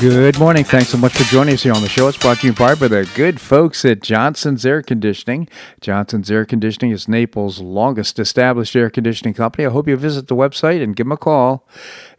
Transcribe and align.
Good 0.00 0.40
morning. 0.40 0.64
Thanks 0.64 0.88
so 0.88 0.98
much 0.98 1.12
for 1.12 1.22
joining 1.22 1.54
us 1.54 1.62
here 1.62 1.72
on 1.72 1.80
the 1.80 1.88
show. 1.88 2.08
It's 2.08 2.18
brought 2.18 2.38
to 2.38 2.46
you 2.46 2.50
in 2.50 2.56
part 2.56 2.80
by 2.80 2.88
the 2.88 3.08
good 3.14 3.40
folks 3.40 3.84
at 3.84 4.02
Johnson's 4.02 4.66
Air 4.66 4.82
Conditioning. 4.82 5.48
Johnson's 5.80 6.32
Air 6.32 6.44
Conditioning 6.44 6.90
is 6.90 7.06
Naples' 7.06 7.60
longest 7.60 8.18
established 8.18 8.74
air 8.74 8.90
conditioning 8.90 9.34
company. 9.34 9.64
I 9.64 9.70
hope 9.70 9.86
you 9.86 9.96
visit 9.96 10.26
the 10.26 10.34
website 10.34 10.82
and 10.82 10.96
give 10.96 11.06
them 11.06 11.12
a 11.12 11.16
call. 11.16 11.64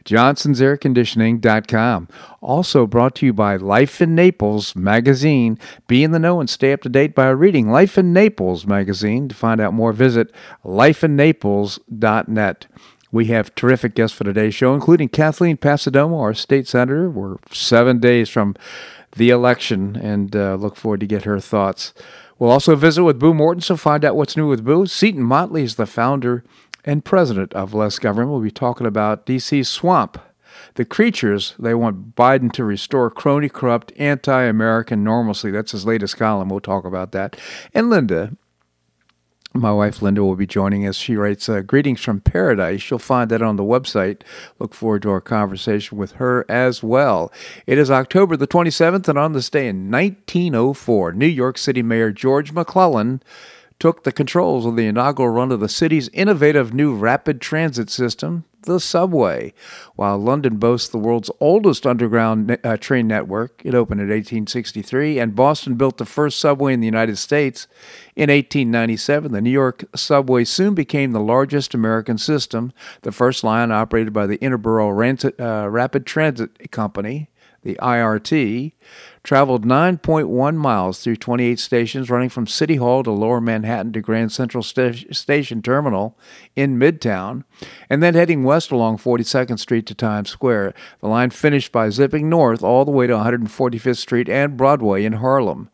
Johnson'sAirConditioning.com. 0.05 2.07
Also 2.41 2.87
brought 2.87 3.13
to 3.15 3.25
you 3.25 3.33
by 3.33 3.57
Life 3.57 4.01
in 4.01 4.15
Naples 4.15 4.73
magazine. 4.75 5.59
Be 5.87 6.01
in 6.03 6.11
the 6.11 6.19
know 6.19 6.39
and 6.39 6.49
stay 6.49 6.71
up 6.71 6.81
to 6.83 6.89
date 6.89 7.13
by 7.13 7.27
reading 7.29 7.69
Life 7.69 7.97
in 7.97 8.13
Naples 8.13 8.65
magazine. 8.65 9.27
To 9.27 9.35
find 9.35 9.59
out 9.59 9.73
more, 9.73 9.91
visit 9.91 10.31
lifeinnaples.net. 10.63 12.67
We 13.15 13.27
have 13.27 13.55
terrific 13.55 13.95
guests 13.95 14.17
for 14.17 14.25
today's 14.25 14.53
show, 14.53 14.73
including 14.73 15.07
Kathleen 15.07 15.55
Passidomo, 15.55 16.19
our 16.19 16.33
state 16.33 16.67
senator. 16.67 17.09
We're 17.09 17.37
seven 17.49 18.01
days 18.01 18.27
from 18.27 18.57
the 19.15 19.29
election 19.29 19.95
and 19.95 20.35
uh, 20.35 20.55
look 20.55 20.75
forward 20.75 20.99
to 20.99 21.07
get 21.07 21.23
her 21.23 21.39
thoughts. 21.39 21.93
We'll 22.37 22.51
also 22.51 22.75
visit 22.75 23.05
with 23.05 23.17
Boo 23.17 23.33
Morton, 23.33 23.61
so 23.61 23.77
find 23.77 24.03
out 24.03 24.17
what's 24.17 24.35
new 24.35 24.49
with 24.49 24.65
Boo. 24.65 24.85
Seton 24.85 25.23
Motley 25.23 25.63
is 25.63 25.75
the 25.75 25.85
founder 25.85 26.43
and 26.83 27.05
president 27.05 27.53
of 27.53 27.73
Less 27.73 27.99
Government. 27.99 28.31
We'll 28.31 28.41
be 28.41 28.51
talking 28.51 28.85
about 28.85 29.25
D.C.'s 29.25 29.69
swamp. 29.69 30.19
The 30.73 30.83
creatures, 30.83 31.55
they 31.57 31.73
want 31.73 32.17
Biden 32.17 32.51
to 32.51 32.65
restore 32.65 33.09
crony, 33.09 33.47
corrupt, 33.47 33.93
anti 33.95 34.43
American 34.43 35.05
normalcy. 35.05 35.51
That's 35.51 35.71
his 35.71 35.85
latest 35.85 36.17
column. 36.17 36.49
We'll 36.49 36.59
talk 36.59 36.83
about 36.83 37.13
that. 37.13 37.39
And 37.73 37.89
Linda, 37.89 38.35
my 39.55 39.71
wife 39.71 40.01
Linda 40.01 40.23
will 40.23 40.35
be 40.35 40.45
joining 40.45 40.85
us. 40.85 40.97
She 40.97 41.15
writes 41.15 41.47
uh, 41.47 41.61
Greetings 41.61 42.01
from 42.01 42.19
Paradise. 42.19 42.89
You'll 42.89 42.99
find 42.99 43.31
that 43.31 43.41
on 43.41 43.55
the 43.55 43.63
website. 43.63 44.21
Look 44.59 44.73
forward 44.73 45.01
to 45.03 45.11
our 45.11 45.21
conversation 45.21 45.97
with 45.97 46.13
her 46.13 46.45
as 46.49 46.83
well. 46.83 47.31
It 47.65 47.77
is 47.77 47.89
October 47.89 48.35
the 48.35 48.47
27th, 48.47 49.07
and 49.07 49.17
on 49.17 49.31
this 49.33 49.49
day 49.49 49.67
in 49.67 49.89
1904, 49.89 51.13
New 51.13 51.25
York 51.25 51.57
City 51.57 51.81
Mayor 51.81 52.11
George 52.11 52.51
McClellan 52.51 53.23
took 53.79 54.03
the 54.03 54.11
controls 54.11 54.65
of 54.65 54.75
the 54.75 54.87
inaugural 54.87 55.29
run 55.29 55.51
of 55.51 55.59
the 55.59 55.69
city's 55.69 56.09
innovative 56.09 56.73
new 56.73 56.95
rapid 56.95 57.41
transit 57.41 57.89
system, 57.89 58.45
the 58.65 58.79
subway. 58.79 59.53
While 59.95 60.17
London 60.17 60.57
boasts 60.57 60.89
the 60.89 60.97
world's 60.97 61.31
oldest 61.39 61.85
underground 61.85 62.57
uh, 62.63 62.77
train 62.77 63.07
network, 63.07 63.61
it 63.63 63.75
opened 63.75 64.01
in 64.01 64.07
1863, 64.07 65.19
and 65.19 65.35
Boston 65.35 65.75
built 65.75 65.97
the 65.97 66.05
first 66.05 66.39
subway 66.39 66.73
in 66.73 66.79
the 66.79 66.87
United 66.87 67.17
States 67.17 67.67
in 68.15 68.29
1897. 68.29 69.31
The 69.31 69.41
New 69.41 69.49
York 69.49 69.85
subway 69.95 70.43
soon 70.43 70.73
became 70.73 71.11
the 71.11 71.19
largest 71.19 71.73
American 71.73 72.17
system, 72.17 72.73
the 73.01 73.11
first 73.11 73.43
line 73.43 73.71
operated 73.71 74.13
by 74.13 74.27
the 74.27 74.37
Interborough 74.39 75.39
uh, 75.39 75.69
Rapid 75.69 76.05
Transit 76.05 76.71
Company, 76.71 77.29
the 77.65 77.75
IRT 77.81 78.73
traveled 79.23 79.65
9.1 79.65 80.55
miles 80.55 80.99
through 80.99 81.15
28 81.15 81.59
stations 81.59 82.11
running 82.11 82.29
from 82.29 82.45
City 82.45 82.75
Hall 82.75 83.01
to 83.01 83.09
Lower 83.09 83.41
Manhattan 83.41 83.91
to 83.93 84.01
Grand 84.01 84.31
Central 84.31 84.61
St- 84.61 85.13
Station 85.15 85.63
Terminal 85.63 86.15
in 86.55 86.77
Midtown, 86.77 87.43
and 87.89 88.03
then 88.03 88.13
heading 88.13 88.43
west 88.43 88.71
along 88.71 88.99
42nd 88.99 89.57
Street 89.57 89.87
to 89.87 89.95
Times 89.95 90.29
Square. 90.29 90.75
The 91.01 91.07
line 91.07 91.31
finished 91.31 91.71
by 91.71 91.89
zipping 91.89 92.29
north 92.29 92.63
all 92.63 92.85
the 92.85 92.91
way 92.91 93.07
to 93.07 93.13
145th 93.13 93.97
Street 93.97 94.29
and 94.29 94.55
Broadway 94.55 95.03
in 95.03 95.13
Harlem. 95.13 95.71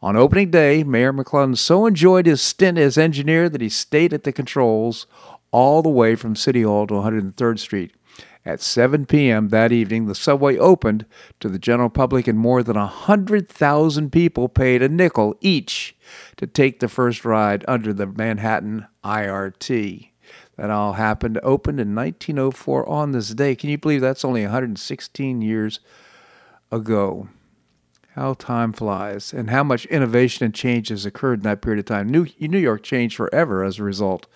On 0.00 0.16
opening 0.16 0.52
day, 0.52 0.84
Mayor 0.84 1.12
McClellan 1.12 1.56
so 1.56 1.86
enjoyed 1.86 2.26
his 2.26 2.40
stint 2.40 2.78
as 2.78 2.96
engineer 2.96 3.48
that 3.48 3.60
he 3.60 3.68
stayed 3.68 4.12
at 4.12 4.22
the 4.22 4.32
controls 4.32 5.08
all 5.50 5.82
the 5.82 5.88
way 5.88 6.14
from 6.14 6.36
City 6.36 6.62
Hall 6.62 6.86
to 6.86 6.94
103rd 6.94 7.58
Street. 7.58 7.92
At 8.44 8.60
7 8.60 9.06
p.m. 9.06 9.50
that 9.50 9.70
evening, 9.70 10.06
the 10.06 10.16
subway 10.16 10.56
opened 10.58 11.06
to 11.38 11.48
the 11.48 11.60
general 11.60 11.88
public, 11.88 12.26
and 12.26 12.36
more 12.36 12.64
than 12.64 12.76
100,000 12.76 14.10
people 14.10 14.48
paid 14.48 14.82
a 14.82 14.88
nickel 14.88 15.36
each 15.40 15.96
to 16.36 16.48
take 16.48 16.80
the 16.80 16.88
first 16.88 17.24
ride 17.24 17.64
under 17.68 17.92
the 17.92 18.06
Manhattan 18.06 18.86
IRT. 19.04 20.08
That 20.56 20.70
all 20.70 20.94
happened, 20.94 21.38
opened 21.44 21.78
in 21.78 21.94
1904 21.94 22.88
on 22.88 23.12
this 23.12 23.28
day. 23.30 23.54
Can 23.54 23.70
you 23.70 23.78
believe 23.78 24.00
that's 24.00 24.24
only 24.24 24.42
116 24.42 25.40
years 25.40 25.78
ago? 26.72 27.28
How 28.14 28.34
time 28.34 28.72
flies, 28.72 29.32
and 29.32 29.50
how 29.50 29.62
much 29.62 29.86
innovation 29.86 30.44
and 30.44 30.54
change 30.54 30.88
has 30.88 31.06
occurred 31.06 31.38
in 31.38 31.44
that 31.44 31.62
period 31.62 31.78
of 31.78 31.86
time. 31.86 32.08
New, 32.08 32.26
New 32.40 32.58
York 32.58 32.82
changed 32.82 33.16
forever 33.16 33.62
as 33.62 33.78
a 33.78 33.84
result 33.84 34.26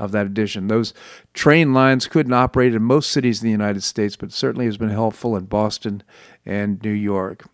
of 0.00 0.12
that 0.12 0.26
addition. 0.26 0.66
Those 0.66 0.94
train 1.34 1.74
lines 1.74 2.08
couldn't 2.08 2.32
operate 2.32 2.74
in 2.74 2.82
most 2.82 3.10
cities 3.10 3.42
in 3.42 3.46
the 3.46 3.52
United 3.52 3.82
States, 3.82 4.16
but 4.16 4.32
certainly 4.32 4.64
has 4.64 4.78
been 4.78 4.88
helpful 4.88 5.36
in 5.36 5.44
Boston 5.44 6.02
and 6.44 6.82
New 6.82 6.90
York. 6.90 7.44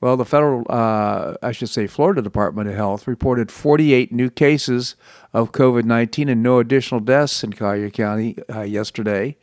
Well, 0.00 0.16
the 0.16 0.24
federal, 0.24 0.66
uh, 0.68 1.34
I 1.42 1.52
should 1.52 1.68
say, 1.68 1.86
Florida 1.86 2.22
Department 2.22 2.68
of 2.68 2.74
Health 2.74 3.06
reported 3.06 3.52
48 3.52 4.10
new 4.10 4.30
cases 4.30 4.96
of 5.32 5.52
COVID 5.52 5.84
19 5.84 6.28
and 6.28 6.42
no 6.42 6.58
additional 6.58 7.00
deaths 7.00 7.44
in 7.44 7.52
Collier 7.52 7.90
County 7.90 8.36
uh, 8.52 8.62
yesterday. 8.62 9.36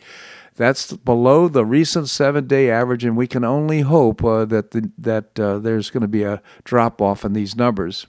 That's 0.57 0.91
below 0.91 1.47
the 1.47 1.63
recent 1.63 2.09
seven 2.09 2.45
day 2.45 2.69
average, 2.69 3.05
and 3.05 3.15
we 3.15 3.27
can 3.27 3.45
only 3.45 3.81
hope 3.81 4.21
uh, 4.25 4.43
that, 4.45 4.71
the, 4.71 4.91
that 4.97 5.39
uh, 5.39 5.59
there's 5.59 5.89
going 5.89 6.01
to 6.01 6.09
be 6.09 6.23
a 6.23 6.41
drop 6.65 7.01
off 7.01 7.23
in 7.23 7.31
these 7.31 7.55
numbers. 7.55 8.07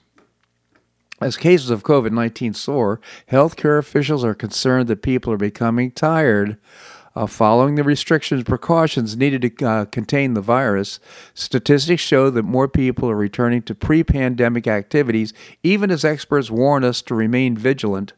As 1.21 1.37
cases 1.37 1.69
of 1.69 1.83
COVID 1.83 2.11
19 2.11 2.55
soar, 2.55 2.99
healthcare 3.31 3.77
officials 3.77 4.25
are 4.25 4.33
concerned 4.33 4.87
that 4.89 5.03
people 5.03 5.31
are 5.31 5.37
becoming 5.37 5.91
tired 5.91 6.57
of 7.13 7.31
following 7.31 7.75
the 7.75 7.83
restrictions 7.83 8.39
and 8.39 8.47
precautions 8.47 9.15
needed 9.15 9.41
to 9.41 9.65
uh, 9.67 9.85
contain 9.85 10.33
the 10.33 10.41
virus. 10.41 10.99
Statistics 11.35 12.01
show 12.01 12.31
that 12.31 12.41
more 12.41 12.67
people 12.67 13.07
are 13.07 13.15
returning 13.15 13.61
to 13.63 13.75
pre 13.75 14.03
pandemic 14.03 14.65
activities, 14.65 15.31
even 15.61 15.91
as 15.91 16.03
experts 16.03 16.49
warn 16.49 16.83
us 16.83 17.03
to 17.03 17.13
remain 17.13 17.55
vigilant. 17.55 18.13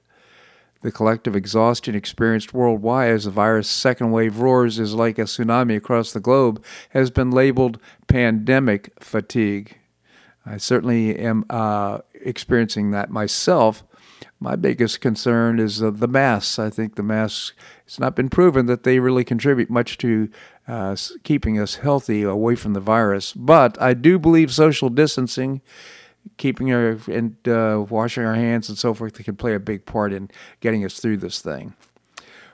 The 0.81 0.91
collective 0.91 1.35
exhaustion 1.35 1.95
experienced 1.95 2.53
worldwide 2.53 3.11
as 3.11 3.25
the 3.25 3.31
virus' 3.31 3.69
second 3.69 4.11
wave 4.11 4.39
roars 4.39 4.79
is 4.79 4.93
like 4.93 5.17
a 5.17 5.23
tsunami 5.23 5.75
across 5.75 6.13
the 6.13 6.19
globe 6.21 6.63
has 6.91 7.09
been 7.09 7.31
labeled 7.31 7.79
pandemic 8.07 8.93
fatigue. 9.01 9.77
I 10.45 10.57
certainly 10.57 11.17
am 11.17 11.45
uh, 11.49 11.99
experiencing 12.25 12.91
that 12.91 13.09
myself. 13.09 13.83
My 14.39 14.55
biggest 14.55 14.99
concern 14.99 15.59
is 15.59 15.81
uh, 15.81 15.91
the 15.91 16.07
masks. 16.07 16.59
I 16.59 16.69
think 16.69 16.95
the 16.95 17.03
masks, 17.03 17.53
it's 17.85 17.99
not 17.99 18.15
been 18.15 18.29
proven 18.29 18.65
that 18.65 18.83
they 18.83 18.99
really 18.99 19.23
contribute 19.23 19.69
much 19.69 19.97
to 19.99 20.29
uh, 20.67 20.95
keeping 21.23 21.59
us 21.59 21.75
healthy 21.75 22.23
away 22.23 22.55
from 22.55 22.73
the 22.73 22.79
virus. 22.79 23.33
But 23.33 23.81
I 23.81 23.93
do 23.93 24.19
believe 24.19 24.53
social 24.53 24.89
distancing, 24.89 25.61
keeping 26.37 26.73
our 26.73 26.97
and 27.07 27.35
uh, 27.47 27.85
washing 27.89 28.25
our 28.25 28.35
hands 28.35 28.69
and 28.69 28.77
so 28.77 28.93
forth, 28.93 29.13
can 29.23 29.35
play 29.35 29.55
a 29.55 29.59
big 29.59 29.85
part 29.85 30.11
in 30.13 30.29
getting 30.59 30.83
us 30.83 30.99
through 30.99 31.17
this 31.17 31.41
thing. 31.41 31.73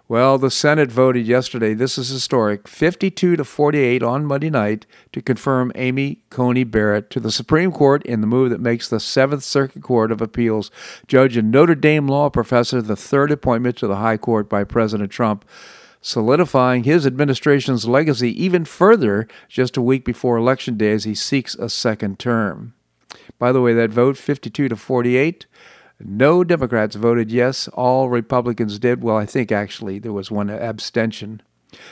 Well, 0.10 0.40
the 0.40 0.50
Senate 0.50 0.92
voted 0.92 1.28
yesterday, 1.28 1.76
this 1.76 1.96
is 1.96 2.10
historic, 2.10 2.68
52 2.68 3.36
to 3.36 3.44
48 3.46 4.02
on 4.02 4.26
Monday 4.26 4.50
night 4.50 4.88
to 5.12 5.22
confirm 5.22 5.72
Amy 5.76 6.24
Coney 6.32 6.64
Barrett 6.64 7.12
to 7.12 7.20
the 7.20 7.32
Supreme 7.32 7.72
Court 7.72 8.04
in 8.08 8.20
the 8.22 8.26
move 8.26 8.50
that 8.50 8.60
makes 8.60 8.90
the 8.90 9.00
Seventh 9.00 9.44
Circuit 9.44 9.84
Court 9.84 10.12
of 10.12 10.20
Appeals 10.20 10.72
judge 11.06 11.38
and 11.38 11.52
Notre 11.52 11.76
Dame 11.76 12.08
law 12.08 12.32
professor 12.32 12.82
the 12.82 12.96
third 12.96 13.30
appointment 13.30 13.78
to 13.78 13.88
the 13.88 13.98
High 13.98 14.18
Court 14.18 14.50
by 14.50 14.64
President 14.64 15.12
Trump, 15.12 15.46
solidifying 16.02 16.86
his 16.86 17.06
administration's 17.06 17.88
legacy 17.88 18.32
even 18.44 18.66
further 18.66 19.28
just 19.48 19.78
a 19.78 19.82
week 19.82 20.04
before 20.04 20.38
Election 20.38 20.76
Day 20.76 20.94
as 20.94 21.04
he 21.04 21.14
seeks 21.14 21.54
a 21.54 21.70
second 21.70 22.18
term. 22.18 22.74
By 23.38 23.52
the 23.52 23.62
way, 23.62 23.76
that 23.76 23.92
vote, 23.92 24.18
52 24.18 24.70
to 24.70 24.76
48, 24.76 25.46
no 26.00 26.44
Democrats 26.44 26.96
voted 26.96 27.32
yes. 27.32 27.68
All 27.70 28.10
Republicans 28.10 28.80
did. 28.80 29.04
Well, 29.04 29.18
I 29.18 29.26
think 29.26 29.52
actually 29.52 30.00
there 30.00 30.14
was 30.14 30.32
one 30.32 30.50
abstention. 30.50 31.42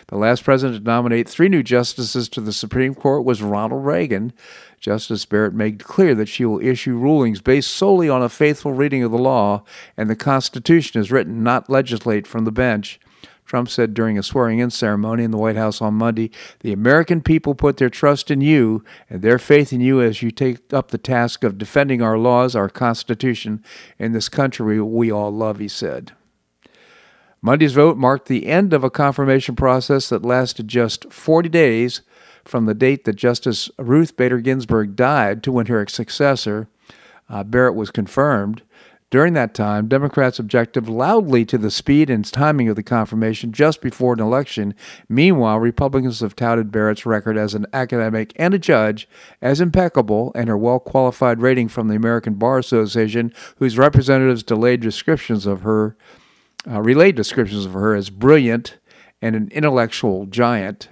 The 0.07 0.17
last 0.17 0.43
president 0.43 0.79
to 0.79 0.83
nominate 0.83 1.29
three 1.29 1.49
new 1.49 1.61
justices 1.61 2.27
to 2.29 2.41
the 2.41 2.53
Supreme 2.53 2.95
Court 2.95 3.23
was 3.23 3.43
Ronald 3.43 3.85
Reagan. 3.85 4.33
Justice 4.79 5.25
Barrett 5.25 5.53
made 5.53 5.83
clear 5.83 6.15
that 6.15 6.27
she 6.27 6.45
will 6.45 6.59
issue 6.59 6.97
rulings 6.97 7.41
based 7.41 7.71
solely 7.71 8.09
on 8.09 8.23
a 8.23 8.29
faithful 8.29 8.73
reading 8.73 9.03
of 9.03 9.11
the 9.11 9.17
law 9.17 9.63
and 9.95 10.09
the 10.09 10.15
Constitution 10.15 10.99
as 10.99 11.11
written, 11.11 11.43
not 11.43 11.69
legislate 11.69 12.25
from 12.25 12.45
the 12.45 12.51
bench. 12.51 12.99
Trump 13.47 13.69
said 13.69 13.93
during 13.93 14.17
a 14.17 14.23
swearing 14.23 14.59
in 14.59 14.69
ceremony 14.69 15.23
in 15.23 15.31
the 15.31 15.37
White 15.37 15.55
House 15.55 15.81
on 15.81 15.93
Monday 15.93 16.29
The 16.59 16.73
American 16.73 17.21
people 17.21 17.55
put 17.55 17.77
their 17.77 17.89
trust 17.89 18.29
in 18.29 18.41
you 18.41 18.83
and 19.09 19.21
their 19.21 19.39
faith 19.39 19.71
in 19.71 19.79
you 19.79 20.01
as 20.01 20.21
you 20.21 20.31
take 20.31 20.73
up 20.73 20.91
the 20.91 20.97
task 20.97 21.45
of 21.45 21.57
defending 21.57 22.01
our 22.01 22.17
laws, 22.17 22.55
our 22.55 22.67
Constitution, 22.67 23.63
and 23.97 24.13
this 24.13 24.27
country 24.27 24.81
we 24.81 25.09
all 25.09 25.31
love, 25.31 25.59
he 25.59 25.69
said. 25.69 26.11
Monday's 27.41 27.73
vote 27.73 27.95
marked 27.95 28.27
the 28.27 28.47
end 28.47 28.73
of 28.73 28.83
a 28.83 28.89
confirmation 28.89 29.55
process 29.55 30.09
that 30.09 30.25
lasted 30.25 30.67
just 30.67 31.11
40 31.13 31.47
days 31.47 32.01
from 32.43 32.65
the 32.65 32.73
date 32.73 33.05
that 33.05 33.15
Justice 33.15 33.69
Ruth 33.77 34.17
Bader 34.17 34.39
Ginsburg 34.39 34.97
died 34.97 35.41
to 35.43 35.53
when 35.53 35.67
her 35.67 35.87
successor, 35.87 36.67
uh, 37.29 37.43
Barrett, 37.45 37.75
was 37.75 37.91
confirmed. 37.91 38.63
During 39.09 39.35
that 39.35 39.53
time, 39.53 39.87
Democrats 39.87 40.37
objected 40.37 40.89
loudly 40.89 41.45
to 41.45 41.57
the 41.57 41.71
speed 41.71 42.09
and 42.09 42.29
timing 42.29 42.67
of 42.67 42.75
the 42.75 42.83
confirmation 42.83 43.53
just 43.53 43.81
before 43.81 44.13
an 44.13 44.19
election. 44.19 44.75
Meanwhile, 45.07 45.59
Republicans 45.59 46.19
have 46.19 46.35
touted 46.35 46.73
Barrett's 46.73 47.05
record 47.05 47.37
as 47.37 47.53
an 47.53 47.67
academic 47.71 48.33
and 48.35 48.53
a 48.53 48.59
judge 48.59 49.07
as 49.41 49.61
impeccable 49.61 50.33
and 50.35 50.49
her 50.49 50.57
well 50.57 50.79
qualified 50.79 51.41
rating 51.41 51.69
from 51.69 51.87
the 51.87 51.95
American 51.95 52.33
Bar 52.33 52.59
Association, 52.59 53.33
whose 53.59 53.77
representatives 53.77 54.43
delayed 54.43 54.81
descriptions 54.81 55.45
of 55.45 55.61
her, 55.61 55.95
uh, 56.69 56.81
relayed 56.81 57.15
descriptions 57.15 57.65
of 57.65 57.71
her 57.71 57.95
as 57.95 58.09
brilliant 58.09 58.77
and 59.21 59.37
an 59.37 59.47
intellectual 59.53 60.25
giant. 60.25 60.89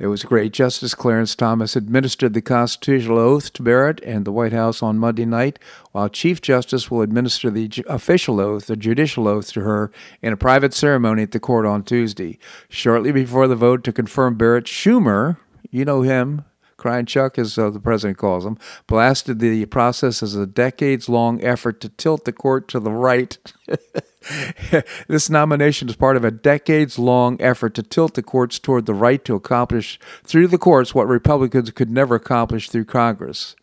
It 0.00 0.06
was 0.06 0.22
great. 0.22 0.52
Justice 0.52 0.94
Clarence 0.94 1.34
Thomas 1.34 1.74
administered 1.74 2.32
the 2.32 2.40
constitutional 2.40 3.18
oath 3.18 3.52
to 3.54 3.62
Barrett 3.64 4.00
and 4.04 4.24
the 4.24 4.30
White 4.30 4.52
House 4.52 4.80
on 4.80 4.98
Monday 4.98 5.24
night, 5.24 5.58
while 5.90 6.08
Chief 6.08 6.40
Justice 6.40 6.88
will 6.88 7.02
administer 7.02 7.50
the 7.50 7.70
official 7.88 8.40
oath, 8.40 8.66
the 8.66 8.76
judicial 8.76 9.26
oath, 9.26 9.52
to 9.52 9.60
her 9.62 9.90
in 10.22 10.32
a 10.32 10.36
private 10.36 10.72
ceremony 10.72 11.24
at 11.24 11.32
the 11.32 11.40
court 11.40 11.66
on 11.66 11.82
Tuesday. 11.82 12.38
Shortly 12.68 13.10
before 13.10 13.48
the 13.48 13.56
vote 13.56 13.82
to 13.84 13.92
confirm 13.92 14.36
Barrett, 14.36 14.66
Schumer, 14.66 15.38
you 15.70 15.84
know 15.84 16.02
him, 16.02 16.44
Crying 16.76 17.06
Chuck, 17.06 17.36
as 17.36 17.58
uh, 17.58 17.70
the 17.70 17.80
president 17.80 18.18
calls 18.18 18.46
him, 18.46 18.56
blasted 18.86 19.40
the 19.40 19.66
process 19.66 20.22
as 20.22 20.36
a 20.36 20.46
decades 20.46 21.08
long 21.08 21.42
effort 21.42 21.80
to 21.80 21.88
tilt 21.88 22.24
the 22.24 22.32
court 22.32 22.68
to 22.68 22.78
the 22.78 22.92
right. 22.92 23.36
this 25.08 25.30
nomination 25.30 25.88
is 25.88 25.96
part 25.96 26.16
of 26.16 26.24
a 26.24 26.30
decades 26.30 26.98
long 26.98 27.40
effort 27.40 27.74
to 27.74 27.82
tilt 27.82 28.14
the 28.14 28.22
courts 28.22 28.58
toward 28.58 28.86
the 28.86 28.94
right 28.94 29.24
to 29.24 29.34
accomplish 29.34 29.98
through 30.24 30.48
the 30.48 30.58
courts 30.58 30.94
what 30.94 31.06
Republicans 31.06 31.70
could 31.70 31.90
never 31.90 32.16
accomplish 32.16 32.68
through 32.68 32.84
Congress. 32.84 33.54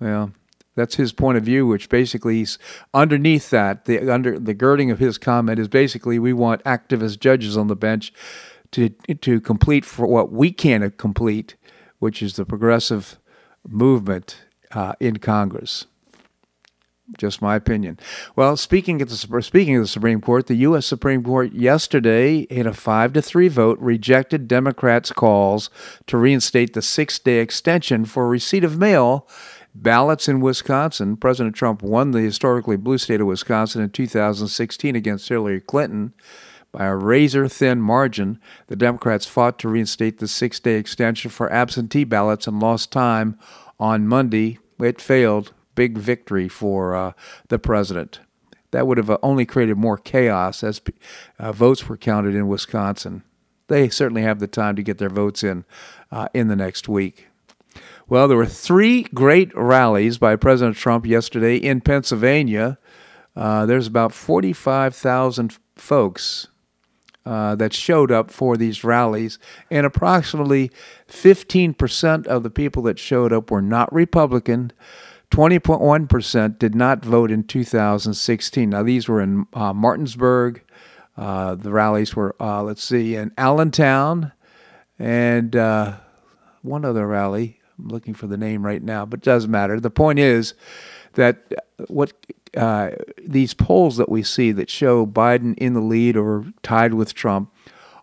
Well, 0.00 0.32
that's 0.74 0.94
his 0.94 1.12
point 1.12 1.38
of 1.38 1.44
view, 1.44 1.66
which 1.66 1.88
basically 1.88 2.36
he's 2.36 2.58
underneath 2.94 3.50
that. 3.50 3.84
The 3.84 4.10
under 4.10 4.38
the 4.38 4.54
girding 4.54 4.90
of 4.90 4.98
his 4.98 5.18
comment 5.18 5.58
is 5.58 5.68
basically 5.68 6.18
we 6.18 6.32
want 6.32 6.64
activist 6.64 7.20
judges 7.20 7.56
on 7.56 7.66
the 7.66 7.76
bench 7.76 8.12
to 8.72 8.88
to 8.88 9.40
complete 9.40 9.84
for 9.84 10.06
what 10.06 10.32
we 10.32 10.50
can't 10.50 10.96
complete 10.96 11.56
which 12.02 12.20
is 12.20 12.34
the 12.34 12.44
progressive 12.44 13.20
movement 13.64 14.38
uh, 14.72 14.92
in 14.98 15.18
Congress. 15.18 15.86
Just 17.18 17.42
my 17.42 17.56
opinion. 17.56 17.98
Well, 18.36 18.56
speaking 18.56 19.02
of 19.02 19.10
the 19.10 19.42
speaking 19.42 19.76
of 19.76 19.82
the 19.82 19.88
Supreme 19.88 20.20
Court, 20.20 20.46
the 20.46 20.54
U.S. 20.54 20.86
Supreme 20.86 21.22
Court 21.22 21.52
yesterday, 21.52 22.40
in 22.42 22.66
a 22.66 22.72
five 22.72 23.12
to 23.14 23.22
three 23.22 23.48
vote, 23.48 23.78
rejected 23.80 24.46
Democrats' 24.48 25.12
calls 25.12 25.68
to 26.06 26.16
reinstate 26.16 26.74
the 26.74 26.80
six-day 26.80 27.38
extension 27.38 28.04
for 28.04 28.28
receipt 28.28 28.64
of 28.64 28.78
mail 28.78 29.28
ballots 29.74 30.28
in 30.28 30.40
Wisconsin. 30.40 31.16
President 31.16 31.56
Trump 31.56 31.82
won 31.82 32.12
the 32.12 32.20
historically 32.20 32.76
blue 32.76 32.98
state 32.98 33.20
of 33.20 33.26
Wisconsin 33.26 33.82
in 33.82 33.90
2016 33.90 34.94
against 34.94 35.28
Hillary 35.28 35.60
Clinton. 35.60 36.14
By 36.70 36.86
a 36.86 36.96
razor 36.96 37.48
thin 37.48 37.82
margin, 37.82 38.40
the 38.68 38.76
Democrats 38.76 39.26
fought 39.26 39.58
to 39.58 39.68
reinstate 39.68 40.18
the 40.18 40.28
six 40.28 40.58
day 40.60 40.76
extension 40.76 41.30
for 41.30 41.52
absentee 41.52 42.04
ballots 42.04 42.46
and 42.46 42.60
lost 42.60 42.90
time 42.90 43.38
on 43.78 44.06
Monday. 44.08 44.58
It 44.78 45.00
failed. 45.00 45.52
Big 45.74 45.98
victory 45.98 46.48
for 46.48 46.94
uh, 46.94 47.12
the 47.48 47.58
president. 47.58 48.20
That 48.72 48.86
would 48.86 48.98
have 48.98 49.10
uh, 49.10 49.18
only 49.22 49.44
created 49.44 49.76
more 49.76 49.98
chaos 49.98 50.62
as 50.64 50.80
uh, 51.38 51.52
votes 51.52 51.88
were 51.88 51.96
counted 51.96 52.34
in 52.34 52.48
Wisconsin. 52.48 53.22
They 53.68 53.88
certainly 53.88 54.22
have 54.22 54.38
the 54.38 54.46
time 54.46 54.76
to 54.76 54.82
get 54.82 54.98
their 54.98 55.10
votes 55.10 55.42
in 55.42 55.64
uh, 56.10 56.28
in 56.34 56.48
the 56.48 56.56
next 56.56 56.88
week. 56.88 57.28
Well, 58.08 58.28
there 58.28 58.36
were 58.36 58.46
three 58.46 59.04
great 59.04 59.54
rallies 59.54 60.18
by 60.18 60.36
President 60.36 60.76
Trump 60.76 61.06
yesterday 61.06 61.56
in 61.56 61.80
Pennsylvania. 61.80 62.78
Uh, 63.34 63.64
there's 63.64 63.86
about 63.86 64.12
45,000 64.12 65.56
folks 65.76 66.48
uh, 67.24 67.54
that 67.54 67.72
showed 67.72 68.10
up 68.10 68.30
for 68.30 68.56
these 68.56 68.84
rallies, 68.84 69.38
and 69.70 69.86
approximately 69.86 70.70
15% 71.08 72.26
of 72.26 72.42
the 72.42 72.50
people 72.50 72.82
that 72.82 72.98
showed 72.98 73.32
up 73.32 73.50
were 73.50 73.62
not 73.62 73.92
Republican. 73.92 74.72
20.1% 75.32 76.58
did 76.58 76.74
not 76.74 77.02
vote 77.02 77.30
in 77.30 77.42
2016. 77.42 78.68
Now, 78.68 78.82
these 78.82 79.08
were 79.08 79.22
in 79.22 79.46
uh, 79.54 79.72
Martinsburg. 79.72 80.62
Uh, 81.16 81.54
the 81.54 81.72
rallies 81.72 82.14
were, 82.14 82.36
uh, 82.38 82.62
let's 82.62 82.84
see, 82.84 83.16
in 83.16 83.32
Allentown 83.38 84.32
and 84.98 85.56
uh, 85.56 85.96
one 86.60 86.84
other 86.84 87.06
rally. 87.06 87.60
I'm 87.78 87.88
looking 87.88 88.12
for 88.12 88.26
the 88.26 88.36
name 88.36 88.64
right 88.64 88.82
now, 88.82 89.06
but 89.06 89.20
it 89.20 89.24
doesn't 89.24 89.50
matter. 89.50 89.80
The 89.80 89.90
point 89.90 90.18
is 90.18 90.52
that 91.14 91.42
what 91.88 92.12
uh, 92.54 92.90
these 93.24 93.54
polls 93.54 93.96
that 93.96 94.10
we 94.10 94.22
see 94.22 94.52
that 94.52 94.68
show 94.68 95.06
Biden 95.06 95.56
in 95.56 95.72
the 95.72 95.80
lead 95.80 96.14
or 96.14 96.44
tied 96.62 96.92
with 96.92 97.14
Trump 97.14 97.50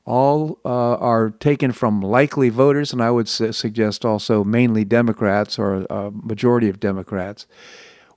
all 0.09 0.59
uh, 0.65 0.95
are 0.95 1.29
taken 1.29 1.71
from 1.71 2.01
likely 2.01 2.49
voters, 2.49 2.91
and 2.91 3.01
I 3.01 3.11
would 3.11 3.29
su- 3.29 3.51
suggest 3.51 4.03
also 4.03 4.43
mainly 4.43 4.83
Democrats 4.83 5.59
or 5.59 5.85
a 5.89 6.09
majority 6.11 6.67
of 6.67 6.79
Democrats. 6.79 7.45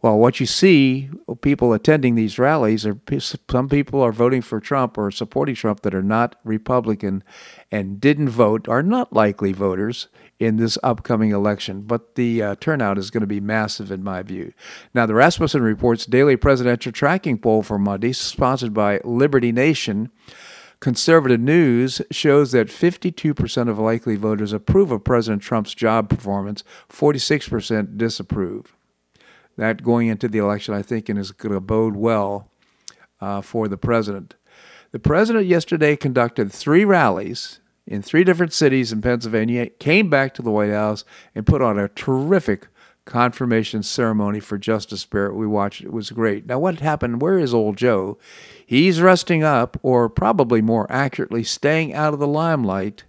Well, 0.00 0.18
what 0.18 0.40
you 0.40 0.46
see, 0.46 1.10
people 1.42 1.72
attending 1.72 2.16
these 2.16 2.38
rallies 2.38 2.84
are 2.84 2.98
some 3.18 3.68
people 3.68 4.00
are 4.00 4.10
voting 4.10 4.42
for 4.42 4.58
Trump 4.58 4.98
or 4.98 5.12
supporting 5.12 5.54
Trump 5.54 5.82
that 5.82 5.94
are 5.94 6.02
not 6.02 6.34
Republican 6.42 7.22
and 7.70 8.00
didn't 8.00 8.30
vote, 8.30 8.66
are 8.68 8.82
not 8.82 9.12
likely 9.12 9.52
voters, 9.52 10.08
in 10.42 10.56
this 10.56 10.76
upcoming 10.82 11.30
election, 11.30 11.82
but 11.82 12.16
the 12.16 12.42
uh, 12.42 12.54
turnout 12.56 12.98
is 12.98 13.10
going 13.10 13.20
to 13.20 13.28
be 13.28 13.38
massive 13.38 13.92
in 13.92 14.02
my 14.02 14.22
view. 14.22 14.52
Now, 14.92 15.06
the 15.06 15.14
Rasmussen 15.14 15.62
Report's 15.62 16.04
daily 16.04 16.36
presidential 16.36 16.90
tracking 16.90 17.38
poll 17.38 17.62
for 17.62 17.78
Monday, 17.78 18.12
sponsored 18.12 18.74
by 18.74 19.00
Liberty 19.04 19.52
Nation, 19.52 20.10
Conservative 20.82 21.38
News 21.38 22.02
shows 22.10 22.50
that 22.50 22.66
52% 22.66 23.68
of 23.68 23.78
likely 23.78 24.16
voters 24.16 24.52
approve 24.52 24.90
of 24.90 25.04
President 25.04 25.40
Trump's 25.40 25.74
job 25.74 26.08
performance, 26.08 26.64
46% 26.90 27.96
disapprove. 27.96 28.74
That 29.56 29.84
going 29.84 30.08
into 30.08 30.26
the 30.26 30.38
election, 30.38 30.74
I 30.74 30.82
think, 30.82 31.08
is 31.08 31.30
going 31.30 31.54
to 31.54 31.60
bode 31.60 31.94
well 31.94 32.48
uh, 33.20 33.42
for 33.42 33.68
the 33.68 33.76
president. 33.76 34.34
The 34.90 34.98
president 34.98 35.46
yesterday 35.46 35.94
conducted 35.94 36.50
three 36.50 36.84
rallies 36.84 37.60
in 37.86 38.02
three 38.02 38.24
different 38.24 38.52
cities 38.52 38.92
in 38.92 39.02
Pennsylvania, 39.02 39.68
came 39.68 40.10
back 40.10 40.34
to 40.34 40.42
the 40.42 40.50
White 40.50 40.72
House 40.72 41.04
and 41.32 41.46
put 41.46 41.62
on 41.62 41.78
a 41.78 41.90
terrific 41.90 42.66
confirmation 43.04 43.82
ceremony 43.82 44.40
for 44.40 44.58
Justice 44.58 45.04
Barrett. 45.04 45.34
We 45.34 45.46
watched 45.46 45.82
it 45.82 45.92
was 45.92 46.10
great. 46.10 46.46
Now, 46.46 46.58
what 46.58 46.80
happened? 46.80 47.20
Where 47.20 47.38
is 47.38 47.52
old 47.52 47.76
Joe? 47.76 48.18
He's 48.64 49.00
resting 49.00 49.42
up, 49.42 49.78
or 49.82 50.08
probably 50.08 50.62
more 50.62 50.90
accurately, 50.90 51.44
staying 51.44 51.94
out 51.94 52.14
of 52.14 52.20
the 52.20 52.26
limelight 52.26 53.04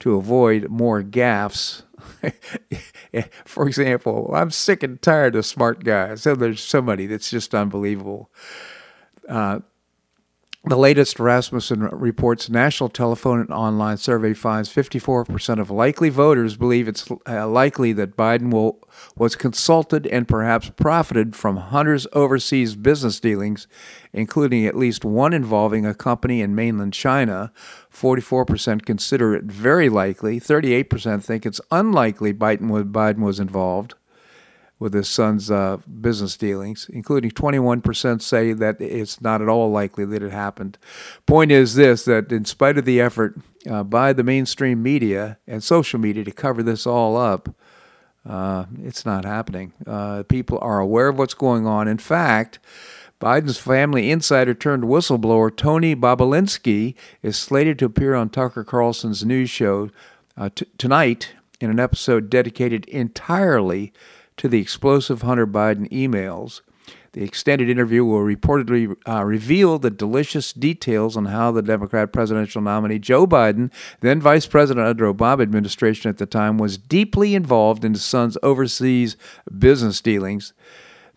to 0.00 0.16
avoid 0.16 0.68
more 0.68 1.02
gaffes. 1.02 1.82
for 3.44 3.66
example, 3.66 4.30
I'm 4.34 4.50
sick 4.50 4.82
and 4.82 5.00
tired 5.00 5.36
of 5.36 5.46
smart 5.46 5.84
guys. 5.84 6.22
So 6.22 6.34
there's 6.34 6.62
somebody 6.62 7.06
that's 7.06 7.30
just 7.30 7.54
unbelievable. 7.54 8.30
Uh, 9.28 9.60
the 10.66 10.78
latest 10.78 11.20
Rasmussen 11.20 11.82
reports 11.92 12.48
national 12.48 12.88
telephone 12.88 13.40
and 13.40 13.50
online 13.50 13.98
survey 13.98 14.32
finds 14.32 14.72
54% 14.72 15.60
of 15.60 15.70
likely 15.70 16.08
voters 16.08 16.56
believe 16.56 16.88
it's 16.88 17.06
uh, 17.28 17.46
likely 17.46 17.92
that 17.92 18.16
Biden 18.16 18.50
will 18.50 18.80
was 19.14 19.36
consulted 19.36 20.06
and 20.06 20.26
perhaps 20.26 20.70
profited 20.70 21.36
from 21.36 21.58
Hunter's 21.58 22.06
overseas 22.14 22.76
business 22.76 23.20
dealings, 23.20 23.66
including 24.14 24.64
at 24.64 24.76
least 24.76 25.04
one 25.04 25.34
involving 25.34 25.84
a 25.84 25.94
company 25.94 26.40
in 26.40 26.54
mainland 26.54 26.94
China. 26.94 27.52
44% 27.92 28.86
consider 28.86 29.34
it 29.34 29.44
very 29.44 29.90
likely. 29.90 30.40
38% 30.40 31.22
think 31.22 31.44
it's 31.44 31.60
unlikely 31.70 32.32
Biden 32.32 32.70
Biden 32.90 33.20
was 33.20 33.38
involved 33.38 33.96
with 34.78 34.92
his 34.92 35.08
son's 35.08 35.50
uh, 35.50 35.78
business 36.00 36.36
dealings, 36.36 36.88
including 36.92 37.30
21% 37.30 38.20
say 38.20 38.52
that 38.52 38.80
it's 38.80 39.20
not 39.20 39.40
at 39.40 39.48
all 39.48 39.70
likely 39.70 40.04
that 40.04 40.22
it 40.22 40.32
happened. 40.32 40.78
Point 41.26 41.52
is 41.52 41.74
this 41.74 42.04
that 42.04 42.32
in 42.32 42.44
spite 42.44 42.76
of 42.78 42.84
the 42.84 43.00
effort 43.00 43.36
uh, 43.70 43.82
by 43.82 44.12
the 44.12 44.24
mainstream 44.24 44.82
media 44.82 45.38
and 45.46 45.62
social 45.62 45.98
media 45.98 46.24
to 46.24 46.32
cover 46.32 46.62
this 46.62 46.86
all 46.86 47.16
up, 47.16 47.54
uh, 48.28 48.64
it's 48.82 49.04
not 49.04 49.24
happening. 49.24 49.72
Uh, 49.86 50.22
people 50.24 50.58
are 50.60 50.80
aware 50.80 51.08
of 51.08 51.18
what's 51.18 51.34
going 51.34 51.66
on. 51.66 51.86
In 51.86 51.98
fact, 51.98 52.58
Biden's 53.20 53.58
family 53.58 54.10
insider 54.10 54.54
turned 54.54 54.84
whistleblower 54.84 55.54
Tony 55.54 55.94
Bobulinski 55.94 56.94
is 57.22 57.36
slated 57.36 57.78
to 57.78 57.86
appear 57.86 58.14
on 58.14 58.28
Tucker 58.28 58.64
Carlson's 58.64 59.24
news 59.24 59.50
show 59.50 59.90
uh, 60.36 60.48
t- 60.54 60.66
tonight 60.78 61.32
in 61.60 61.70
an 61.70 61.80
episode 61.80 62.28
dedicated 62.28 62.84
entirely 62.86 63.92
to 64.36 64.48
the 64.48 64.60
explosive 64.60 65.22
Hunter 65.22 65.46
Biden 65.46 65.88
emails. 65.90 66.60
The 67.12 67.22
extended 67.22 67.70
interview 67.70 68.04
will 68.04 68.18
reportedly 68.18 68.96
uh, 69.08 69.24
reveal 69.24 69.78
the 69.78 69.90
delicious 69.90 70.52
details 70.52 71.16
on 71.16 71.26
how 71.26 71.52
the 71.52 71.62
Democrat 71.62 72.12
presidential 72.12 72.60
nominee 72.60 72.98
Joe 72.98 73.24
Biden, 73.24 73.70
then 74.00 74.20
vice 74.20 74.46
president 74.46 74.88
under 74.88 75.12
Obama 75.12 75.42
administration 75.42 76.08
at 76.08 76.18
the 76.18 76.26
time, 76.26 76.58
was 76.58 76.76
deeply 76.76 77.36
involved 77.36 77.84
in 77.84 77.92
his 77.92 78.04
son's 78.04 78.36
overseas 78.42 79.16
business 79.56 80.00
dealings. 80.00 80.54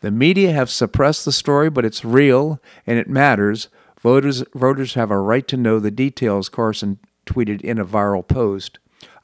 The 0.01 0.11
media 0.11 0.51
have 0.51 0.69
suppressed 0.69 1.25
the 1.25 1.31
story, 1.31 1.71
but 1.71 1.83
it's 1.83 2.05
real 2.05 2.61
and 2.85 2.99
it 2.99 3.09
matters. 3.09 3.67
Voters, 3.99 4.43
voters 4.53 4.93
have 4.93 5.09
a 5.09 5.19
right 5.19 5.47
to 5.47 5.57
know 5.57 5.79
the 5.79 5.89
details, 5.89 6.47
Carlson 6.47 6.99
tweeted 7.25 7.61
in 7.61 7.79
a 7.79 7.85
viral 7.85 8.25
post. 8.25 8.77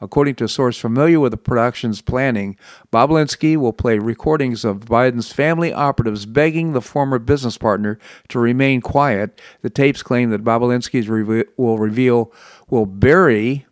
According 0.03 0.35
to 0.35 0.43
a 0.43 0.49
source 0.49 0.77
familiar 0.77 1.21
with 1.21 1.31
the 1.31 1.37
production's 1.37 2.01
planning, 2.01 2.57
Bobulinski 2.91 3.55
will 3.55 3.71
play 3.71 3.99
recordings 3.99 4.65
of 4.65 4.81
Biden's 4.81 5.31
family 5.31 5.71
operatives 5.71 6.25
begging 6.25 6.73
the 6.73 6.81
former 6.81 7.19
business 7.19 7.57
partner 7.57 7.97
to 8.27 8.37
remain 8.37 8.81
quiet. 8.81 9.39
The 9.61 9.69
tapes 9.69 10.03
claim 10.03 10.29
that 10.31 10.43
Bobulinski's 10.43 11.07
re- 11.07 11.45
will 11.55 11.77
reveal 11.77 12.33
will 12.69 12.85
bury 12.85 13.65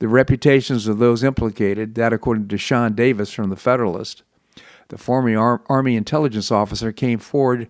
the 0.00 0.08
reputations 0.08 0.88
of 0.88 0.98
those 0.98 1.22
implicated. 1.22 1.94
That, 1.94 2.12
according 2.12 2.48
to 2.48 2.58
Sean 2.58 2.94
Davis 2.94 3.32
from 3.32 3.50
the 3.50 3.56
Federalist, 3.56 4.24
the 4.88 4.98
former 4.98 5.38
Ar- 5.38 5.62
Army 5.68 5.94
intelligence 5.94 6.50
officer 6.50 6.90
came 6.90 7.20
forward 7.20 7.68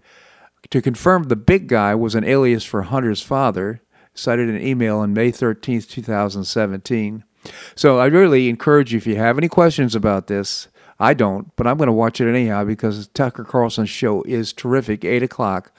to 0.71 0.81
confirm 0.81 1.25
the 1.25 1.37
big 1.37 1.69
guy 1.69 1.95
was 1.95 2.15
an 2.15 2.25
alias 2.25 2.65
for 2.65 2.81
Hunter's 2.81 3.21
father, 3.21 3.83
cited 4.15 4.49
an 4.49 4.59
email 4.59 4.97
on 5.01 5.13
May 5.13 5.31
13, 5.31 5.83
2017. 5.83 7.25
So 7.75 7.99
I 7.99 8.07
really 8.07 8.49
encourage 8.49 8.93
you 8.93 8.99
if 8.99 9.07
you 9.07 9.17
have 9.17 9.39
any 9.39 9.49
questions 9.49 9.95
about 9.95 10.27
this. 10.27 10.69
I 10.99 11.13
don't, 11.15 11.55
but 11.57 11.67
I'm 11.67 11.77
going 11.77 11.89
to 11.89 11.93
watch 11.93 12.21
it 12.21 12.29
anyhow 12.29 12.65
because 12.65 13.09
Tucker 13.09 13.45
Carlson's 13.45 13.91
show 13.91 14.23
is 14.23 14.53
terrific. 14.53 15.05
Eight 15.05 15.23
o'clock 15.23 15.73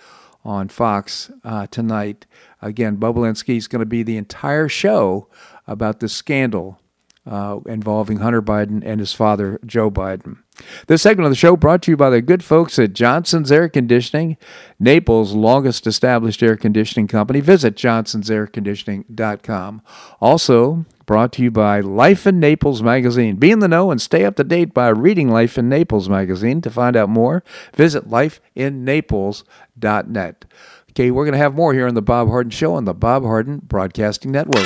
on 0.45 0.69
Fox 0.69 1.31
uh, 1.43 1.67
tonight. 1.67 2.25
Again, 2.61 2.97
Bobulinski 2.97 3.57
is 3.57 3.67
going 3.67 3.79
to 3.79 3.85
be 3.85 4.03
the 4.03 4.17
entire 4.17 4.69
show 4.69 5.27
about 5.65 5.99
the 5.99 6.09
scandal 6.09 6.79
uh, 7.25 7.59
involving 7.65 8.17
Hunter 8.17 8.41
Biden 8.41 8.83
and 8.85 8.99
his 8.99 9.13
father, 9.13 9.59
Joe 9.65 9.91
Biden. 9.91 10.37
This 10.87 11.01
segment 11.01 11.25
of 11.25 11.31
the 11.31 11.35
show 11.35 11.55
brought 11.55 11.81
to 11.83 11.91
you 11.91 11.97
by 11.97 12.09
the 12.09 12.21
good 12.21 12.43
folks 12.43 12.77
at 12.79 12.93
Johnson's 12.93 13.51
Air 13.51 13.69
Conditioning, 13.69 14.37
Naples' 14.79 15.33
longest 15.33 15.85
established 15.87 16.43
air 16.43 16.55
conditioning 16.55 17.07
company. 17.07 17.41
Visit 17.41 17.75
johnsonsairconditioning.com. 17.75 19.81
Also, 20.19 20.85
brought 21.05 21.31
to 21.33 21.43
you 21.43 21.51
by 21.51 21.79
Life 21.79 22.25
in 22.27 22.39
Naples 22.39 22.83
magazine. 22.83 23.37
Be 23.37 23.51
in 23.51 23.59
the 23.59 23.67
know 23.67 23.91
and 23.91 24.01
stay 24.01 24.25
up 24.25 24.35
to 24.35 24.43
date 24.43 24.73
by 24.73 24.89
reading 24.89 25.29
Life 25.29 25.57
in 25.57 25.69
Naples 25.69 26.09
magazine. 26.09 26.61
To 26.61 26.69
find 26.69 26.95
out 26.95 27.09
more, 27.09 27.43
visit 27.73 28.07
lifeinnaples.net. 28.07 30.45
Okay, 30.91 31.11
we're 31.11 31.25
going 31.25 31.33
to 31.33 31.37
have 31.37 31.55
more 31.55 31.73
here 31.73 31.87
on 31.87 31.93
the 31.93 32.01
Bob 32.01 32.27
Harden 32.27 32.51
Show 32.51 32.73
on 32.73 32.83
the 32.85 32.93
Bob 32.93 33.23
Harden 33.23 33.59
Broadcasting 33.59 34.31
Network. 34.31 34.65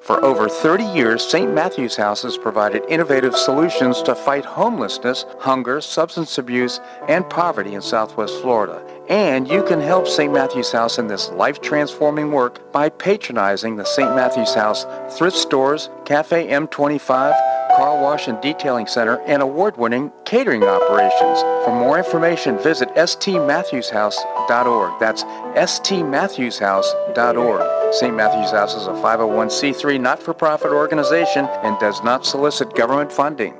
For 0.00 0.24
over 0.24 0.48
30 0.48 0.84
years, 0.84 1.22
St. 1.22 1.52
Matthew's 1.52 1.94
House 1.94 2.22
has 2.22 2.38
provided 2.38 2.82
innovative 2.88 3.36
solutions 3.36 4.00
to 4.02 4.14
fight 4.14 4.46
homelessness, 4.46 5.26
hunger, 5.40 5.82
substance 5.82 6.38
abuse, 6.38 6.80
and 7.06 7.28
poverty 7.28 7.74
in 7.74 7.82
Southwest 7.82 8.40
Florida. 8.40 8.82
And 9.10 9.46
you 9.46 9.62
can 9.62 9.78
help 9.78 10.08
St. 10.08 10.32
Matthew's 10.32 10.72
House 10.72 10.98
in 10.98 11.06
this 11.06 11.28
life-transforming 11.30 12.32
work 12.32 12.72
by 12.72 12.88
patronizing 12.88 13.76
the 13.76 13.84
St. 13.84 14.16
Matthew's 14.16 14.54
House 14.54 14.86
thrift 15.18 15.36
stores, 15.36 15.90
Cafe 16.06 16.48
M25, 16.48 17.59
car 17.80 17.98
wash 17.98 18.28
and 18.28 18.38
detailing 18.42 18.86
center, 18.86 19.22
and 19.22 19.40
award-winning 19.40 20.12
catering 20.26 20.62
operations. 20.62 21.40
For 21.64 21.74
more 21.74 21.96
information, 21.96 22.58
visit 22.58 22.90
stmatthewshouse.org. 22.90 25.00
That's 25.00 25.24
stmatthewshouse.org. 25.24 27.94
St. 27.94 28.14
Matthew's 28.14 28.50
House 28.50 28.74
is 28.74 28.86
a 28.86 28.92
501c3 28.92 29.98
not-for-profit 29.98 30.70
organization 30.70 31.46
and 31.46 31.78
does 31.78 32.04
not 32.04 32.26
solicit 32.26 32.76
government 32.76 33.10
funding. 33.10 33.54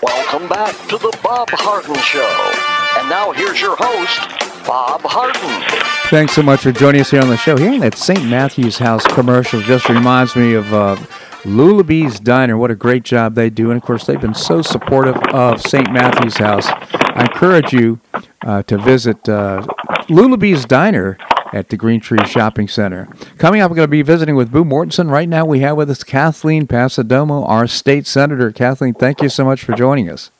Welcome 0.00 0.48
back 0.48 0.76
to 0.90 0.96
the 0.96 1.10
Bob 1.24 1.50
Harden 1.50 1.96
Show. 1.96 2.52
And 2.98 3.08
now 3.08 3.32
here's 3.32 3.60
your 3.60 3.74
host, 3.76 4.49
Bob 4.66 5.00
Harden. 5.02 5.80
Thanks 6.10 6.34
so 6.34 6.42
much 6.42 6.62
for 6.62 6.72
joining 6.72 7.00
us 7.00 7.10
here 7.10 7.22
on 7.22 7.28
the 7.28 7.36
show. 7.36 7.56
Hearing 7.56 7.80
that 7.80 7.96
St. 7.96 8.24
Matthew's 8.24 8.78
House 8.78 9.06
commercial 9.06 9.60
just 9.60 9.88
reminds 9.88 10.34
me 10.34 10.54
of 10.54 10.72
uh, 10.72 10.96
Lulabee's 11.42 12.20
Diner. 12.20 12.56
What 12.56 12.70
a 12.70 12.74
great 12.74 13.02
job 13.02 13.34
they 13.34 13.48
do. 13.48 13.70
And 13.70 13.76
of 13.76 13.82
course, 13.82 14.06
they've 14.06 14.20
been 14.20 14.34
so 14.34 14.60
supportive 14.62 15.16
of 15.32 15.62
St. 15.62 15.90
Matthew's 15.92 16.36
House. 16.36 16.66
I 16.66 17.22
encourage 17.22 17.72
you 17.72 18.00
uh, 18.44 18.62
to 18.64 18.78
visit 18.78 19.28
uh, 19.28 19.66
Lulabee's 20.08 20.64
Diner 20.64 21.16
at 21.52 21.68
the 21.68 21.76
Green 21.76 22.00
Tree 22.00 22.24
Shopping 22.26 22.68
Center. 22.68 23.08
Coming 23.38 23.60
up, 23.60 23.70
we're 23.70 23.76
going 23.76 23.88
to 23.88 23.90
be 23.90 24.02
visiting 24.02 24.36
with 24.36 24.52
Boo 24.52 24.64
Mortensen. 24.64 25.10
Right 25.10 25.28
now, 25.28 25.44
we 25.44 25.60
have 25.60 25.76
with 25.76 25.90
us 25.90 26.04
Kathleen 26.04 26.66
Passidomo, 26.66 27.48
our 27.48 27.66
state 27.66 28.06
senator. 28.06 28.52
Kathleen, 28.52 28.94
thank 28.94 29.20
you 29.22 29.28
so 29.28 29.44
much 29.44 29.64
for 29.64 29.72
joining 29.74 30.08
us. 30.08 30.30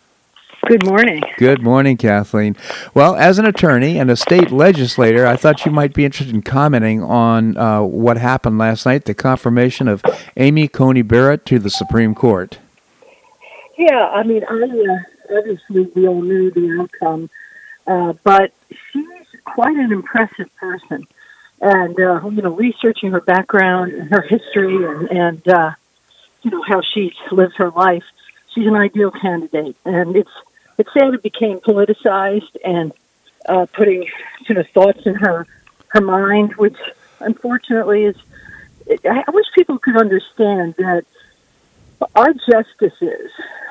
Good 0.67 0.85
morning. 0.85 1.23
Good 1.39 1.63
morning, 1.63 1.97
Kathleen. 1.97 2.55
Well, 2.93 3.17
as 3.17 3.39
an 3.39 3.47
attorney 3.47 3.99
and 3.99 4.11
a 4.11 4.17
state 4.17 4.51
legislator, 4.51 5.27
I 5.27 5.37
thought 5.37 5.65
you 5.65 5.73
might 5.73 5.95
be 5.95 6.05
interested 6.05 6.35
in 6.35 6.43
commenting 6.43 7.03
on 7.03 7.57
uh, 7.57 7.83
what 7.83 8.19
happened 8.19 8.59
last 8.59 8.85
night, 8.85 9.07
the 9.07 9.15
confirmation 9.15 9.89
of 9.89 10.03
Amy 10.37 10.69
Coney 10.69 11.03
Barrett 11.03 11.47
to 11.47 11.59
the 11.59 11.71
Supreme 11.71 12.15
Court. 12.15 12.59
Yeah, 13.79 14.07
I 14.09 14.23
mean, 14.23 14.45
I 14.45 14.63
uh, 14.63 15.39
obviously 15.39 15.91
we 15.95 16.07
all 16.07 16.21
knew 16.21 16.51
the 16.51 16.81
outcome, 16.81 17.31
uh, 17.87 18.13
but 18.23 18.53
she's 18.93 19.07
quite 19.45 19.77
an 19.77 19.91
impressive 19.93 20.55
person. 20.57 21.07
And, 21.63 21.99
uh, 21.99 22.21
you 22.25 22.43
know, 22.43 22.55
researching 22.55 23.13
her 23.13 23.21
background 23.21 23.93
and 23.93 24.11
her 24.11 24.23
history 24.23 24.85
and, 24.85 25.11
and 25.11 25.49
uh, 25.49 25.73
you 26.43 26.51
know, 26.51 26.63
how 26.63 26.83
she 26.83 27.13
lives 27.33 27.57
her 27.57 27.71
life, 27.71 28.05
she's 28.55 28.67
an 28.67 28.77
ideal 28.77 29.11
candidate, 29.11 29.77
and 29.85 30.17
it's 30.17 30.31
it's 30.81 30.93
sad 30.95 31.15
it 31.15 31.23
became 31.23 31.61
politicized 31.61 32.57
and 32.65 32.93
uh, 33.47 33.67
putting 33.73 34.09
sort 34.47 34.59
of 34.59 34.69
thoughts 34.71 35.05
in 35.07 35.15
her 35.15 35.47
her 35.89 36.01
mind, 36.01 36.55
which 36.57 36.77
unfortunately 37.21 38.05
is. 38.05 38.17
I 39.05 39.31
wish 39.31 39.47
people 39.55 39.79
could 39.79 39.97
understand 39.97 40.75
that 40.79 41.05
our 42.17 42.33
justices 42.33 43.31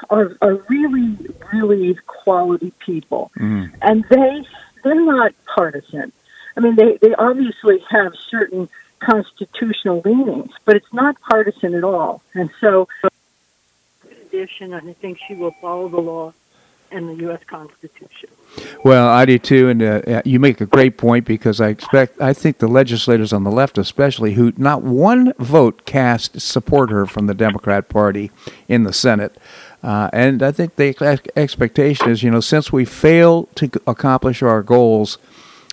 are, 0.10 0.38
are 0.42 0.56
really, 0.70 1.18
really 1.52 1.98
quality 2.08 2.72
people, 2.80 3.32
Mm. 3.38 3.72
and 3.82 4.06
they 4.06 4.46
they're 4.84 5.06
not 5.16 5.34
partisan. 5.56 6.12
I 6.56 6.60
mean, 6.62 6.76
they 6.76 6.98
they 6.98 7.14
obviously 7.16 7.80
have 7.90 8.14
certain 8.30 8.70
constitutional 9.00 10.02
leanings, 10.06 10.52
but 10.66 10.76
it's 10.76 10.94
not 10.94 11.20
partisan 11.22 11.74
at 11.74 11.84
all. 11.84 12.22
And 12.34 12.50
so, 12.62 12.88
in 13.04 14.18
addition, 14.28 14.74
I 14.74 14.82
think 15.02 15.20
she 15.28 15.36
will 15.36 15.56
follow 15.62 15.90
the 15.90 16.00
law 16.00 16.34
and 16.92 17.10
the 17.10 17.16
U.S. 17.26 17.42
Constitution. 17.46 18.30
Well, 18.84 19.08
I 19.08 19.26
do 19.26 19.38
too, 19.38 19.70
and 19.70 19.82
uh, 19.82 20.22
you 20.26 20.40
make 20.40 20.60
a 20.60 20.66
great 20.66 20.98
point 20.98 21.26
because 21.26 21.62
I 21.62 21.70
expect, 21.70 22.20
I 22.20 22.34
think 22.34 22.58
the 22.58 22.68
legislators 22.68 23.32
on 23.32 23.44
the 23.44 23.52
left, 23.52 23.78
especially, 23.78 24.34
who 24.34 24.54
not 24.58 24.82
one 24.82 25.34
vote 25.38 25.86
cast 25.86 26.42
support 26.42 26.90
her 26.90 27.06
from 27.06 27.28
the 27.28 27.34
Democrat 27.34 27.90
Party 27.90 28.32
in 28.68 28.84
the 28.84 28.94
Senate, 28.94 29.38
uh, 29.84 30.10
and 30.12 30.44
I 30.44 30.52
think 30.52 30.76
the 30.76 31.22
expectation 31.36 32.10
is, 32.10 32.24
you 32.24 32.32
know, 32.32 32.42
since 32.42 32.72
we 32.72 32.86
fail 32.86 33.46
to 33.56 33.70
accomplish 33.88 34.42
our 34.42 34.62
goals 34.62 35.18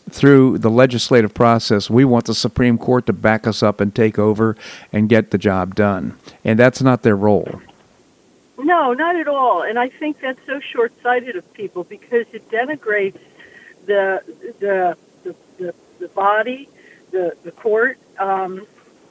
through 0.09 0.59
the 0.59 0.71
legislative 0.71 1.35
process, 1.35 1.91
we 1.91 2.05
want 2.05 2.27
the 2.27 2.35
Supreme 2.35 2.79
Court 2.79 3.07
to 3.07 3.13
back 3.13 3.47
us 3.47 3.63
up 3.63 3.81
and 3.81 3.95
take 3.95 4.19
over 4.19 4.57
and 4.93 5.09
get 5.09 5.31
the 5.31 5.39
job 5.39 5.75
done, 5.75 6.17
and 6.45 6.59
that's 6.59 6.83
not 6.83 7.03
their 7.03 7.17
role. 7.17 7.61
No, 8.59 8.93
not 8.95 9.17
at 9.17 9.29
all. 9.29 9.63
And 9.63 9.79
I 9.79 9.89
think 9.89 10.21
that's 10.21 10.41
so 10.47 10.61
short-sighted 10.61 11.37
of 11.37 11.53
people 11.53 11.85
because 11.85 12.27
it 12.33 12.49
denigrates 12.51 13.19
the 13.87 14.23
the 14.61 14.97
the, 15.25 15.35
the, 15.59 15.75
the 15.99 16.09
body, 16.09 16.69
the 17.11 17.37
the 17.45 17.53
court, 17.53 17.99
um, 18.19 18.67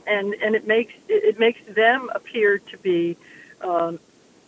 and 0.08 0.34
and 0.36 0.56
it 0.56 0.66
makes 0.68 0.94
it 1.08 1.40
makes 1.40 1.62
them 1.68 2.10
appear 2.14 2.60
to 2.60 2.78
be 2.80 3.18
um, 3.62 4.00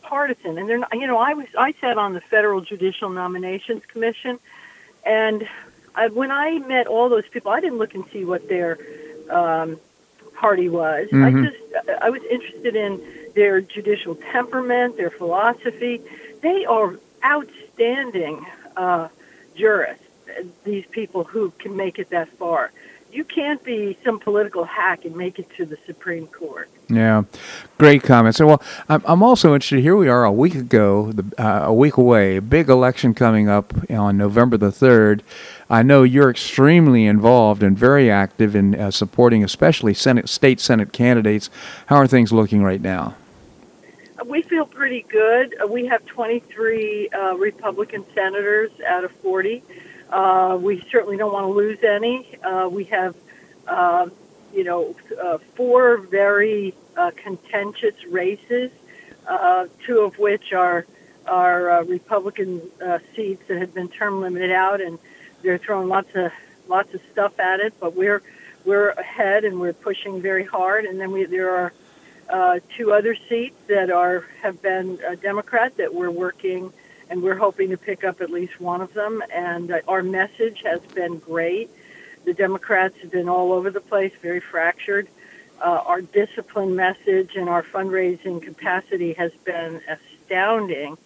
partisan. 0.02 0.58
And 0.58 0.68
they're 0.68 0.80
not. 0.80 0.94
You 0.94 1.08
know, 1.08 1.18
I 1.18 1.34
was 1.34 1.48
I 1.58 1.74
sat 1.80 1.98
on 1.98 2.14
the 2.14 2.22
Federal 2.22 2.62
Judicial 2.62 3.10
Nominations 3.10 3.84
Commission, 3.86 4.40
and 5.06 5.48
I, 5.96 6.08
when 6.08 6.32
I 6.32 6.60
met 6.60 6.88
all 6.88 7.10
those 7.10 7.28
people, 7.28 7.52
I 7.52 7.60
didn't 7.60 7.78
look 7.78 7.94
and 7.94 8.06
see 8.12 8.26
what 8.26 8.48
their 8.50 8.78
um, 9.30 9.80
party 10.36 10.70
was. 10.70 11.08
Mhm. 11.10 11.26
I 11.26 11.50
just 11.50 12.02
I 12.02 12.10
was 12.10 12.24
interested 12.24 12.76
in 12.76 13.02
their 13.38 13.62
judicial 13.62 14.16
temperament, 14.16 14.98
their 14.98 15.12
philosophy. 15.12 16.02
They 16.42 16.66
are 16.66 16.96
outstanding 17.24 18.44
uh, 18.76 19.10
jurists. 19.56 20.04
These 20.64 20.88
people 20.88 21.24
who 21.24 21.52
can 21.60 21.76
make 21.76 22.00
it 22.00 22.10
that 22.10 22.30
far. 22.30 22.72
You 23.12 23.24
can't 23.24 23.64
be 23.64 23.96
some 24.04 24.20
political 24.20 24.64
hack 24.66 25.06
and 25.06 25.16
make 25.16 25.38
it 25.38 25.50
to 25.56 25.66
the 25.66 25.78
Supreme 25.86 26.26
Court. 26.28 26.68
Yeah, 26.90 27.24
great 27.78 28.02
comments. 28.02 28.40
Well, 28.40 28.62
I'm, 28.90 29.22
also 29.22 29.54
interested. 29.54 29.82
Here 29.82 29.96
we 29.96 30.10
are, 30.10 30.24
a 30.24 30.32
week 30.32 30.56
ago, 30.56 31.14
uh, 31.38 31.62
a 31.66 31.74
week 31.74 31.98
away, 31.98 32.40
big 32.40 32.70
election 32.70 33.14
coming 33.14 33.48
up 33.48 33.72
on 33.90 34.18
November 34.18 34.58
the 34.58 34.72
third. 34.72 35.24
I 35.70 35.84
know 35.84 36.04
you're 36.04 36.30
extremely 36.30 37.06
involved 37.06 37.62
and 37.62 37.78
very 37.78 38.10
active 38.10 38.56
in 38.56 38.74
uh, 38.76 38.92
supporting, 38.92 39.44
especially 39.44 39.94
Senate, 39.94 40.28
state 40.28 40.60
Senate 40.60 40.92
candidates. 40.92 41.50
How 41.86 41.98
are 41.98 42.08
things 42.08 42.34
looking 42.34 42.64
right 42.64 42.82
now? 42.82 43.16
We 44.26 44.42
feel 44.42 44.66
pretty 44.66 45.04
good. 45.04 45.56
Uh, 45.62 45.68
We 45.68 45.86
have 45.88 46.06
23 46.06 47.10
uh, 47.10 47.38
Republican 47.38 48.06
senators 48.16 48.72
out 48.86 49.04
of 49.04 49.12
40. 49.12 49.64
Uh, 50.10 50.58
we 50.60 50.84
certainly 50.92 51.18
don't 51.18 51.34
want 51.34 51.46
to 51.46 51.52
lose 51.52 51.84
any. 51.84 52.38
Uh, 52.44 52.68
we 52.72 52.86
have, 52.86 53.16
uh, 53.68 54.08
you 54.54 54.64
know, 54.64 54.96
uh, 55.22 55.38
four 55.56 55.98
very 55.98 56.74
contentious 57.18 57.94
races, 58.10 58.72
two 59.86 60.00
of 60.00 60.18
which 60.18 60.54
are 60.54 60.86
are 61.28 61.84
Republican 61.84 62.62
seats 63.16 63.44
that 63.50 63.58
have 63.60 63.74
been 63.74 63.90
term 63.90 64.22
limited 64.22 64.52
out, 64.52 64.80
and 64.82 64.98
they're 65.44 65.58
throwing 65.58 65.90
lots 65.90 66.10
of 66.16 66.32
lots 66.68 66.94
of 66.94 67.02
stuff 67.12 67.38
at 67.40 67.60
it. 67.60 67.74
But 67.80 67.94
we're 67.94 68.24
we're 68.66 68.90
ahead 68.92 69.44
and 69.44 69.60
we're 69.60 69.74
pushing 69.74 70.22
very 70.22 70.46
hard. 70.46 70.86
And 70.86 71.00
then 71.00 71.12
we 71.12 71.26
there 71.26 71.54
are 71.56 71.74
uh, 72.30 72.60
two 72.76 72.92
other 72.92 73.16
seats 73.30 73.56
that 73.68 73.90
are 73.90 74.26
have 74.42 74.62
been 74.62 75.00
Democrat 75.22 75.78
that 75.78 75.94
we're 75.94 76.12
working 76.12 76.74
and 77.10 77.22
we're 77.22 77.36
hoping 77.36 77.70
to 77.70 77.78
pick 77.78 78.04
up 78.04 78.22
at 78.22 78.30
least 78.30 78.60
one 78.60 78.82
of 78.82 78.94
them. 78.94 79.24
And 79.34 79.72
uh, 79.72 79.80
our 79.88 80.04
message 80.04 80.62
has 80.64 80.82
been 80.94 81.20
great. 81.20 81.70
The 82.26 82.34
Democrats 82.34 82.98
have 83.02 83.12
been 83.12 83.30
all 83.30 83.54
over 83.54 83.70
the 83.70 83.82
place, 83.82 84.12
very 84.22 84.40
fractured. 84.40 85.08
Uh, 85.62 85.82
our 85.86 86.02
discipline 86.02 86.76
message 86.76 87.36
and 87.36 87.50
our 87.50 87.64
fundraising 87.64 88.42
capacity 88.42 89.14
has 89.14 89.32
been 89.44 89.82
astounding, 89.88 90.98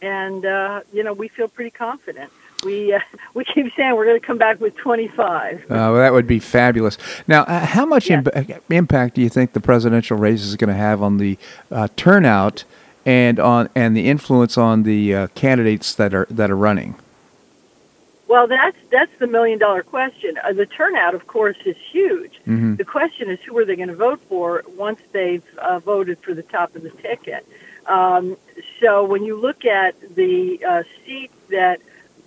and 0.00 0.46
uh, 0.46 0.82
you 0.92 1.02
know 1.02 1.12
we 1.12 1.26
feel 1.26 1.48
pretty 1.48 1.70
confident. 1.70 2.30
We 2.66 2.92
uh, 2.92 2.98
we 3.34 3.44
keep 3.44 3.72
saying 3.76 3.94
we're 3.94 4.04
going 4.04 4.20
to 4.20 4.26
come 4.26 4.38
back 4.38 4.60
with 4.60 4.76
25. 4.76 5.62
Uh, 5.62 5.64
well, 5.68 5.94
that 5.94 6.12
would 6.12 6.26
be 6.26 6.40
fabulous. 6.40 6.98
Now, 7.26 7.42
uh, 7.44 7.64
how 7.64 7.86
much 7.86 8.10
Yes. 8.10 8.26
imp- 8.36 8.62
impact 8.70 9.14
do 9.14 9.22
you 9.22 9.28
think 9.30 9.52
the 9.52 9.60
presidential 9.60 10.18
race 10.18 10.42
is 10.42 10.56
going 10.56 10.68
to 10.68 10.74
have 10.74 11.00
on 11.02 11.16
the 11.18 11.38
uh, 11.70 11.88
turnout 11.96 12.64
and 13.06 13.38
on 13.38 13.68
and 13.76 13.96
the 13.96 14.08
influence 14.08 14.58
on 14.58 14.82
the 14.82 15.14
uh, 15.14 15.26
candidates 15.36 15.94
that 15.94 16.12
are 16.12 16.26
that 16.28 16.50
are 16.50 16.56
running? 16.56 16.96
Well, 18.28 18.48
that's 18.48 18.76
that's 18.90 19.12
the 19.20 19.28
million 19.28 19.58
dollar 19.60 19.84
question. 19.84 20.36
Uh, 20.42 20.52
the 20.52 20.66
turnout, 20.66 21.14
of 21.14 21.28
course, 21.28 21.56
is 21.64 21.76
huge. 21.92 22.40
Mhm. 22.48 22.76
The 22.76 22.84
question 22.84 23.30
is, 23.30 23.38
who 23.46 23.56
are 23.58 23.64
they 23.64 23.76
going 23.76 23.88
to 23.88 23.94
vote 23.94 24.20
for 24.28 24.64
once 24.76 25.00
they've 25.12 25.44
uh, 25.58 25.78
voted 25.78 26.18
for 26.18 26.34
the 26.34 26.42
top 26.42 26.74
of 26.74 26.82
the 26.82 26.90
ticket? 26.90 27.46
Um, 27.86 28.36
so 28.80 29.04
when 29.04 29.22
you 29.22 29.36
look 29.36 29.64
at 29.64 29.94
the 30.16 30.60
uh, 30.66 30.82
seats 31.04 31.34
that 31.50 31.80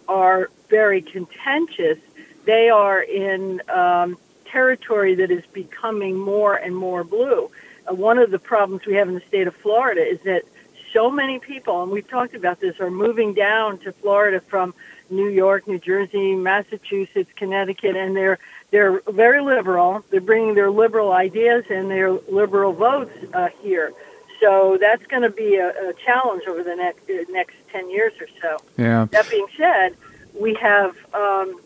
are 0.10 0.50
very 0.70 1.02
contentious, 1.02 2.00
they 2.46 2.70
are 2.70 3.02
in 3.02 3.62
um, 3.70 4.18
territory 4.46 5.16
that 5.16 5.32
is 5.32 5.46
becoming 5.54 6.18
more 6.18 6.56
and 6.56 6.76
more 6.76 7.04
blue. 7.04 7.50
Uh, 7.88 7.94
one 7.94 8.18
of 8.18 8.32
the 8.32 8.40
problems 8.40 8.86
we 8.86 8.96
have 8.96 9.08
in 9.08 9.14
the 9.14 9.22
state 9.28 9.48
of 9.48 9.56
Florida 9.56 10.02
is 10.02 10.20
that 10.22 10.44
so 10.92 11.12
many 11.12 11.38
people, 11.38 11.84
and 11.84 11.92
we've 11.92 12.08
talked 12.08 12.34
about 12.34 12.60
this, 12.60 12.80
are 12.80 12.90
moving 12.90 13.36
down 13.36 13.78
to 13.80 13.92
Florida 13.92 14.42
from 14.42 14.74
New 15.12 15.30
York, 15.30 15.68
New 15.68 15.78
Jersey, 15.78 16.36
Massachusetts, 16.36 17.32
Connecticut, 17.36 17.96
and 17.96 18.16
they're 18.16 18.40
they're 18.72 19.02
very 19.08 19.42
liberal. 19.42 20.04
They're 20.10 20.22
bringing 20.22 20.56
their 20.56 20.72
liberal 20.72 21.12
ideas 21.12 21.66
and 21.70 21.90
their 21.90 22.12
liberal 22.12 22.74
votes 22.74 23.16
uh, 23.34 23.50
here. 23.62 23.94
So 24.40 24.78
that's 24.80 25.06
going 25.08 25.24
to 25.24 25.30
be 25.30 25.56
a, 25.56 25.70
a 25.90 25.94
challenge 26.06 26.44
over 26.48 26.64
the 26.64 26.76
next 26.76 27.10
uh, 27.10 27.26
next 27.30 27.56
ten 27.72 27.90
years 27.90 28.14
or 28.22 28.28
so. 28.42 28.64
Yeah. 28.78 29.08
That 29.12 29.30
being 29.30 29.48
said, 29.58 29.96
we 30.40 30.54
have 30.56 30.96
um, 31.14 31.60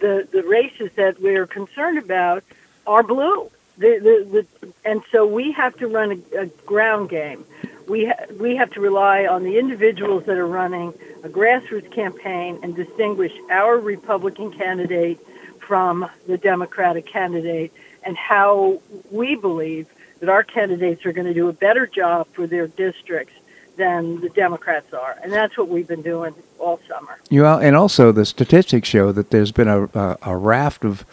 the 0.00 0.26
the 0.30 0.42
races 0.42 0.90
that 0.96 1.20
we're 1.20 1.46
concerned 1.46 1.98
about 1.98 2.42
are 2.86 3.02
blue. 3.02 3.50
The, 3.78 3.98
the, 3.98 4.46
the, 4.60 4.72
and 4.84 5.02
so 5.12 5.26
we 5.26 5.52
have 5.52 5.76
to 5.76 5.86
run 5.86 6.24
a, 6.32 6.44
a 6.44 6.46
ground 6.64 7.10
game. 7.10 7.44
We 7.86 8.06
ha- 8.06 8.24
we 8.40 8.56
have 8.56 8.70
to 8.72 8.80
rely 8.80 9.26
on 9.26 9.44
the 9.44 9.58
individuals 9.58 10.24
that 10.24 10.38
are 10.38 10.46
running 10.46 10.94
a 11.22 11.28
grassroots 11.28 11.92
campaign 11.92 12.58
and 12.62 12.74
distinguish 12.74 13.32
our 13.50 13.78
Republican 13.78 14.50
candidate 14.50 15.20
from 15.60 16.08
the 16.26 16.38
Democratic 16.38 17.06
candidate, 17.06 17.72
and 18.02 18.16
how 18.16 18.80
we 19.10 19.36
believe 19.36 19.86
that 20.20 20.28
our 20.28 20.42
candidates 20.42 21.04
are 21.06 21.12
going 21.12 21.26
to 21.26 21.34
do 21.34 21.48
a 21.48 21.52
better 21.52 21.86
job 21.86 22.26
for 22.32 22.46
their 22.46 22.66
districts 22.66 23.34
than 23.76 24.20
the 24.20 24.30
Democrats 24.30 24.94
are, 24.94 25.16
and 25.22 25.32
that's 25.32 25.56
what 25.58 25.68
we've 25.68 25.86
been 25.88 26.02
doing 26.02 26.34
all 26.58 26.80
summer. 26.88 27.18
You 27.28 27.44
and 27.46 27.76
also 27.76 28.10
the 28.12 28.24
statistics 28.24 28.88
show 28.88 29.12
that 29.12 29.30
there's 29.30 29.52
been 29.52 29.68
a 29.68 29.84
a, 29.94 30.18
a 30.22 30.36
raft 30.36 30.84
of 30.84 31.04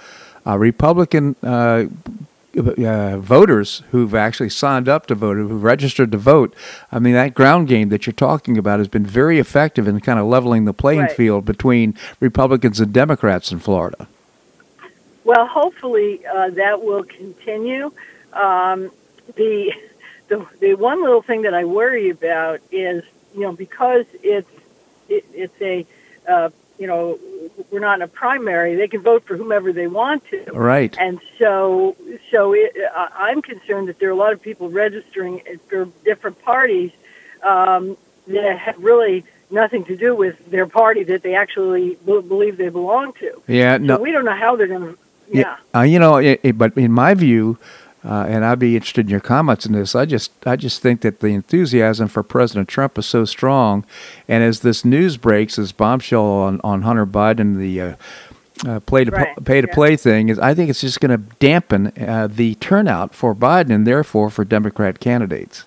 uh, 0.46 0.58
Republican 0.58 1.36
uh, 1.44 1.86
uh, 2.56 3.18
voters 3.18 3.82
who've 3.92 4.14
actually 4.14 4.50
signed 4.50 4.88
up 4.88 5.08
to 5.08 5.16
vote, 5.16 5.38
who've 5.38 5.64
registered 5.64 6.12
to 6.12 6.18
vote. 6.18 6.54
I 6.92 7.00
mean, 7.00 7.14
that 7.14 7.34
ground 7.34 7.68
game 7.68 7.90
that 7.90 8.06
you're 8.06 8.14
talking 8.14 8.58
about 8.58 8.80
has 8.80 8.88
been 8.88 9.06
very 9.06 9.40
effective 9.40 9.88
in 9.88 10.00
kind 10.02 10.20
of 10.20 10.26
leveling 10.28 10.66
the 10.66 10.74
playing 10.74 11.02
Right. 11.02 11.12
field 11.12 11.46
between 11.46 11.96
Republicans 12.20 12.80
and 12.80 12.94
Democrats 12.94 13.52
in 13.52 13.60
Florida. 13.60 14.08
Well, 15.24 15.48
hopefully 15.48 16.26
uh, 16.26 16.50
that 16.52 16.84
will 16.84 17.04
continue. 17.04 17.92
Um, 18.36 18.92
the, 19.36 19.74
the 20.28 20.46
the 20.60 20.74
one 20.76 21.02
little 21.04 21.22
thing 21.22 21.44
that 21.44 21.54
I 21.54 21.66
worry 21.66 22.10
about 22.10 22.60
is 22.72 23.04
you 23.34 23.42
know 23.42 23.54
because 23.54 24.06
it's 24.22 24.50
it, 25.10 25.26
it's 25.34 25.62
a 25.62 25.86
uh, 26.32 26.50
you 26.80 26.88
know 26.88 27.20
we're 27.72 27.80
not 27.80 27.96
in 28.00 28.02
a 28.04 28.08
primary, 28.08 28.76
they 28.76 28.88
can 28.88 29.02
vote 29.02 29.26
for 29.26 29.36
whomever 29.38 29.74
they 29.74 29.88
want 29.88 30.26
to. 30.30 30.44
Right. 30.54 30.96
And 31.00 31.20
so, 31.38 31.96
so 32.32 32.54
it, 32.54 32.76
I'm 32.96 33.42
concerned 33.42 33.90
that 33.90 34.00
there 34.00 34.10
are 34.10 34.14
a 34.14 34.16
lot 34.16 34.34
of 34.34 34.42
people 34.42 34.70
registering 34.70 35.42
for 35.68 35.86
different 36.06 36.42
parties, 36.42 36.92
um, 37.44 37.98
that 38.28 38.58
have 38.58 38.78
really 38.82 39.26
nothing 39.52 39.84
to 39.86 39.98
do 39.98 40.16
with 40.16 40.50
their 40.50 40.66
party 40.66 41.04
that 41.04 41.22
they 41.22 41.36
actually 41.36 41.98
b- 42.06 42.22
believe 42.22 42.58
they 42.58 42.70
belong 42.70 43.14
to. 43.20 43.44
Yeah, 43.48 43.78
no. 43.78 43.98
So 43.98 44.02
we 44.02 44.12
don't 44.12 44.26
know 44.26 44.36
how 44.36 44.56
they're 44.56 44.68
going 44.68 44.94
to. 44.94 44.98
Yeah. 45.32 45.58
Uh, 45.76 45.82
you 45.82 46.00
know, 46.00 46.18
it- 46.18 46.58
but 46.58 46.78
in 46.78 46.92
my 46.92 47.14
view, 47.14 47.58
uh, 48.06 48.26
and 48.28 48.44
I'd 48.44 48.60
be 48.60 48.76
interested 48.76 49.06
in 49.06 49.12
your 49.12 49.20
comments 49.20 49.66
on 49.66 49.74
this. 49.74 49.96
I 49.96 50.06
just, 50.06 50.32
I 50.46 50.56
just 50.56 50.82
think 50.82 51.02
that 51.02 51.20
the 51.20 51.28
enthusiasm 51.28 52.08
for 52.08 52.24
President 52.24 52.68
Trump 52.68 52.98
is 52.98 53.06
so 53.06 53.26
strong, 53.26 53.86
and 54.28 54.44
as 54.44 54.60
this 54.62 54.84
news 54.84 55.18
breaks, 55.18 55.56
this 55.56 55.72
bombshell 55.72 56.26
on, 56.26 56.62
on 56.64 56.82
Hunter 56.82 57.06
Biden, 57.06 57.58
the 57.58 57.82
uh, 57.82 57.96
uh, 58.68 58.80
play 58.82 59.04
to 59.04 59.12
Right, 59.12 59.46
pay 59.46 59.62
to 59.62 59.68
yeah. 59.68 59.74
play 59.74 59.96
thing 59.96 60.30
is, 60.30 60.40
I 60.40 60.54
think 60.54 60.70
it's 60.70 60.82
just 60.82 61.00
going 61.00 61.12
to 61.12 61.36
dampen 61.40 61.88
uh, 62.00 62.28
the 62.32 62.56
turnout 62.56 63.14
for 63.14 63.36
Biden 63.36 63.72
and 63.72 63.88
therefore 63.88 64.30
for 64.30 64.46
Democrat 64.46 65.00
candidates. 65.00 65.66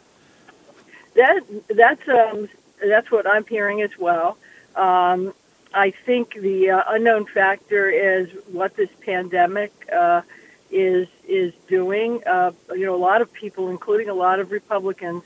That 1.14 1.42
that's 1.68 2.08
um, 2.08 2.48
that's 2.84 3.10
what 3.10 3.26
I'm 3.26 3.44
hearing 3.46 3.82
as 3.82 3.96
well. 3.98 4.36
Um, 4.74 5.32
I 5.74 5.90
think 5.90 6.34
the 6.34 6.70
uh, 6.70 6.82
unknown 6.88 7.26
factor 7.26 7.90
is 7.90 8.30
what 8.50 8.76
this 8.76 8.90
pandemic 9.00 9.72
uh, 9.92 10.22
is 10.70 11.08
is 11.28 11.52
doing. 11.68 12.22
Uh, 12.26 12.52
you 12.70 12.86
know, 12.86 12.94
a 12.94 12.96
lot 12.96 13.22
of 13.22 13.32
people, 13.32 13.68
including 13.68 14.08
a 14.08 14.14
lot 14.14 14.40
of 14.40 14.50
Republicans, 14.50 15.22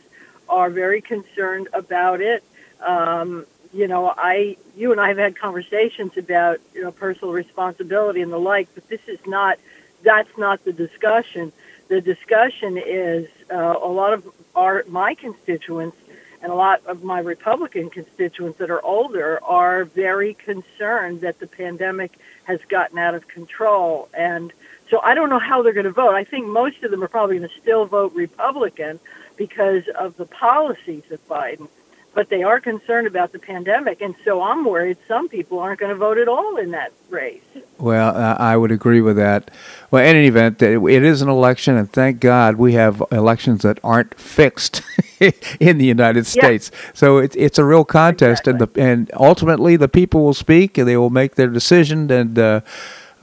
are 0.49 0.71
very 0.71 1.01
concerned 1.01 1.69
about 1.73 2.21
it. 2.21 2.43
Um, 2.81 3.47
you 3.73 3.87
know, 3.87 4.13
I, 4.17 4.57
you 4.77 4.91
and 4.91 5.01
I 5.01 5.09
have 5.09 5.19
had 5.19 5.39
conversations 5.39 6.17
about 6.17 6.59
you 6.75 6.83
know 6.83 6.91
personal 6.91 7.33
responsibility 7.33 8.21
and 8.21 8.33
the 8.33 8.39
like, 8.39 8.69
but 8.75 8.89
this 8.89 9.01
is 9.07 9.19
not. 9.27 9.59
That's 10.03 10.39
not 10.39 10.65
the 10.65 10.73
discussion. 10.73 11.53
The 11.89 12.01
discussion 12.01 12.79
is 12.79 13.29
uh, 13.53 13.75
a 13.83 13.89
lot 13.89 14.15
of 14.15 14.27
our 14.55 14.85
my 14.89 15.15
constituents 15.15 15.97
and 16.43 16.51
a 16.51 16.55
lot 16.55 16.85
of 16.87 17.05
my 17.05 17.21
Republican 17.21 17.91
constituents 17.91 18.59
that 18.59 18.71
are 18.71 18.83
older 18.85 19.43
are 19.45 19.85
very 19.85 20.35
concerned 20.35 21.21
that 21.21 21.39
the 21.39 21.47
pandemic 21.47 22.13
has 22.45 22.61
gotten 22.69 22.99
out 22.99 23.15
of 23.15 23.29
control. 23.29 24.09
And 24.15 24.53
so 24.91 25.01
I 25.03 25.15
don't 25.15 25.31
know 25.31 25.39
how 25.39 25.63
they're 25.63 25.73
going 25.73 25.85
to 25.85 25.93
vote. 25.93 26.15
I 26.15 26.25
think 26.25 26.47
most 26.47 26.83
of 26.83 26.91
them 26.91 27.03
are 27.03 27.09
probably 27.09 27.39
going 27.39 27.49
to 27.49 27.61
still 27.61 27.87
vote 27.87 28.13
Republican 28.15 29.01
because 29.37 29.85
of 29.99 30.17
the 30.17 30.27
policies 30.27 31.05
of 31.11 31.27
Biden. 31.29 31.69
But 32.13 32.29
they 32.29 32.43
are 32.43 32.61
concerned 32.61 33.07
about 33.07 33.31
the 33.31 33.39
pandemic. 33.39 34.01
And 34.01 34.17
so 34.25 34.43
I'm 34.43 34.65
worried 34.65 34.99
some 35.07 35.29
people 35.29 35.61
aren't 35.61 35.79
going 35.79 35.91
to 35.93 35.97
vote 35.97 36.19
at 36.19 36.27
all 36.27 36.57
in 36.57 36.73
that 36.73 36.93
race. 37.09 37.41
Well, 37.79 38.17
uh, 38.17 38.35
I 38.39 38.57
would 38.57 38.73
agree 38.73 39.01
with 39.01 39.17
that. 39.17 39.51
Well, 39.91 40.03
in 40.05 40.17
any 40.17 40.27
event, 40.27 40.61
it, 40.61 40.83
it 40.83 41.05
is 41.05 41.23
an 41.23 41.29
election, 41.29 41.77
and 41.77 41.91
thank 41.91 42.21
God 42.21 42.57
we 42.57 42.73
have 42.75 43.03
elections 43.13 43.63
that 43.63 43.79
aren't 43.85 44.15
fixed 44.19 44.83
in 45.61 45.79
the 45.79 45.87
United 45.87 46.27
Yeah. 46.35 46.43
States. 46.43 46.71
So 46.95 47.19
it's 47.19 47.37
it's 47.37 47.59
a 47.59 47.65
real 47.65 47.85
contest, 47.85 48.49
and 48.49 48.61
the 48.61 48.69
and 48.77 49.11
ultimately 49.15 49.77
the 49.77 49.89
people 49.89 50.23
will 50.23 50.35
speak, 50.35 50.77
and 50.79 50.89
they 50.89 50.97
will 50.97 51.11
make 51.11 51.37
their 51.37 51.49
decision. 51.49 52.11
And 52.11 52.39
uh, 52.39 52.61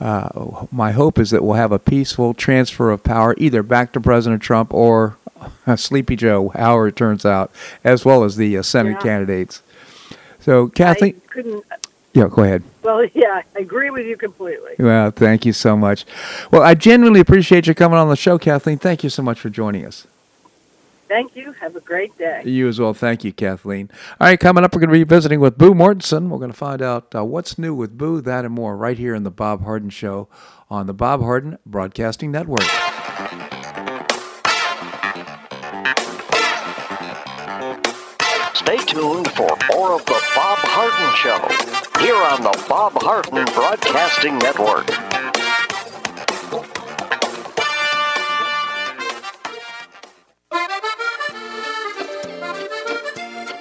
uh, 0.00 0.66
my 0.70 0.92
hope 0.92 1.18
is 1.18 1.30
that 1.30 1.42
we'll 1.42 1.54
have 1.54 1.72
a 1.72 1.78
peaceful 1.78 2.34
transfer 2.34 2.90
of 2.90 3.02
power, 3.02 3.34
either 3.38 3.62
back 3.62 3.92
to 3.92 4.00
President 4.00 4.42
Trump 4.42 4.72
or 4.72 5.16
uh, 5.66 5.76
Sleepy 5.76 6.16
Joe, 6.16 6.50
however 6.50 6.88
it 6.88 6.96
turns 6.96 7.24
out, 7.24 7.50
as 7.84 8.04
well 8.04 8.24
as 8.24 8.36
the 8.36 8.56
uh, 8.56 8.62
Senate 8.62 8.92
Yeah. 8.92 8.98
candidates. 9.02 9.62
So, 10.40 10.68
Kathleen, 10.68 11.20
yeah, 12.14 12.28
go 12.30 12.42
ahead. 12.42 12.62
Well, 12.82 13.04
yeah, 13.14 13.42
I 13.54 13.58
agree 13.60 13.90
with 13.90 14.06
you 14.06 14.16
completely. 14.16 14.72
Well, 14.78 15.10
thank 15.10 15.44
you 15.44 15.52
so 15.52 15.76
much. 15.76 16.06
Well, 16.50 16.62
I 16.62 16.74
genuinely 16.74 17.20
appreciate 17.20 17.66
you 17.66 17.74
coming 17.74 17.98
on 17.98 18.08
the 18.08 18.16
show, 18.16 18.38
Kathleen. 18.38 18.78
Thank 18.78 19.04
you 19.04 19.10
so 19.10 19.22
much 19.22 19.38
for 19.40 19.50
joining 19.50 19.84
us. 19.84 20.06
Thank 21.08 21.36
you. 21.36 21.52
Have 21.52 21.74
a 21.74 21.80
great 21.80 22.16
day. 22.18 22.42
You 22.44 22.68
as 22.68 22.78
well. 22.78 22.92
Thank 22.92 23.24
you, 23.24 23.32
Kathleen. 23.32 23.90
All 24.20 24.28
right, 24.28 24.38
coming 24.38 24.62
up, 24.62 24.74
we're 24.74 24.80
going 24.80 24.90
to 24.90 24.92
be 24.92 25.04
visiting 25.04 25.40
with 25.40 25.56
Boo 25.56 25.74
Mortensen. 25.74 26.28
We're 26.28 26.38
going 26.38 26.50
to 26.50 26.56
find 26.56 26.82
out 26.82 27.14
uh, 27.14 27.24
what's 27.24 27.58
new 27.58 27.74
with 27.74 27.96
Boo, 27.96 28.20
that, 28.20 28.44
and 28.44 28.54
more 28.54 28.76
right 28.76 28.98
here 28.98 29.14
in 29.14 29.22
the 29.22 29.30
Bob 29.30 29.64
Harden 29.64 29.90
Show 29.90 30.28
on 30.68 30.86
the 30.86 30.94
Bob 30.94 31.20
Harden 31.22 31.58
Broadcasting 31.64 32.30
Network. 32.30 32.60
Stay 38.54 38.76
tuned 38.84 39.30
for 39.32 39.48
more 39.72 39.94
of 39.94 40.04
the 40.04 40.22
Bob 40.34 40.58
Harden 40.60 41.14
Show 41.16 41.38
here 42.04 42.16
on 42.16 42.42
the 42.42 42.66
Bob 42.68 42.92
Harden 42.96 43.46
Broadcasting 43.54 44.36
Network. 44.38 44.86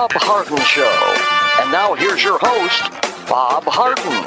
Bob 0.00 0.12
Harden 0.14 0.56
Show. 0.64 1.62
And 1.62 1.70
now 1.70 1.92
here's 1.92 2.24
your 2.24 2.38
host, 2.40 2.90
Bob 3.28 3.64
Harden. 3.66 4.24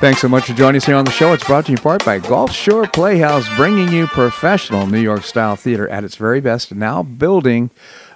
Thanks 0.00 0.20
so 0.20 0.26
much 0.28 0.46
for 0.46 0.52
joining 0.52 0.78
us 0.78 0.84
here 0.86 0.96
on 0.96 1.04
the 1.04 1.12
show. 1.12 1.32
It's 1.32 1.44
brought 1.44 1.66
to 1.66 1.70
you 1.70 1.76
in 1.76 1.80
part 1.80 2.04
by 2.04 2.18
Gulf 2.18 2.50
Shore 2.50 2.88
Playhouse, 2.88 3.46
bringing 3.54 3.92
you 3.92 4.08
professional 4.08 4.88
New 4.88 4.98
York 4.98 5.22
style 5.22 5.54
theater 5.54 5.88
at 5.88 6.02
its 6.02 6.16
very 6.16 6.40
best, 6.40 6.74
now 6.74 7.04
building 7.04 7.70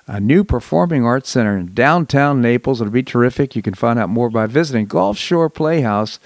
a 0.09 0.19
new 0.19 0.43
performing 0.43 1.05
arts 1.05 1.31
center 1.31 1.57
in 1.57 1.75
downtown 1.75 2.43
Naples. 2.43 2.81
It'll 2.81 2.91
be 2.93 3.05
terrific. 3.05 3.55
You 3.55 3.63
can 3.63 3.75
find 3.75 4.01
out 4.01 4.09
more 4.09 4.29
by 4.29 4.47
visiting 4.47 4.89
gulfshoreplayhouse.org. 4.89 6.19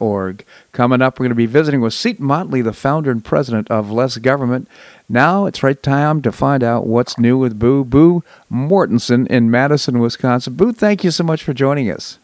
org. 0.00 0.44
Coming 0.72 1.02
up, 1.02 1.18
we're 1.18 1.24
going 1.24 1.30
to 1.30 1.34
be 1.34 1.46
visiting 1.46 1.80
with 1.80 1.94
Seton 1.94 2.26
Motley, 2.26 2.62
the 2.62 2.72
founder 2.72 3.10
and 3.10 3.24
president 3.24 3.70
of 3.70 3.90
Less 3.90 4.16
Government. 4.18 4.68
Now 5.08 5.46
it's 5.46 5.62
right 5.62 5.80
time 5.82 6.22
to 6.22 6.32
find 6.32 6.62
out 6.62 6.86
what's 6.86 7.18
new 7.18 7.38
with 7.38 7.58
Boo. 7.58 7.84
Boo 7.84 8.22
Mortensen 8.50 9.26
in 9.28 9.50
Madison, 9.50 9.98
Wisconsin. 9.98 10.54
Boo, 10.54 10.72
thank 10.72 11.04
you 11.04 11.10
so 11.10 11.24
much 11.24 11.42
for 11.42 11.52
joining 11.52 11.90
us. 11.90 12.18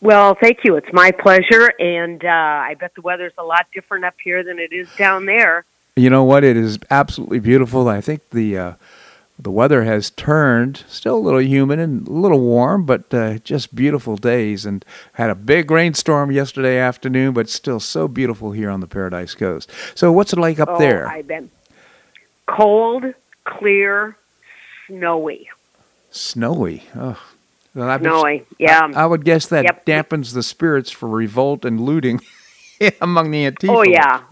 Well, 0.00 0.34
thank 0.34 0.64
you. 0.64 0.76
It's 0.76 0.92
my 0.92 1.12
pleasure, 1.12 1.72
and 1.78 2.22
uh, 2.24 2.28
I 2.28 2.76
bet 2.78 2.94
the 2.94 3.00
weather's 3.00 3.32
a 3.38 3.44
lot 3.44 3.66
different 3.72 4.04
up 4.04 4.16
here 4.22 4.42
than 4.42 4.58
it 4.58 4.72
is 4.72 4.88
down 4.96 5.24
there. 5.24 5.64
You 5.96 6.10
know 6.10 6.24
what? 6.24 6.44
It 6.44 6.56
is 6.56 6.78
absolutely 6.90 7.38
beautiful. 7.38 7.88
I 7.88 8.00
think 8.00 8.28
the 8.30 8.58
uh, 8.58 8.72
the 9.38 9.50
weather 9.50 9.82
has 9.82 10.10
turned, 10.10 10.84
still 10.88 11.16
a 11.16 11.18
little 11.18 11.42
humid 11.42 11.80
and 11.80 12.06
a 12.06 12.12
little 12.12 12.40
warm, 12.40 12.84
but 12.86 13.12
uh, 13.12 13.38
just 13.38 13.74
beautiful 13.74 14.16
days. 14.16 14.64
And 14.64 14.84
had 15.14 15.28
a 15.28 15.34
big 15.34 15.70
rainstorm 15.70 16.30
yesterday 16.30 16.78
afternoon, 16.78 17.34
but 17.34 17.48
still 17.48 17.80
so 17.80 18.06
beautiful 18.06 18.52
here 18.52 18.70
on 18.70 18.80
the 18.80 18.86
Paradise 18.86 19.34
Coast. 19.34 19.70
So, 19.94 20.12
what's 20.12 20.32
it 20.32 20.38
like 20.38 20.60
up 20.60 20.68
oh, 20.70 20.78
there? 20.78 21.08
I've 21.08 21.26
been 21.26 21.50
cold, 22.46 23.04
clear, 23.44 24.16
snowy. 24.86 25.48
Snowy. 26.10 26.84
Oh. 26.94 27.20
Well, 27.74 27.98
snowy. 27.98 28.44
Yeah. 28.58 28.88
I, 28.94 29.02
I, 29.02 29.06
would 29.06 29.24
guess 29.24 29.46
that 29.46 29.64
yep. 29.64 29.84
dampens 29.84 30.32
the 30.32 30.44
spirits 30.44 30.92
for 30.92 31.08
revolt 31.08 31.64
and 31.64 31.80
looting 31.80 32.20
among 33.00 33.32
the 33.32 33.50
Antifa. 33.50 33.68
Oh 33.68 33.82
yeah, 33.82 34.22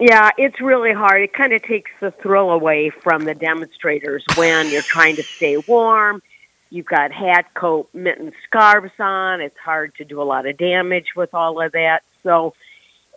yeah, 0.00 0.30
it's 0.38 0.60
really 0.60 0.92
hard. 0.92 1.22
It 1.22 1.34
kind 1.34 1.52
of 1.52 1.62
takes 1.62 1.90
the 2.00 2.10
thrill 2.10 2.50
away 2.50 2.88
from 2.88 3.24
the 3.24 3.34
demonstrators 3.34 4.24
when 4.34 4.70
you're 4.70 4.82
trying 4.82 5.16
to 5.16 5.22
stay 5.22 5.58
warm. 5.58 6.22
You've 6.70 6.86
got 6.86 7.12
hat, 7.12 7.52
coat, 7.52 7.88
mittens, 7.92 8.32
scarves 8.46 8.98
on. 8.98 9.40
It's 9.40 9.58
hard 9.58 9.94
to 9.96 10.04
do 10.04 10.22
a 10.22 10.24
lot 10.24 10.46
of 10.46 10.56
damage 10.56 11.14
with 11.14 11.34
all 11.34 11.60
of 11.60 11.72
that. 11.72 12.02
So 12.22 12.54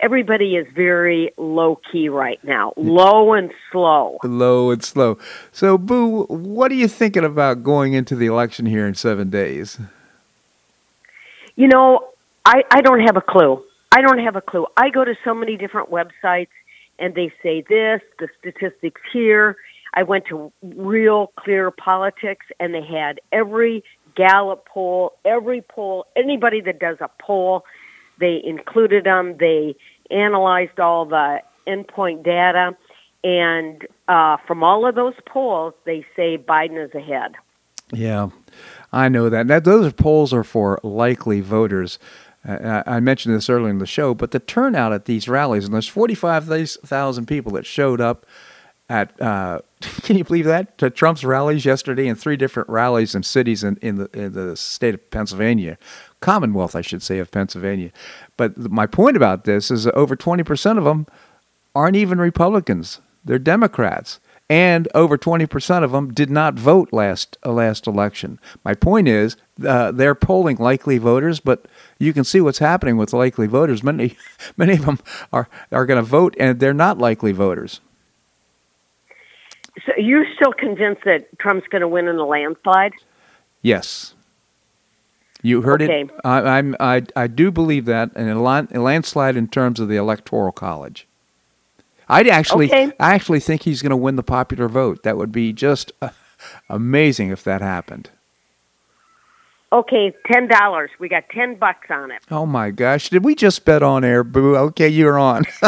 everybody 0.02 0.58
is 0.58 0.68
very 0.74 1.32
low 1.38 1.80
key 1.90 2.10
right 2.10 2.44
now, 2.44 2.74
mm. 2.76 2.90
low 2.90 3.32
and 3.32 3.52
slow. 3.72 4.18
Low 4.24 4.72
and 4.72 4.84
slow. 4.84 5.18
So, 5.54 5.78
Boo, 5.78 6.26
what 6.26 6.70
are 6.72 6.76
you 6.76 6.90
thinking 6.90 7.24
about 7.24 7.64
going 7.64 7.94
into 7.94 8.16
the 8.16 8.26
election 8.26 8.66
here 8.66 8.86
in 8.86 8.96
seven 8.96 9.30
days? 9.30 9.80
You 11.56 11.70
know, 11.70 12.10
I, 12.44 12.64
I 12.70 12.82
don't 12.82 13.02
have 13.02 13.16
a 13.16 13.22
clue. 13.22 13.64
I 13.92 14.02
don't 14.02 14.20
have 14.20 14.36
a 14.36 14.42
clue. 14.42 14.66
I 14.76 14.90
go 14.90 15.06
to 15.06 15.16
so 15.24 15.34
many 15.34 15.56
different 15.56 15.90
websites 15.90 16.50
and 17.00 17.16
they 17.16 17.32
say 17.42 17.64
this, 17.68 18.02
the 18.20 18.28
statistics 18.40 19.02
here. 19.12 19.58
I 19.96 20.04
went 20.04 20.26
to 20.28 20.52
Real 20.62 21.32
Clear 21.38 21.70
Politics, 21.72 22.46
and 22.60 22.74
they 22.74 22.84
had 22.84 23.20
every 23.32 23.84
Gallup 24.16 24.66
poll, 24.66 25.14
every 25.26 25.62
poll, 25.62 26.06
anybody 26.16 26.62
that 26.62 26.80
does 26.80 26.98
a 27.00 27.10
poll, 27.20 27.64
they 28.20 28.42
included 28.44 29.06
them. 29.06 29.38
They 29.40 29.76
analyzed 30.12 30.80
all 30.80 31.06
the 31.06 31.40
endpoint 31.68 32.24
data, 32.24 32.76
and 33.24 33.88
uh, 34.08 34.38
from 34.46 34.64
all 34.64 34.88
of 34.88 34.96
those 34.96 35.16
polls, 35.26 35.74
they 35.86 36.06
say 36.16 36.38
Biden 36.38 36.84
is 36.84 36.94
ahead. 36.94 37.34
Yeah, 37.92 38.30
I 38.92 39.10
know 39.10 39.30
that. 39.30 39.48
that 39.48 39.64
those 39.66 39.94
polls 39.94 40.34
are 40.34 40.44
for 40.44 40.80
likely 40.84 41.42
voters. 41.42 42.00
I 42.46 43.00
mentioned 43.00 43.36
this 43.36 43.50
earlier 43.50 43.70
in 43.70 43.78
the 43.78 43.86
show, 43.86 44.14
but 44.14 44.32
the 44.32 44.40
turnout 44.40 44.92
at 44.92 45.06
these 45.06 45.30
rallies, 45.30 45.66
and 45.66 45.74
there's 45.74 45.88
45,000 45.88 47.26
people 47.26 47.54
that 47.54 47.66
showed 47.66 48.02
up 48.02 48.26
at, 48.90 49.20
uh, 49.22 49.60
can 50.04 50.18
you 50.18 50.26
believe 50.26 50.46
that, 50.46 50.78
to 50.78 50.90
Trump's 50.90 51.24
rallies 51.24 51.64
yesterday 51.66 52.08
in 52.08 52.16
three 52.16 52.36
different 52.36 52.68
rallies 52.70 53.16
in 53.16 53.24
cities 53.24 53.64
in, 53.64 53.78
in, 53.82 53.96
the, 53.96 54.10
in 54.14 54.34
the 54.34 54.58
state 54.58 54.94
of 54.94 55.10
Pennsylvania, 55.10 55.78
Commonwealth, 56.20 56.76
I 56.76 56.82
should 56.82 57.02
say, 57.02 57.20
of 57.20 57.32
Pennsylvania. 57.32 57.92
But 58.36 58.58
my 58.58 58.88
point 58.88 59.16
about 59.16 59.46
this 59.46 59.72
is 59.72 59.86
that 59.86 59.94
over 59.96 60.16
20% 60.16 60.78
of 60.78 60.84
them 60.84 61.08
aren't 61.74 61.96
even 61.96 62.20
Republicans, 62.20 63.00
they're 63.24 63.40
Democrats 63.40 64.20
and 64.54 64.88
over 64.94 65.18
20% 65.18 65.84
of 65.84 65.94
them 65.94 66.14
did 66.14 66.30
not 66.30 66.54
vote 66.54 66.94
last 66.94 67.38
uh, 67.44 67.52
last 67.52 67.88
election. 67.88 68.38
My 68.64 68.76
point 68.76 69.08
is, 69.08 69.36
uh, 69.66 69.92
they're 69.92 70.14
polling 70.14 70.58
likely 70.58 71.00
voters, 71.00 71.40
but 71.40 71.66
you 71.98 72.14
can 72.14 72.24
see 72.24 72.40
what's 72.40 72.60
happening 72.60 72.96
with 72.96 73.14
likely 73.14 73.48
voters. 73.48 73.82
Many 73.82 74.16
many 74.58 74.74
of 74.74 74.86
them 74.86 75.00
are 75.32 75.50
are 75.72 75.88
going 75.88 75.98
to 75.98 76.08
vote, 76.08 76.36
and 76.40 76.60
they're 76.60 76.72
not 76.72 77.00
likely 77.00 77.32
voters. 77.32 77.82
So 79.88 79.94
you're 79.98 80.28
still 80.36 80.54
convinced 80.54 81.04
that 81.06 81.40
Trump's 81.40 81.68
going 81.68 81.82
to 81.82 81.88
win 81.88 82.08
in 82.08 82.18
a 82.18 82.26
landslide? 82.26 82.94
Yes. 83.64 84.14
You 85.42 85.64
heard 85.64 85.82
okay. 85.82 86.04
it. 86.04 86.12
I, 86.24 86.58
I'm, 86.58 86.76
I, 86.80 87.04
I 87.16 87.26
do 87.26 87.50
believe 87.50 87.86
that, 87.86 88.12
and 88.16 88.30
a 88.30 88.80
landslide 88.80 89.36
in 89.36 89.48
terms 89.48 89.80
of 89.80 89.90
the 89.90 89.98
electoral 89.98 90.52
college. 90.52 91.08
I 92.10 92.22
actually, 92.24 92.68
okay. 92.68 92.92
I 93.00 93.14
actually 93.14 93.40
think 93.40 93.64
he's 93.64 93.82
going 93.82 93.92
to 93.92 93.98
win 93.98 94.16
the 94.16 94.24
popular 94.24 94.68
vote. 94.68 95.04
That 95.04 95.18
would 95.18 95.32
be 95.32 95.54
just 95.54 95.92
uh, 96.02 96.10
amazing 96.70 97.30
if 97.30 97.44
that 97.44 97.62
happened. 97.62 98.10
Okay, 99.72 100.14
ten 100.32 100.48
dollars. 100.48 100.92
We 101.00 101.10
got 101.10 101.30
ten 101.30 101.56
bucks 101.56 101.88
on 101.90 102.12
it. 102.12 102.22
Oh 102.30 102.46
my 102.46 102.70
gosh! 102.70 103.10
Did 103.10 103.26
we 103.26 103.34
just 103.34 103.66
bet 103.66 103.82
on 103.82 104.04
air, 104.04 104.24
Boo? 104.24 104.56
Okay, 104.56 104.88
you're 104.88 105.18
on. 105.18 105.46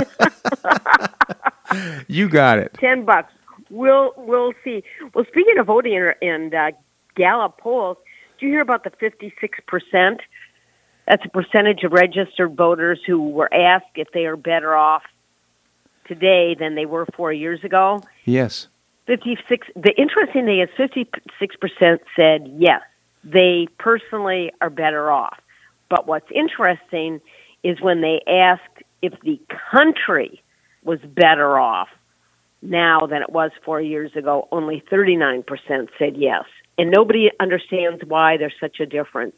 you 2.07 2.29
got 2.29 2.59
it. 2.59 2.75
Ten 2.79 3.03
bucks. 3.03 3.33
We'll 3.71 4.13
we'll 4.15 4.53
see. 4.63 4.83
Well, 5.15 5.25
speaking 5.25 5.57
of 5.57 5.65
voting 5.65 6.11
and 6.21 6.53
uh, 6.53 6.71
Gallup 7.15 7.57
polls, 7.57 7.97
do 8.39 8.45
you 8.45 8.51
hear 8.51 8.61
about 8.61 8.83
the 8.83 8.91
fifty 8.91 9.33
six 9.41 9.57
percent? 9.65 10.21
That's 11.07 11.25
a 11.25 11.29
percentage 11.29 11.83
of 11.83 11.91
registered 11.91 12.55
voters 12.55 12.99
who 13.07 13.29
were 13.29 13.51
asked 13.51 13.85
if 13.95 14.11
they 14.11 14.25
are 14.25 14.37
better 14.37 14.75
off 14.75 15.03
today 16.07 16.55
than 16.57 16.75
they 16.75 16.85
were 16.85 17.05
four 17.15 17.31
years 17.33 17.63
ago. 17.63 18.01
Yes. 18.25 18.67
56. 19.07 19.67
The 19.75 19.93
interesting 19.97 20.45
thing 20.45 20.61
is 20.61 20.69
56% 20.77 21.99
said 22.15 22.51
yes, 22.57 22.81
they 23.23 23.67
personally 23.77 24.51
are 24.61 24.69
better 24.69 25.11
off. 25.11 25.39
But 25.89 26.07
what's 26.07 26.29
interesting 26.33 27.21
is 27.63 27.81
when 27.81 28.01
they 28.01 28.21
asked 28.27 28.83
if 29.01 29.13
the 29.21 29.39
country 29.71 30.41
was 30.83 30.99
better 31.01 31.59
off 31.59 31.89
now 32.61 33.01
than 33.07 33.21
it 33.21 33.31
was 33.31 33.51
four 33.63 33.81
years 33.81 34.15
ago, 34.15 34.47
only 34.51 34.83
39% 34.91 35.45
said 35.97 36.17
yes. 36.17 36.45
And 36.77 36.91
nobody 36.91 37.29
understands 37.39 38.03
why 38.05 38.37
there's 38.37 38.53
such 38.59 38.79
a 38.79 38.85
difference. 38.85 39.35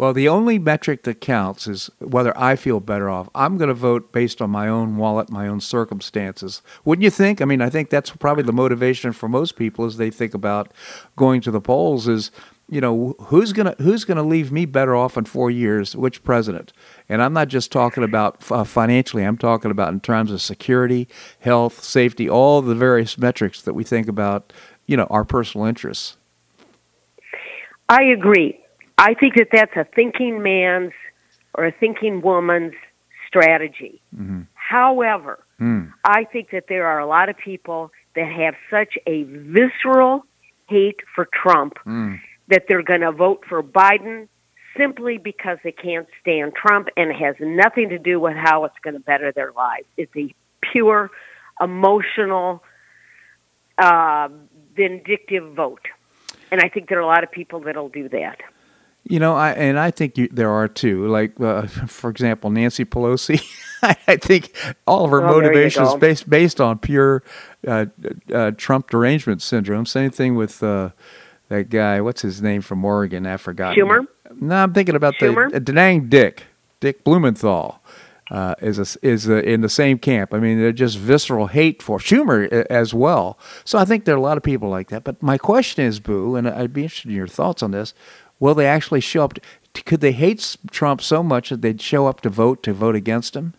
Well, 0.00 0.14
the 0.14 0.30
only 0.30 0.58
metric 0.58 1.02
that 1.02 1.20
counts 1.20 1.66
is 1.66 1.90
whether 1.98 2.32
I 2.34 2.56
feel 2.56 2.80
better 2.80 3.10
off. 3.10 3.28
I'm 3.34 3.58
going 3.58 3.68
to 3.68 3.74
vote 3.74 4.12
based 4.12 4.40
on 4.40 4.48
my 4.48 4.66
own 4.66 4.96
wallet, 4.96 5.28
my 5.28 5.46
own 5.46 5.60
circumstances. 5.60 6.62
Wouldn't 6.86 7.04
you 7.04 7.10
think? 7.10 7.42
I 7.42 7.44
mean, 7.44 7.60
I 7.60 7.68
think 7.68 7.90
that's 7.90 8.08
probably 8.08 8.44
the 8.44 8.50
motivation 8.54 9.12
for 9.12 9.28
most 9.28 9.56
people 9.56 9.84
as 9.84 9.98
they 9.98 10.08
think 10.08 10.32
about 10.32 10.72
going 11.16 11.42
to 11.42 11.50
the 11.50 11.60
polls 11.60 12.08
is, 12.08 12.30
you 12.70 12.80
know, 12.80 13.14
who's 13.24 13.52
going 13.52 13.66
to 13.66 13.82
who's 13.82 14.06
going 14.06 14.16
to 14.16 14.22
leave 14.22 14.50
me 14.50 14.64
better 14.64 14.96
off 14.96 15.18
in 15.18 15.26
4 15.26 15.50
years, 15.50 15.94
which 15.94 16.24
president? 16.24 16.72
And 17.06 17.22
I'm 17.22 17.34
not 17.34 17.48
just 17.48 17.70
talking 17.70 18.02
about 18.02 18.50
uh, 18.50 18.64
financially, 18.64 19.24
I'm 19.24 19.36
talking 19.36 19.70
about 19.70 19.92
in 19.92 20.00
terms 20.00 20.32
of 20.32 20.40
security, 20.40 21.08
health, 21.40 21.84
safety, 21.84 22.26
all 22.26 22.62
the 22.62 22.74
various 22.74 23.18
metrics 23.18 23.60
that 23.60 23.74
we 23.74 23.84
think 23.84 24.08
about, 24.08 24.50
you 24.86 24.96
know, 24.96 25.08
our 25.10 25.26
personal 25.26 25.66
interests. 25.66 26.16
I 27.90 28.04
agree. 28.04 28.59
I 29.00 29.14
think 29.14 29.36
that 29.36 29.48
that's 29.50 29.74
a 29.76 29.84
thinking 29.84 30.42
man's 30.42 30.92
or 31.54 31.64
a 31.64 31.72
thinking 31.72 32.20
woman's 32.20 32.74
strategy. 33.26 33.98
Mm-hmm. 34.14 34.42
However, 34.52 35.38
mm. 35.58 35.90
I 36.04 36.24
think 36.24 36.50
that 36.50 36.66
there 36.68 36.86
are 36.86 37.00
a 37.00 37.06
lot 37.06 37.30
of 37.30 37.36
people 37.38 37.92
that 38.14 38.30
have 38.30 38.54
such 38.70 38.98
a 39.06 39.22
visceral 39.22 40.26
hate 40.68 41.00
for 41.14 41.26
Trump 41.32 41.78
mm. 41.86 42.20
that 42.48 42.66
they're 42.68 42.82
going 42.82 43.00
to 43.00 43.10
vote 43.10 43.42
for 43.48 43.62
Biden 43.62 44.28
simply 44.76 45.16
because 45.16 45.56
they 45.64 45.72
can't 45.72 46.06
stand 46.20 46.54
Trump 46.54 46.88
and 46.96 47.10
it 47.10 47.16
has 47.16 47.36
nothing 47.40 47.88
to 47.88 47.98
do 47.98 48.20
with 48.20 48.36
how 48.36 48.64
it's 48.66 48.78
going 48.82 48.94
to 48.94 49.00
better 49.00 49.32
their 49.32 49.52
lives. 49.52 49.86
It's 49.96 50.14
a 50.14 50.32
pure 50.60 51.10
emotional 51.58 52.62
uh, 53.78 54.28
vindictive 54.74 55.54
vote. 55.54 55.88
And 56.52 56.60
I 56.60 56.68
think 56.68 56.90
there 56.90 56.98
are 56.98 57.02
a 57.02 57.06
lot 57.06 57.24
of 57.24 57.32
people 57.32 57.60
that'll 57.60 57.88
do 57.88 58.10
that. 58.10 58.40
You 59.04 59.18
know, 59.18 59.34
I 59.34 59.52
and 59.52 59.78
I 59.78 59.90
think 59.90 60.18
you, 60.18 60.28
there 60.30 60.50
are 60.50 60.68
too. 60.68 61.08
Like, 61.08 61.40
uh, 61.40 61.66
for 61.86 62.10
example, 62.10 62.50
Nancy 62.50 62.84
Pelosi. 62.84 63.40
I 63.82 64.16
think 64.16 64.54
all 64.86 65.04
of 65.06 65.10
her 65.10 65.22
oh, 65.22 65.32
motivations 65.32 65.94
based 65.96 66.28
based 66.28 66.60
on 66.60 66.78
pure 66.78 67.22
uh, 67.66 67.86
uh, 68.32 68.50
Trump 68.52 68.90
derangement 68.90 69.42
syndrome. 69.42 69.86
Same 69.86 70.10
thing 70.10 70.34
with 70.34 70.62
uh, 70.62 70.90
that 71.48 71.70
guy. 71.70 72.00
What's 72.00 72.22
his 72.22 72.42
name 72.42 72.60
from 72.60 72.84
Oregon? 72.84 73.26
I 73.26 73.36
forgot. 73.36 73.76
Schumer. 73.76 74.06
No, 74.38 74.56
I'm 74.56 74.74
thinking 74.74 74.94
about 74.94 75.14
Schumer? 75.14 75.50
the 75.50 75.56
uh, 75.56 75.60
Da 75.60 75.72
Nang 75.72 76.08
Dick, 76.08 76.44
Dick 76.80 77.04
Blumenthal. 77.04 77.80
Uh, 78.30 78.54
is 78.60 78.78
a, 78.78 78.86
is 79.04 79.28
a, 79.28 79.42
in 79.42 79.60
the 79.60 79.68
same 79.68 79.98
camp. 79.98 80.32
I 80.32 80.38
mean, 80.38 80.60
they're 80.60 80.70
just 80.70 80.96
visceral 80.96 81.48
hate 81.48 81.82
for 81.82 81.98
Schumer 81.98 82.48
as 82.70 82.94
well. 82.94 83.36
So 83.64 83.76
I 83.76 83.84
think 83.84 84.04
there 84.04 84.14
are 84.14 84.18
a 84.18 84.20
lot 84.20 84.36
of 84.36 84.44
people 84.44 84.68
like 84.68 84.86
that. 84.90 85.02
But 85.02 85.20
my 85.20 85.36
question 85.36 85.84
is, 85.84 85.98
Boo, 85.98 86.36
and 86.36 86.48
I'd 86.48 86.72
be 86.72 86.84
interested 86.84 87.08
in 87.08 87.16
your 87.16 87.26
thoughts 87.26 87.60
on 87.60 87.72
this: 87.72 87.92
Will 88.40 88.54
they 88.54 88.66
actually 88.66 89.00
show 89.00 89.24
up? 89.24 89.38
could 89.84 90.00
they 90.00 90.12
hate 90.12 90.56
Trump 90.70 91.00
so 91.00 91.22
much 91.22 91.50
that 91.50 91.62
they'd 91.62 91.80
show 91.80 92.06
up 92.06 92.20
to 92.22 92.28
vote 92.28 92.62
to 92.64 92.72
vote 92.72 92.96
against 92.96 93.36
him? 93.36 93.54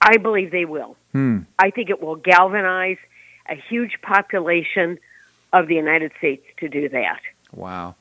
I 0.00 0.16
believe 0.16 0.50
they 0.50 0.64
will. 0.64 0.96
Hmm. 1.12 1.40
I 1.58 1.70
think 1.70 1.90
it 1.90 2.00
will 2.00 2.16
galvanize 2.16 2.96
a 3.48 3.54
huge 3.54 3.98
population 4.02 4.98
of 5.52 5.66
the 5.66 5.74
United 5.74 6.12
States 6.18 6.44
to 6.58 6.68
do 6.68 6.88
that. 6.88 7.20
Wow. 7.52 7.96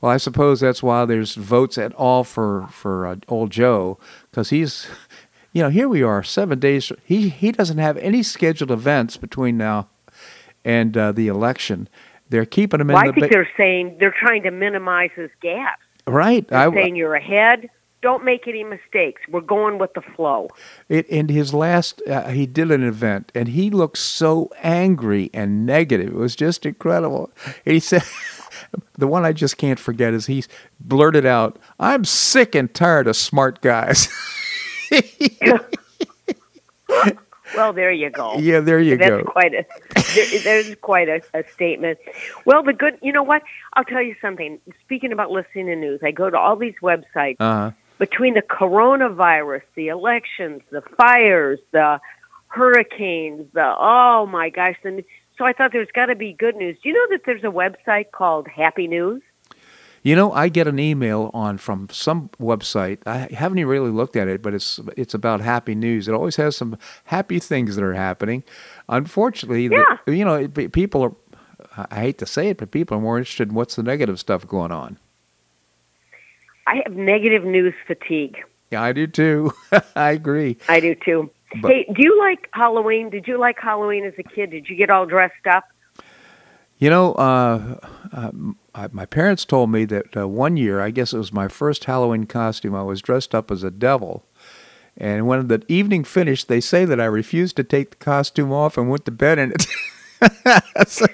Well, 0.00 0.12
I 0.12 0.16
suppose 0.16 0.60
that's 0.60 0.82
why 0.82 1.04
there's 1.04 1.34
votes 1.34 1.78
at 1.78 1.92
all 1.94 2.24
for 2.24 2.66
for 2.70 3.06
uh, 3.06 3.16
old 3.28 3.50
Joe 3.50 3.98
because 4.30 4.50
he's, 4.50 4.86
you 5.52 5.62
know, 5.62 5.70
here 5.70 5.88
we 5.88 6.02
are 6.02 6.22
seven 6.22 6.58
days. 6.58 6.92
He 7.04 7.28
he 7.28 7.52
doesn't 7.52 7.78
have 7.78 7.96
any 7.98 8.22
scheduled 8.22 8.70
events 8.70 9.16
between 9.16 9.56
now 9.56 9.88
and 10.64 10.96
uh, 10.96 11.12
the 11.12 11.28
election. 11.28 11.88
They're 12.30 12.46
keeping 12.46 12.80
him 12.80 12.88
well, 12.88 12.98
in 12.98 13.04
I 13.04 13.06
the. 13.08 13.12
think 13.12 13.26
ba- 13.26 13.28
they're 13.32 13.50
saying 13.56 13.96
they're 14.00 14.14
trying 14.18 14.42
to 14.44 14.50
minimize 14.50 15.10
his 15.14 15.30
gaps. 15.40 15.82
right. 16.06 16.46
They're 16.48 16.70
I, 16.70 16.74
saying 16.74 16.96
you're 16.96 17.14
ahead. 17.14 17.68
Don't 18.02 18.24
make 18.24 18.46
any 18.46 18.62
mistakes. 18.62 19.22
We're 19.28 19.40
going 19.40 19.78
with 19.78 19.94
the 19.94 20.02
flow. 20.02 20.48
It, 20.88 21.06
in 21.06 21.28
his 21.28 21.54
last, 21.54 22.02
uh, 22.06 22.28
he 22.28 22.46
did 22.46 22.70
an 22.70 22.84
event, 22.84 23.32
and 23.34 23.48
he 23.48 23.70
looked 23.70 23.98
so 23.98 24.50
angry 24.62 25.30
and 25.34 25.66
negative. 25.66 26.08
It 26.08 26.14
was 26.14 26.36
just 26.36 26.66
incredible. 26.66 27.30
And 27.64 27.72
he 27.74 27.80
said, 27.80 28.02
the 28.98 29.06
one 29.06 29.24
I 29.24 29.32
just 29.32 29.56
can't 29.56 29.78
forget 29.80 30.14
is 30.14 30.26
he 30.26 30.44
blurted 30.78 31.26
out, 31.26 31.58
"I'm 31.80 32.04
sick 32.04 32.54
and 32.54 32.72
tired 32.72 33.08
of 33.08 33.16
smart 33.16 33.60
guys." 33.60 34.08
Well, 37.54 37.72
there 37.72 37.92
you 37.92 38.10
go. 38.10 38.38
yeah, 38.38 38.60
there 38.60 38.80
you 38.80 38.96
go. 38.96 39.04
That's 39.04 39.24
go. 39.24 39.30
quite 39.30 39.54
a 39.54 39.64
there, 40.14 40.40
there's 40.42 40.74
quite 40.76 41.08
a, 41.08 41.22
a 41.34 41.44
statement. 41.52 41.98
Well, 42.44 42.62
the 42.62 42.72
good, 42.72 42.98
you 43.02 43.12
know 43.12 43.22
what? 43.22 43.42
I'll 43.74 43.84
tell 43.84 44.02
you 44.02 44.14
something. 44.20 44.58
Speaking 44.80 45.12
about 45.12 45.30
listening 45.30 45.66
to 45.66 45.76
news, 45.76 46.00
I 46.02 46.10
go 46.10 46.30
to 46.30 46.38
all 46.38 46.56
these 46.56 46.74
websites. 46.82 47.36
Uh-huh. 47.38 47.72
Between 47.98 48.34
the 48.34 48.42
coronavirus, 48.42 49.62
the 49.74 49.88
elections, 49.88 50.60
the 50.70 50.82
fires, 50.98 51.58
the 51.72 51.98
hurricanes, 52.48 53.46
the 53.54 53.74
oh 53.78 54.26
my 54.26 54.50
gosh, 54.50 54.76
the, 54.82 55.02
so 55.38 55.44
I 55.44 55.52
thought 55.52 55.72
there's 55.72 55.90
got 55.94 56.06
to 56.06 56.14
be 56.14 56.34
good 56.34 56.56
news. 56.56 56.76
Do 56.82 56.88
you 56.90 56.94
know 56.94 57.16
that 57.16 57.22
there's 57.24 57.44
a 57.44 57.46
website 57.46 58.10
called 58.10 58.48
Happy 58.48 58.86
News? 58.86 59.22
You 60.06 60.14
know, 60.14 60.30
I 60.30 60.48
get 60.50 60.68
an 60.68 60.78
email 60.78 61.32
on 61.34 61.58
from 61.58 61.88
some 61.90 62.30
website. 62.40 62.98
I 63.06 63.26
haven't 63.34 63.58
even 63.58 63.68
really 63.68 63.90
looked 63.90 64.14
at 64.14 64.28
it, 64.28 64.40
but 64.40 64.54
it's 64.54 64.78
it's 64.96 65.14
about 65.14 65.40
happy 65.40 65.74
news. 65.74 66.06
It 66.06 66.14
always 66.14 66.36
has 66.36 66.56
some 66.56 66.78
happy 67.06 67.40
things 67.40 67.74
that 67.74 67.82
are 67.82 67.92
happening. 67.92 68.44
Unfortunately, 68.88 69.66
the- 69.66 69.84
Yeah. 70.06 70.14
you 70.14 70.24
know, 70.24 70.34
it, 70.34 70.70
people 70.72 71.02
are. 71.02 71.12
I 71.90 72.02
hate 72.02 72.18
to 72.18 72.26
say 72.26 72.50
it, 72.50 72.58
but 72.58 72.70
people 72.70 72.96
are 72.96 73.00
more 73.00 73.18
interested 73.18 73.48
in 73.48 73.54
what's 73.56 73.74
the 73.74 73.82
negative 73.82 74.20
stuff 74.20 74.46
going 74.46 74.70
on. 74.70 74.96
I 76.68 76.82
have 76.84 76.94
negative 76.94 77.42
news 77.44 77.74
fatigue. 77.88 78.38
Yeah, 78.70 78.82
I 78.84 78.92
do 78.92 79.08
too. 79.08 79.52
I 79.96 80.12
agree. 80.12 80.56
I 80.68 80.78
do 80.78 80.94
too. 80.94 81.30
But- 81.60 81.72
hey, 81.72 81.86
do 81.92 82.00
you 82.04 82.16
like 82.16 82.48
Halloween? 82.52 83.10
Did 83.10 83.26
you 83.26 83.38
like 83.38 83.58
Halloween 83.58 84.04
as 84.04 84.14
a 84.18 84.22
kid? 84.22 84.50
Did 84.50 84.68
you 84.68 84.76
get 84.76 84.88
all 84.88 85.04
dressed 85.06 85.48
up? 85.50 85.64
You 86.78 86.90
know, 86.90 87.14
uh, 87.14 87.78
uh, 88.12 88.88
my 88.92 89.06
parents 89.06 89.44
told 89.46 89.70
me 89.70 89.86
that 89.86 90.14
uh, 90.16 90.28
one 90.28 90.56
year, 90.58 90.80
I 90.80 90.90
guess 90.90 91.12
it 91.14 91.18
was 91.18 91.32
my 91.32 91.48
first 91.48 91.84
Halloween 91.86 92.26
costume, 92.26 92.74
I 92.74 92.82
was 92.82 93.00
dressed 93.00 93.34
up 93.34 93.50
as 93.50 93.62
a 93.62 93.70
devil. 93.70 94.26
And 94.98 95.26
when 95.26 95.48
the 95.48 95.62
evening 95.68 96.04
finished, 96.04 96.48
they 96.48 96.60
say 96.60 96.84
that 96.84 97.00
I 97.00 97.04
refused 97.06 97.56
to 97.56 97.64
take 97.64 97.90
the 97.90 97.96
costume 97.96 98.52
off 98.52 98.76
and 98.78 98.90
went 98.90 99.04
to 99.06 99.10
bed 99.10 99.38
in 99.38 99.52
it. 99.52 99.66
So- 100.86 101.06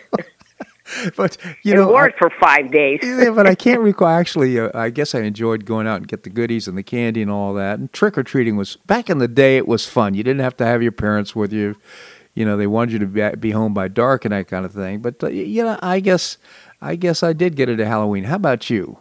but 1.16 1.36
you 1.62 1.70
You 1.72 1.74
know, 1.76 1.88
wore 1.88 2.08
I- 2.08 2.18
for 2.18 2.30
five 2.40 2.70
days. 2.70 3.00
yeah, 3.02 3.30
but 3.30 3.46
I 3.46 3.54
can't 3.54 3.80
recall. 3.80 4.08
Actually, 4.08 4.58
uh, 4.60 4.70
I 4.74 4.90
guess 4.90 5.14
I 5.14 5.20
enjoyed 5.22 5.64
going 5.64 5.86
out 5.86 5.96
and 5.96 6.06
get 6.08 6.22
the 6.24 6.30
goodies 6.30 6.68
and 6.68 6.76
the 6.76 6.82
candy 6.82 7.22
and 7.22 7.30
all 7.30 7.54
that. 7.54 7.78
And 7.78 7.92
trick 7.92 8.16
or 8.18 8.22
treating 8.22 8.56
was 8.56 8.76
back 8.86 9.08
in 9.10 9.18
the 9.18 9.26
day. 9.28 9.56
It 9.56 9.66
was 9.66 9.86
fun. 9.86 10.14
You 10.14 10.22
didn't 10.22 10.40
have 10.42 10.56
to 10.58 10.66
have 10.66 10.82
your 10.82 10.92
parents 10.92 11.34
with 11.34 11.52
you. 11.52 11.76
You 12.34 12.44
know, 12.46 12.56
they 12.56 12.66
wanted 12.66 12.92
you 12.92 12.98
to 13.00 13.06
be, 13.06 13.28
be 13.36 13.50
home 13.50 13.74
by 13.74 13.88
dark 13.88 14.24
and 14.24 14.32
that 14.32 14.48
kind 14.48 14.64
of 14.64 14.72
thing. 14.72 15.00
But 15.00 15.22
uh, 15.22 15.28
you 15.28 15.62
know, 15.62 15.78
I 15.82 16.00
guess, 16.00 16.38
I 16.80 16.96
guess 16.96 17.22
I 17.22 17.32
did 17.32 17.56
get 17.56 17.68
into 17.68 17.84
Halloween. 17.86 18.24
How 18.24 18.36
about 18.36 18.70
you? 18.70 18.98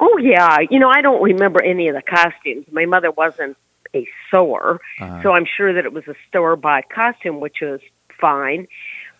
Oh 0.00 0.18
yeah, 0.18 0.58
you 0.70 0.78
know 0.78 0.88
I 0.90 1.00
don't 1.00 1.22
remember 1.22 1.62
any 1.62 1.88
of 1.88 1.94
the 1.94 2.02
costumes. 2.02 2.66
My 2.70 2.84
mother 2.84 3.10
wasn't 3.10 3.56
a 3.94 4.06
sewer, 4.30 4.80
Uh-huh. 5.00 5.22
so 5.22 5.32
I'm 5.32 5.46
sure 5.46 5.72
that 5.72 5.84
it 5.84 5.92
was 5.92 6.06
a 6.08 6.14
store 6.28 6.56
bought 6.56 6.90
costume, 6.90 7.40
which 7.40 7.58
was 7.62 7.80
fine. 8.20 8.66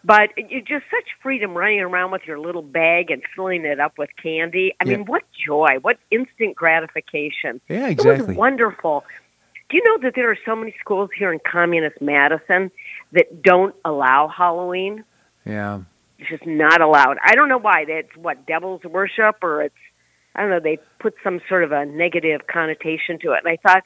But 0.04 0.30
you 0.36 0.60
just 0.60 0.84
such 0.90 1.08
freedom 1.22 1.56
running 1.56 1.80
around 1.80 2.12
with 2.12 2.22
your 2.26 2.38
little 2.38 2.62
bag 2.62 3.10
and 3.10 3.22
filling 3.34 3.64
it 3.64 3.80
up 3.80 3.98
with 3.98 4.10
candy. 4.22 4.74
I 4.80 4.84
Yeah. 4.84 4.98
mean, 4.98 5.06
what 5.06 5.22
joy! 5.32 5.78
What 5.80 5.98
instant 6.10 6.54
gratification! 6.56 7.60
Yeah, 7.68 7.86
It 7.88 7.92
exactly. 7.92 8.26
was 8.28 8.36
wonderful. 8.36 9.04
Do 9.70 9.76
you 9.76 9.84
know 9.84 9.98
that 10.02 10.14
there 10.14 10.30
are 10.30 10.38
so 10.46 10.56
many 10.56 10.74
schools 10.80 11.10
here 11.16 11.30
in 11.32 11.40
communist 11.40 12.00
Madison 12.00 12.70
that 13.12 13.42
don't 13.42 13.74
allow 13.84 14.28
Halloween? 14.28 15.04
Yeah. 15.44 15.80
It's 16.18 16.28
just 16.28 16.46
not 16.46 16.80
allowed. 16.80 17.18
I 17.24 17.34
don't 17.34 17.48
know 17.48 17.58
why. 17.58 17.84
That's 17.84 18.16
what 18.16 18.46
devil's 18.46 18.82
worship, 18.84 19.36
or 19.42 19.62
it's 19.62 19.74
I 20.34 20.42
don't 20.42 20.50
know. 20.50 20.60
They 20.60 20.78
put 20.98 21.14
some 21.22 21.40
sort 21.48 21.64
of 21.64 21.72
a 21.72 21.86
negative 21.86 22.46
connotation 22.46 23.18
to 23.20 23.32
it, 23.32 23.44
and 23.44 23.48
I 23.48 23.56
thought, 23.56 23.84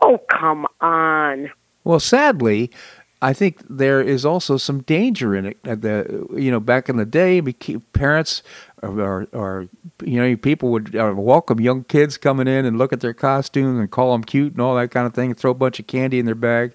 oh 0.00 0.18
come 0.18 0.66
on. 0.80 1.50
Well, 1.84 2.00
sadly, 2.00 2.70
I 3.22 3.32
think 3.32 3.60
there 3.68 4.02
is 4.02 4.24
also 4.24 4.56
some 4.56 4.82
danger 4.82 5.34
in 5.34 5.46
it. 5.46 5.62
The 5.62 6.26
you 6.34 6.50
know 6.50 6.60
back 6.60 6.88
in 6.88 6.96
the 6.96 7.06
day, 7.06 7.40
parents 7.92 8.42
or, 8.82 9.00
or, 9.00 9.26
or 9.32 9.68
you 10.04 10.20
know 10.20 10.36
people 10.36 10.70
would 10.70 10.94
uh, 10.94 11.14
welcome 11.16 11.60
young 11.60 11.84
kids 11.84 12.18
coming 12.18 12.46
in 12.46 12.64
and 12.64 12.76
look 12.78 12.92
at 12.92 13.00
their 13.00 13.14
costumes 13.14 13.78
and 13.78 13.90
call 13.90 14.12
them 14.12 14.24
cute 14.24 14.52
and 14.52 14.60
all 14.60 14.74
that 14.76 14.90
kind 14.90 15.06
of 15.06 15.14
thing, 15.14 15.30
and 15.30 15.38
throw 15.38 15.50
a 15.50 15.54
bunch 15.54 15.80
of 15.80 15.86
candy 15.86 16.18
in 16.18 16.26
their 16.26 16.34
bag. 16.34 16.74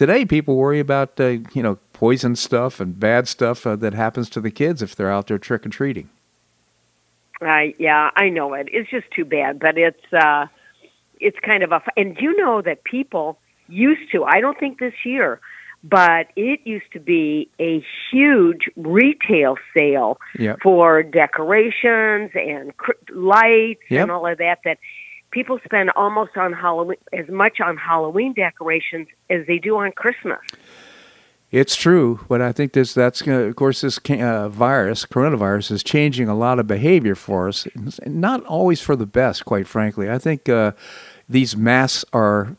Today, 0.00 0.24
people 0.24 0.56
worry 0.56 0.80
about 0.80 1.20
uh, 1.20 1.26
you 1.52 1.62
know 1.62 1.76
poison 1.92 2.34
stuff 2.34 2.80
and 2.80 2.98
bad 2.98 3.28
stuff 3.28 3.66
uh, 3.66 3.76
that 3.76 3.92
happens 3.92 4.30
to 4.30 4.40
the 4.40 4.50
kids 4.50 4.80
if 4.80 4.96
they're 4.96 5.12
out 5.12 5.26
there 5.26 5.36
trick 5.36 5.66
or 5.66 5.68
treating. 5.68 6.08
Right? 7.38 7.76
yeah, 7.78 8.10
I 8.16 8.30
know 8.30 8.54
it. 8.54 8.70
It's 8.72 8.88
just 8.88 9.10
too 9.10 9.26
bad, 9.26 9.58
but 9.58 9.76
it's 9.76 10.10
uh, 10.10 10.46
it's 11.20 11.38
kind 11.40 11.62
of 11.62 11.72
a. 11.72 11.82
And 11.98 12.16
you 12.18 12.34
know 12.34 12.62
that 12.62 12.82
people 12.84 13.38
used 13.68 14.10
to. 14.12 14.24
I 14.24 14.40
don't 14.40 14.58
think 14.58 14.78
this 14.78 14.94
year, 15.04 15.38
but 15.84 16.28
it 16.34 16.60
used 16.64 16.90
to 16.94 16.98
be 16.98 17.50
a 17.60 17.84
huge 18.10 18.70
retail 18.76 19.58
sale 19.76 20.18
Yeah. 20.38 20.56
for 20.62 21.02
decorations 21.02 22.30
and 22.34 22.74
cr- 22.78 22.92
lights 23.12 23.82
Yep. 23.90 24.02
and 24.04 24.10
all 24.10 24.26
of 24.26 24.38
that. 24.38 24.60
That 24.64 24.78
people 25.30 25.58
spend 25.64 25.90
almost 25.96 26.36
on 26.36 26.52
Halloween 26.52 26.98
as 27.12 27.28
much 27.28 27.60
on 27.60 27.76
Halloween 27.76 28.32
decorations 28.32 29.08
as 29.28 29.46
they 29.46 29.58
do 29.58 29.76
on 29.76 29.92
Christmas. 29.92 30.40
It's 31.50 31.74
true, 31.74 32.20
but 32.28 32.40
I 32.40 32.52
think 32.52 32.74
this 32.74 32.94
that's 32.94 33.22
of 33.26 33.56
course 33.56 33.80
this 33.80 33.98
uh, 34.08 34.48
virus, 34.48 35.04
coronavirus, 35.04 35.72
is 35.72 35.82
changing 35.82 36.28
a 36.28 36.36
lot 36.36 36.60
of 36.60 36.68
behavior 36.68 37.16
for 37.16 37.48
us. 37.48 37.66
Not 38.06 38.44
always 38.46 38.80
for 38.80 38.94
the 38.94 39.06
best, 39.06 39.44
quite 39.44 39.66
frankly. 39.66 40.08
I 40.08 40.18
think 40.18 40.48
uh, 40.48 40.72
these 41.28 41.56
masks 41.56 42.04
are, 42.12 42.56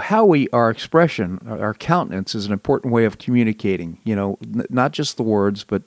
how 0.00 0.24
we 0.24 0.48
our 0.48 0.68
expression, 0.68 1.46
our 1.48 1.60
our 1.60 1.74
countenance 1.74 2.34
is 2.34 2.44
an 2.44 2.52
important 2.52 2.92
way 2.92 3.04
of 3.04 3.18
communicating. 3.18 3.98
You 4.02 4.16
know, 4.16 4.38
n- 4.42 4.66
not 4.68 4.90
just 4.90 5.16
the 5.16 5.22
words, 5.22 5.62
but 5.62 5.84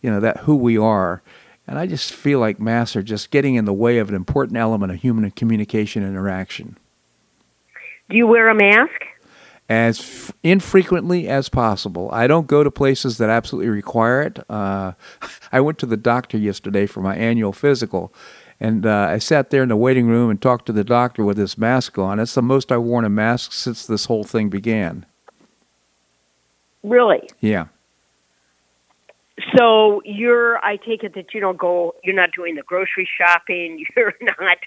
you 0.00 0.10
know 0.10 0.20
that 0.20 0.38
who 0.38 0.56
we 0.56 0.78
are. 0.78 1.22
And 1.68 1.78
I 1.78 1.86
just 1.86 2.12
feel 2.14 2.40
like 2.40 2.58
masks 2.58 2.96
are 2.96 3.02
just 3.02 3.30
getting 3.30 3.54
in 3.54 3.66
the 3.66 3.74
way 3.74 3.98
of 3.98 4.08
an 4.08 4.14
important 4.14 4.56
element 4.56 4.90
of 4.90 5.00
human 5.00 5.30
communication 5.30 6.02
and 6.02 6.12
interaction 6.12 6.76
Do 8.08 8.16
you 8.16 8.26
wear 8.26 8.48
a 8.48 8.54
mask? 8.54 9.04
as 9.68 10.00
f- 10.00 10.32
infrequently 10.42 11.28
as 11.28 11.50
possible. 11.50 12.08
I 12.10 12.26
don't 12.26 12.46
go 12.46 12.64
to 12.64 12.70
places 12.70 13.18
that 13.18 13.28
absolutely 13.28 13.68
require 13.68 14.22
it. 14.22 14.38
Uh, 14.48 14.92
I 15.52 15.60
went 15.60 15.78
to 15.80 15.86
the 15.86 15.98
doctor 15.98 16.38
yesterday 16.38 16.86
for 16.86 17.02
my 17.02 17.14
annual 17.14 17.52
physical, 17.52 18.10
and 18.58 18.86
uh, 18.86 19.08
I 19.10 19.18
sat 19.18 19.50
there 19.50 19.62
in 19.62 19.68
the 19.68 19.76
waiting 19.76 20.06
room 20.08 20.30
and 20.30 20.40
talked 20.40 20.64
to 20.66 20.72
the 20.72 20.84
doctor 20.84 21.22
with 21.22 21.36
this 21.36 21.58
mask 21.58 21.98
on. 21.98 22.18
It's 22.18 22.34
the 22.34 22.40
most 22.40 22.72
I've 22.72 22.80
worn 22.80 23.04
a 23.04 23.10
mask 23.10 23.52
since 23.52 23.86
this 23.86 24.06
whole 24.06 24.24
thing 24.24 24.48
began. 24.48 25.04
Really? 26.82 27.28
Yeah. 27.40 27.66
So 29.56 30.02
you're, 30.04 30.58
I 30.64 30.76
take 30.76 31.04
it 31.04 31.14
that 31.14 31.34
you 31.34 31.40
don't 31.40 31.58
go, 31.58 31.94
you're 32.02 32.14
not 32.14 32.30
doing 32.32 32.56
the 32.56 32.62
grocery 32.62 33.08
shopping. 33.16 33.84
You're 33.96 34.14
not, 34.20 34.58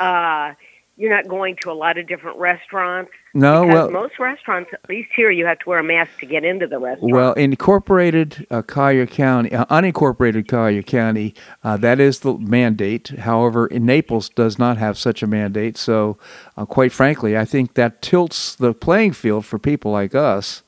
uh, 0.00 0.54
you're 0.98 1.14
not 1.14 1.28
going 1.28 1.56
to 1.60 1.70
a 1.70 1.74
lot 1.74 1.98
of 1.98 2.06
different 2.06 2.38
restaurants. 2.38 3.10
No, 3.34 3.66
well, 3.66 3.90
most 3.90 4.18
restaurants, 4.18 4.70
at 4.72 4.88
least 4.88 5.10
here, 5.14 5.30
you 5.30 5.44
have 5.44 5.58
to 5.58 5.68
wear 5.68 5.78
a 5.78 5.84
mask 5.84 6.18
to 6.20 6.26
get 6.26 6.42
into 6.42 6.66
the 6.66 6.78
restaurant. 6.78 7.12
Well, 7.12 7.32
incorporated 7.34 8.46
uh, 8.50 8.62
Collier 8.62 9.06
County, 9.06 9.52
uh, 9.52 9.66
unincorporated 9.66 10.48
Collier 10.48 10.82
County, 10.82 11.34
uh, 11.62 11.76
that 11.76 12.00
is 12.00 12.20
the 12.20 12.38
mandate. 12.38 13.08
However, 13.08 13.66
in 13.66 13.84
Naples 13.84 14.30
does 14.30 14.58
not 14.58 14.78
have 14.78 14.96
such 14.96 15.22
a 15.22 15.26
mandate. 15.26 15.76
So, 15.76 16.16
uh, 16.56 16.64
quite 16.64 16.92
frankly, 16.92 17.36
I 17.36 17.44
think 17.44 17.74
that 17.74 18.00
tilts 18.00 18.54
the 18.54 18.72
playing 18.72 19.12
field 19.12 19.44
for 19.44 19.58
people 19.58 19.92
like 19.92 20.14
us 20.14 20.62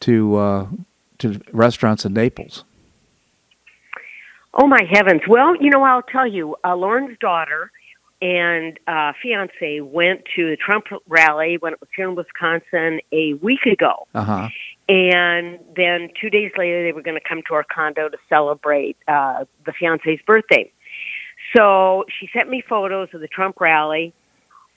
to 0.00 0.36
uh, 0.36 0.66
to 1.20 1.40
restaurants 1.52 2.04
in 2.04 2.12
Naples. 2.12 2.64
Oh 4.54 4.66
my 4.66 4.82
heavens! 4.90 5.22
Well, 5.28 5.56
you 5.56 5.70
know, 5.70 5.82
I'll 5.82 6.02
tell 6.02 6.26
you. 6.26 6.56
Uh, 6.64 6.74
Lauren's 6.74 7.16
daughter 7.18 7.70
and 8.22 8.78
uh, 8.86 9.12
fiance 9.22 9.80
went 9.80 10.24
to 10.36 10.50
the 10.50 10.56
Trump 10.56 10.86
rally 11.08 11.56
when 11.56 11.72
it 11.72 11.80
was 11.80 11.88
here 11.96 12.08
in 12.08 12.14
Wisconsin 12.14 13.00
a 13.12 13.34
week 13.34 13.64
ago. 13.64 14.06
Uh-huh. 14.14 14.48
And 14.88 15.58
then 15.76 16.10
two 16.20 16.30
days 16.30 16.50
later, 16.58 16.82
they 16.82 16.92
were 16.92 17.02
going 17.02 17.18
to 17.18 17.26
come 17.26 17.42
to 17.48 17.54
our 17.54 17.64
condo 17.64 18.08
to 18.08 18.18
celebrate 18.28 18.96
uh, 19.08 19.44
the 19.64 19.72
fiance's 19.72 20.18
birthday. 20.26 20.70
So 21.56 22.04
she 22.18 22.28
sent 22.32 22.50
me 22.50 22.60
photos 22.60 23.08
of 23.14 23.20
the 23.20 23.28
Trump 23.28 23.60
rally. 23.60 24.12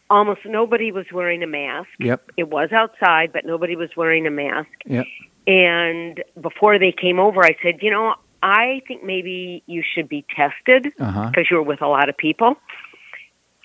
Almost 0.10 0.46
nobody 0.46 0.92
was 0.92 1.06
wearing 1.12 1.42
a 1.44 1.48
mask. 1.48 1.90
Yep. 2.00 2.32
It 2.38 2.50
was 2.50 2.72
outside, 2.72 3.34
but 3.34 3.46
nobody 3.46 3.76
was 3.76 3.90
wearing 3.98 4.28
a 4.28 4.32
mask. 4.32 4.70
Yep. 4.86 5.08
And 5.48 6.24
before 6.40 6.80
they 6.80 6.92
came 6.92 7.20
over, 7.20 7.44
I 7.44 7.56
said, 7.62 7.82
you 7.84 7.92
know, 7.92 8.16
I 8.42 8.82
think 8.88 9.04
maybe 9.04 9.64
you 9.68 9.84
should 9.84 10.08
be 10.10 10.26
tested 10.36 10.84
because 10.84 11.00
Uh-huh. 11.00 11.32
you 11.50 11.58
were 11.58 11.64
with 11.64 11.82
a 11.82 11.88
lot 11.88 12.10
of 12.10 12.18
people. 12.18 12.58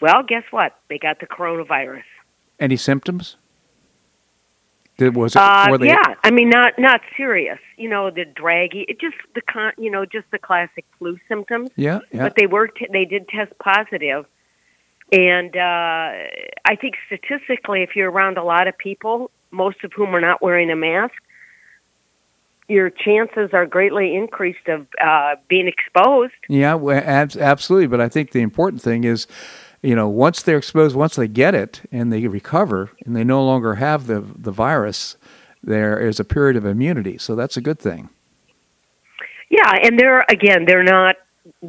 Well, 0.00 0.22
guess 0.22 0.44
what? 0.50 0.76
They 0.88 0.98
got 0.98 1.18
the 1.20 1.26
coronavirus. 1.26 2.04
Any 2.60 2.76
symptoms? 2.76 3.36
Did 4.96 5.14
was 5.14 5.36
it 5.36 5.38
Uh, 5.42 5.76
they 5.76 5.86
yeah, 5.86 6.14
I 6.24 6.30
mean, 6.32 6.50
not 6.50 6.76
not 6.78 7.00
serious. 7.16 7.60
You 7.76 7.88
know, 7.88 8.10
the 8.10 8.24
draggy. 8.24 8.80
It 8.88 8.98
just 9.00 9.16
the 9.34 9.40
con. 9.40 9.72
You 9.78 9.90
know, 9.90 10.04
just 10.04 10.28
the 10.32 10.38
classic 10.40 10.84
flu 10.98 11.18
symptoms. 11.28 11.70
Yeah, 11.76 12.00
yeah. 12.12 12.24
But 12.24 12.34
they 12.34 12.46
were. 12.46 12.66
T- 12.66 12.88
they 12.90 13.04
did 13.04 13.28
test 13.28 13.56
positive. 13.58 14.26
positive, 14.26 14.26
and 15.12 15.56
uh, 15.56 16.08
I 16.64 16.74
think 16.80 16.96
statistically, 17.06 17.82
if 17.82 17.94
you're 17.94 18.10
around 18.10 18.38
a 18.38 18.44
lot 18.44 18.66
of 18.66 18.76
people, 18.76 19.30
most 19.52 19.84
of 19.84 19.92
whom 19.92 20.14
are 20.16 20.20
not 20.20 20.42
wearing 20.42 20.68
a 20.70 20.76
mask, 20.76 21.14
your 22.68 22.90
chances 22.90 23.50
are 23.52 23.66
greatly 23.66 24.14
increased 24.14 24.68
of 24.68 24.86
uh, 25.02 25.36
being 25.48 25.66
exposed. 25.66 26.34
Yeah, 26.48 26.74
well, 26.74 27.02
absolutely. 27.04 27.86
But 27.86 28.00
I 28.00 28.08
think 28.08 28.32
the 28.32 28.40
important 28.42 28.82
thing 28.82 29.04
is, 29.04 29.26
you 29.82 29.94
know, 29.94 30.08
once 30.08 30.42
they're 30.42 30.58
exposed, 30.58 30.94
once 30.94 31.16
they 31.16 31.28
get 31.28 31.54
it 31.54 31.80
and 31.90 32.12
they 32.12 32.26
recover 32.26 32.90
and 33.06 33.16
they 33.16 33.24
no 33.24 33.42
longer 33.44 33.76
have 33.76 34.06
the 34.06 34.20
the 34.20 34.52
virus, 34.52 35.16
there 35.62 35.98
is 35.98 36.20
a 36.20 36.24
period 36.24 36.56
of 36.56 36.66
immunity. 36.66 37.16
So 37.18 37.34
that's 37.34 37.56
a 37.56 37.60
good 37.60 37.78
thing. 37.78 38.10
Yeah, 39.50 39.72
and 39.82 39.98
they're 39.98 40.24
again, 40.28 40.66
they're 40.66 40.82
not 40.82 41.16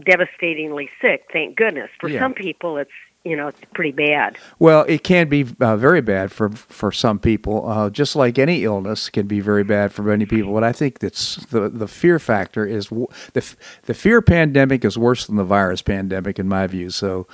devastatingly 0.06 0.90
sick. 1.02 1.30
Thank 1.32 1.56
goodness. 1.56 1.90
For 2.00 2.10
Yeah. 2.10 2.20
some 2.20 2.34
people, 2.34 2.78
it's 2.78 2.92
you 3.26 3.36
know 3.36 3.48
it's 3.50 3.60
pretty 3.74 3.92
bad. 3.92 4.38
Well, 4.60 4.86
it 4.88 5.04
can 5.04 5.28
be 5.30 5.46
uh, 5.60 5.76
very 5.78 6.02
bad 6.02 6.32
for 6.32 6.50
for 6.50 6.92
some 6.92 7.20
people, 7.20 7.70
uh, 7.70 7.90
just 7.90 8.16
like 8.16 8.40
any 8.40 8.64
illness 8.64 9.10
can 9.10 9.28
be 9.28 9.40
very 9.40 9.64
bad 9.64 9.92
for 9.92 10.04
many 10.04 10.26
people. 10.26 10.54
But 10.54 10.64
I 10.64 10.72
think 10.72 11.00
that's 11.00 11.36
the 11.48 11.70
the 11.70 11.88
fear 11.88 12.18
factor 12.20 12.66
is 12.66 12.88
w- 12.88 13.08
the 13.34 13.42
f- 13.42 13.56
the 13.84 13.94
fear 13.94 14.22
pandemic 14.22 14.86
is 14.86 14.98
worse 14.98 15.26
than 15.28 15.36
the 15.36 15.44
virus 15.44 15.82
pandemic 15.82 16.40
in 16.40 16.48
my 16.48 16.66
view. 16.68 16.90
So, 16.90 17.28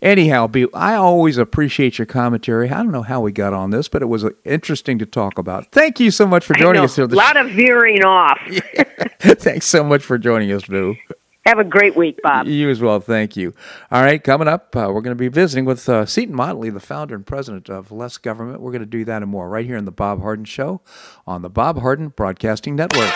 anyhow, 0.00 0.46
be, 0.46 0.66
I 0.72 0.94
always 0.94 1.38
appreciate 1.38 1.98
your 1.98 2.06
commentary. 2.06 2.70
I 2.70 2.78
don't 2.78 2.92
know 2.92 3.02
how 3.02 3.20
we 3.20 3.32
got 3.32 3.52
on 3.52 3.70
this, 3.70 3.88
but 3.88 4.02
it 4.02 4.06
was 4.06 4.24
uh, 4.24 4.30
interesting 4.44 4.98
to 5.00 5.06
talk 5.06 5.38
about. 5.38 5.72
Thank 5.72 5.98
you 6.00 6.10
so 6.10 6.26
much 6.26 6.44
for 6.44 6.54
joining 6.54 6.82
us 6.82 6.96
here. 6.96 7.04
a 7.04 7.08
lot 7.08 7.36
of 7.36 7.50
veering 7.50 8.04
off. 8.04 8.38
Thanks 9.20 9.66
so 9.66 9.82
much 9.82 10.02
for 10.04 10.18
joining 10.18 10.52
us, 10.52 10.64
Boo. 10.64 10.96
Have 11.44 11.58
a 11.58 11.64
great 11.64 11.96
week, 11.96 12.20
Bob. 12.22 12.46
You 12.46 12.70
as 12.70 12.80
well. 12.80 13.00
Thank 13.00 13.36
you. 13.36 13.52
All 13.90 14.02
right, 14.02 14.22
coming 14.22 14.46
up, 14.46 14.76
uh, 14.76 14.90
we're 14.92 15.00
going 15.00 15.16
to 15.16 15.20
be 15.20 15.28
visiting 15.28 15.64
with 15.64 15.88
uh, 15.88 16.06
Seton 16.06 16.36
Motley, 16.36 16.70
the 16.70 16.78
founder 16.78 17.16
and 17.16 17.26
president 17.26 17.68
of 17.68 17.90
Less 17.90 18.16
Government. 18.16 18.60
We're 18.60 18.70
going 18.70 18.80
to 18.80 18.86
do 18.86 19.04
that 19.06 19.22
and 19.22 19.30
more 19.30 19.48
right 19.48 19.66
here 19.66 19.76
in 19.76 19.84
the 19.84 19.90
Bob 19.90 20.22
Harden 20.22 20.44
Show 20.44 20.82
on 21.26 21.42
the 21.42 21.50
Bob 21.50 21.80
Harden 21.80 22.10
Broadcasting 22.10 22.76
Network. 22.76 23.10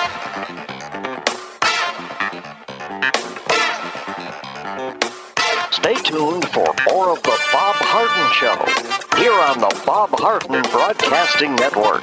Stay 5.70 5.95
tuned 6.03 6.49
for 6.49 6.66
more 6.91 7.11
of 7.11 7.22
the 7.22 7.39
Bob 7.53 7.77
Harden 7.79 8.33
Show 8.33 9.20
here 9.20 9.33
on 9.33 9.61
the 9.61 9.83
Bob 9.87 10.11
Harden 10.14 10.62
Broadcasting 10.72 11.55
Network. 11.55 12.03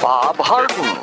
Bob 0.00 0.36
Harden. 0.38 1.02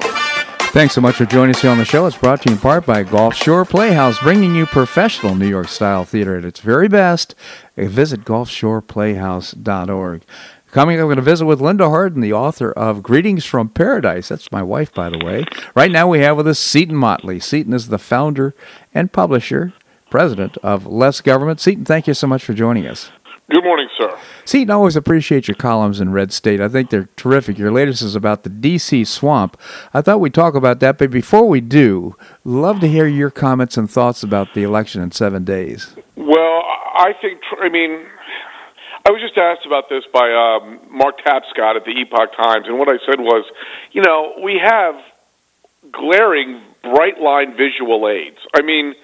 Thanks 0.72 0.96
so 0.96 1.02
much 1.02 1.16
for 1.18 1.26
joining 1.26 1.56
us 1.56 1.62
here 1.62 1.70
on 1.70 1.78
the 1.78 1.86
show. 1.86 2.08
It's 2.08 2.18
brought 2.18 2.42
to 2.42 2.50
you 2.50 2.56
in 2.56 2.62
part 2.62 2.86
by 2.86 3.04
Gulf 3.04 3.36
Shore 3.36 3.64
Playhouse, 3.64 4.18
bringing 4.20 4.56
you 4.56 4.66
professional 4.66 5.36
New 5.36 5.48
York 5.48 5.68
style 5.68 6.04
theater 6.04 6.36
at 6.36 6.46
its 6.46 6.60
very 6.60 6.88
best. 6.88 7.36
Visit 7.78 8.26
gulfshoreplayhouse.org. 8.26 10.24
Coming 10.72 10.98
up, 10.98 11.04
we're 11.04 11.10
going 11.14 11.18
to 11.18 11.22
visit 11.22 11.46
with 11.46 11.62
Linda 11.62 11.90
Harden, 11.90 12.22
the 12.22 12.34
author 12.34 12.72
of 12.72 13.04
Greetings 13.04 13.46
from 13.46 13.70
Paradise. 13.70 14.30
That's 14.30 14.52
my 14.52 14.64
wife, 14.64 14.92
by 14.92 15.10
the 15.10 15.24
way. 15.24 15.46
Right 15.76 15.92
now, 15.92 16.08
we 16.08 16.22
have 16.22 16.36
with 16.36 16.48
us 16.48 16.58
Seton 16.58 16.96
Motley. 16.96 17.40
Seton 17.40 17.74
is 17.74 17.90
the 17.90 18.00
founder 18.00 18.56
and 18.96 19.12
publisher, 19.14 19.74
president 20.10 20.58
of 20.64 20.88
Less 20.88 21.22
Government. 21.22 21.60
Seton, 21.60 21.86
thank 21.86 22.08
you 22.08 22.16
so 22.16 22.26
much 22.26 22.44
for 22.44 22.56
joining 22.56 22.88
us. 22.88 23.12
Good 23.54 23.66
morning, 23.66 23.88
sir. 23.96 24.18
Seton, 24.46 24.72
I 24.72 24.74
always 24.74 24.96
appreciate 24.96 25.48
your 25.48 25.54
columns 25.54 26.02
in 26.02 26.12
Red 26.12 26.34
State. 26.34 26.60
I 26.60 26.68
think 26.68 26.90
they're 26.90 27.08
terrific. 27.16 27.60
Your 27.60 27.72
latest 27.72 28.02
is 28.02 28.16
about 28.16 28.42
the 28.42 28.50
D.C. 28.50 29.06
swamp. 29.06 29.62
I 29.94 30.02
thought 30.02 30.20
we'd 30.20 30.34
talk 30.34 30.56
about 30.56 30.80
that, 30.80 30.98
but 30.98 31.12
before 31.12 31.48
we 31.48 31.62
do, 31.62 32.16
love 32.44 32.80
to 32.80 32.88
hear 32.88 33.06
your 33.06 33.30
comments 33.30 33.78
and 33.78 33.88
thoughts 33.88 34.24
about 34.24 34.56
the 34.56 34.64
election 34.64 35.04
in 35.04 35.12
seven 35.12 35.44
days. 35.44 35.96
Well, 36.16 36.64
I 36.96 37.14
think, 37.22 37.42
I 37.62 37.70
mean, 37.70 38.08
I 39.06 39.12
was 39.12 39.22
just 39.22 39.38
asked 39.38 39.68
about 39.68 39.88
this 39.88 40.04
by 40.12 40.34
um, 40.34 40.80
Mark 40.90 41.20
Tapscott 41.20 41.76
at 41.76 41.86
the 41.86 41.92
Epoch 41.92 42.36
Times, 42.36 42.66
and 42.66 42.80
what 42.80 42.90
I 42.90 42.98
said 43.06 43.20
was, 43.20 43.46
you 43.92 44.02
know, 44.02 44.34
we 44.44 44.58
have 44.58 44.96
glaring 45.92 46.60
bright 46.82 47.22
line 47.22 47.56
visual 47.56 48.10
aids. 48.10 48.40
I 48.56 48.64
mean, 48.64 48.96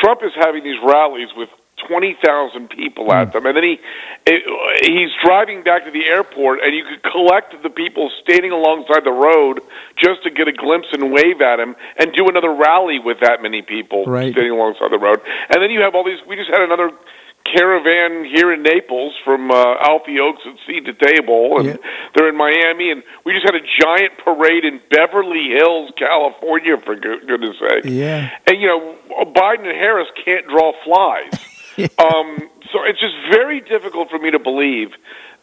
Trump 0.00 0.24
is 0.24 0.32
having 0.34 0.64
these 0.64 0.80
rallies 0.82 1.28
with 1.36 1.50
twenty 1.86 2.16
thousand 2.24 2.68
people 2.70 3.12
at 3.12 3.32
them, 3.32 3.46
and 3.46 3.56
then 3.56 3.64
he 3.64 3.80
he's 4.82 5.10
driving 5.22 5.62
back 5.62 5.84
to 5.84 5.90
the 5.90 6.04
airport, 6.06 6.60
and 6.62 6.74
you 6.74 6.84
could 6.84 7.02
collect 7.10 7.60
the 7.62 7.70
people 7.70 8.10
standing 8.22 8.52
alongside 8.52 9.04
the 9.04 9.12
road 9.12 9.60
just 9.96 10.22
to 10.24 10.30
get 10.30 10.48
a 10.48 10.52
glimpse 10.52 10.88
and 10.92 11.12
wave 11.12 11.40
at 11.40 11.60
him, 11.60 11.74
and 11.98 12.12
do 12.12 12.28
another 12.28 12.52
rally 12.54 12.98
with 12.98 13.20
that 13.20 13.42
many 13.42 13.62
people 13.62 14.04
Right. 14.06 14.32
standing 14.32 14.52
alongside 14.52 14.90
the 14.90 14.98
road, 14.98 15.20
and 15.50 15.62
then 15.62 15.70
you 15.70 15.80
have 15.82 15.94
all 15.94 16.04
these. 16.04 16.18
We 16.26 16.36
just 16.36 16.50
had 16.50 16.60
another 16.62 16.90
caravan 17.44 18.24
here 18.24 18.52
in 18.52 18.62
Naples 18.62 19.14
from 19.24 19.50
uh, 19.50 19.74
Alfie 19.80 20.20
Oaks 20.20 20.42
at 20.46 20.54
Seed 20.64 20.84
to 20.86 20.92
Table, 20.92 21.58
and 21.58 21.66
Yeah. 21.70 21.76
they're 22.14 22.28
in 22.28 22.36
Miami, 22.36 22.90
and 22.92 23.02
we 23.24 23.32
just 23.32 23.44
had 23.44 23.56
a 23.56 23.60
giant 23.80 24.16
parade 24.18 24.64
in 24.64 24.80
Beverly 24.90 25.48
Hills, 25.50 25.90
California, 25.96 26.76
for 26.78 26.94
goodness 26.94 27.58
sake. 27.58 27.82
Yeah. 27.84 28.30
And 28.46 28.60
you 28.60 28.68
know, 28.68 28.94
Biden 29.34 29.66
and 29.68 29.76
Harris 29.76 30.08
can't 30.24 30.46
draw 30.46 30.72
flies. 30.84 31.51
um, 31.98 32.50
so 32.72 32.84
it's 32.84 33.00
just 33.00 33.14
very 33.30 33.60
difficult 33.60 34.10
for 34.10 34.18
me 34.18 34.30
to 34.30 34.38
believe 34.38 34.90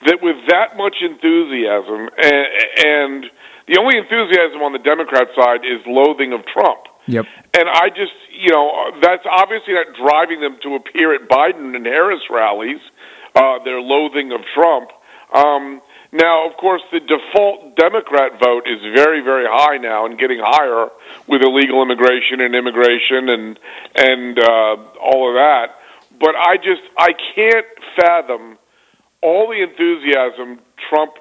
that 0.06 0.22
with 0.22 0.38
that 0.48 0.78
much 0.78 0.98
enthusiasm, 1.02 2.10
and, 2.18 2.48
and 2.86 3.32
the 3.68 3.78
only 3.80 3.98
enthusiasm 3.98 4.62
on 4.62 4.74
the 4.74 4.80
Democrat 4.80 5.28
side 5.36 5.66
is 5.66 5.86
loathing 5.86 6.34
of 6.34 6.46
Trump. 6.46 6.80
Yep. 7.08 7.26
And 7.54 7.68
I 7.68 7.90
just, 7.90 8.14
you 8.32 8.52
know, 8.52 8.92
that's 9.02 9.26
obviously 9.30 9.74
not 9.74 9.88
driving 9.98 10.42
them 10.42 10.58
to 10.64 10.76
appear 10.76 11.14
at 11.16 11.28
Biden 11.28 11.76
and 11.76 11.86
Harris 11.86 12.22
rallies, 12.30 12.80
uh, 13.36 13.60
their 13.64 13.82
loathing 13.82 14.32
of 14.32 14.42
Trump. 14.54 14.92
Um, 15.34 15.82
now, 16.12 16.50
of 16.50 16.58
course, 16.58 16.82
the 16.92 17.00
default 17.00 17.76
Democrat 17.76 18.40
vote 18.40 18.68
is 18.68 18.82
very, 18.96 19.22
very 19.22 19.46
high 19.48 19.78
now 19.78 20.06
and 20.06 20.18
getting 20.18 20.40
higher 20.42 20.90
with 21.28 21.42
illegal 21.44 21.84
immigration 21.84 22.42
and 22.42 22.56
immigration 22.56 23.30
and 23.30 23.60
and 23.96 24.40
uh, 24.40 24.78
all 25.00 25.30
of 25.30 25.36
that. 25.36 25.79
But 26.20 26.36
I 26.36 26.58
just 26.58 26.82
I 26.98 27.12
can't 27.36 27.66
fathom 27.96 28.58
all 29.22 29.48
the 29.48 29.62
enthusiasm 29.64 30.60
Trump 30.90 31.14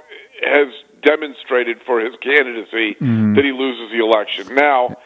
has 0.43 0.69
demonstrated 1.03 1.79
for 1.87 2.01
his 2.01 2.15
candidacy 2.23 2.97
that 3.35 3.45
he 3.45 3.53
loses 3.53 3.91
the 3.91 4.05
election. 4.05 4.55
Now, 4.55 4.97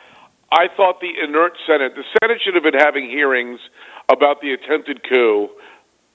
I 0.51 0.69
thought 0.77 1.01
the 1.01 1.13
inert 1.23 1.53
Senate, 1.67 1.95
the 1.95 2.05
Senate 2.21 2.41
should 2.45 2.55
have 2.55 2.63
been 2.63 2.79
having 2.79 3.09
hearings 3.09 3.61
about 4.11 4.41
the 4.41 4.53
attempted 4.53 5.03
coup 5.09 5.49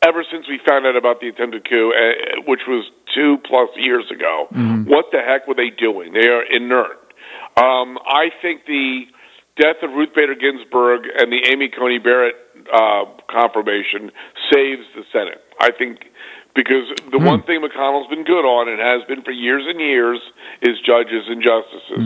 ever 0.03 0.23
since 0.31 0.47
we 0.47 0.59
found 0.67 0.85
out 0.85 0.95
about 0.95 1.19
the 1.21 1.27
attempted 1.29 1.67
coup, 1.67 1.91
uh, 1.93 2.41
which 2.45 2.61
was 2.67 2.85
two 3.15 3.37
plus 3.45 3.69
years 3.75 4.05
ago. 4.11 4.47
What 4.87 5.05
the 5.11 5.19
heck 5.19 5.47
were 5.47 5.55
they 5.55 5.69
doing? 5.71 6.13
They 6.13 6.27
are 6.27 6.43
inert. 6.43 6.99
Um, 7.57 7.97
I 8.05 8.29
think 8.41 8.65
the 8.67 9.05
death 9.59 9.77
of 9.81 9.89
Ruth 9.91 10.13
Bader 10.15 10.35
Ginsburg 10.35 11.05
and 11.17 11.31
the 11.31 11.49
Amy 11.51 11.69
Coney 11.69 11.97
Barrett 11.97 12.35
uh, 12.73 13.05
confirmation 13.29 14.11
saves 14.51 14.83
the 14.95 15.03
Senate. 15.11 15.41
I 15.59 15.71
think 15.71 15.99
because 16.55 16.89
the 17.11 17.19
one 17.19 17.43
thing 17.43 17.61
McConnell's 17.61 18.09
been 18.09 18.23
good 18.23 18.43
on 18.43 18.67
and 18.67 18.79
has 18.81 19.07
been 19.07 19.21
for 19.21 19.31
years 19.31 19.63
and 19.67 19.79
years 19.79 20.19
is 20.61 20.79
judges 20.81 21.29
and 21.29 21.41
justices. 21.41 22.01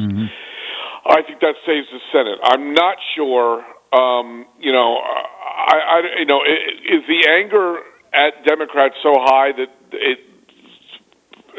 I 1.06 1.22
think 1.24 1.40
that 1.40 1.56
saves 1.66 1.88
the 1.92 2.00
Senate. 2.12 2.38
I'm 2.44 2.74
not 2.74 2.98
sure. 3.16 3.64
Um, 3.94 4.46
you 4.60 4.72
know, 4.72 4.98
I, 4.98 5.78
I 5.88 6.20
you 6.20 6.26
know, 6.26 6.42
is 6.44 7.02
the 7.08 7.28
anger 7.30 7.80
at 8.14 8.44
Democrats 8.46 8.96
so 9.02 9.14
high 9.16 9.52
that 9.54 9.72
it 9.94 10.20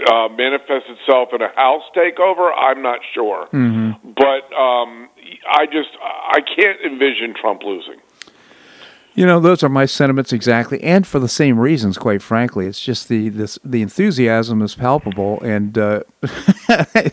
uh, 0.07 0.29
manifests 0.29 0.89
itself 0.89 1.31
in 1.33 1.41
a 1.41 1.49
House 1.57 1.83
takeover? 1.97 2.53
I'm 2.55 2.83
not 2.83 3.01
sure, 3.15 3.49
but 4.05 4.45
um, 4.53 5.09
I 5.49 5.65
just 5.67 5.91
I 6.01 6.41
can't 6.41 6.79
envision 6.85 7.35
Trump 7.41 7.63
losing. 7.65 8.01
You 9.15 9.27
know, 9.27 9.41
those 9.41 9.63
are 9.63 9.69
my 9.69 9.85
sentiments 9.85 10.33
exactly, 10.33 10.83
and 10.83 11.07
for 11.07 11.19
the 11.19 11.29
same 11.29 11.59
reasons. 11.59 11.99
Quite 11.99 12.23
frankly, 12.23 12.67
it's 12.67 12.81
just 12.81 13.09
the 13.09 13.29
this 13.29 13.59
the 13.63 13.83
enthusiasm 13.83 14.63
is 14.63 14.75
palpable, 14.75 15.39
and 15.43 15.77
uh, 15.77 16.01
uh, 16.23 17.11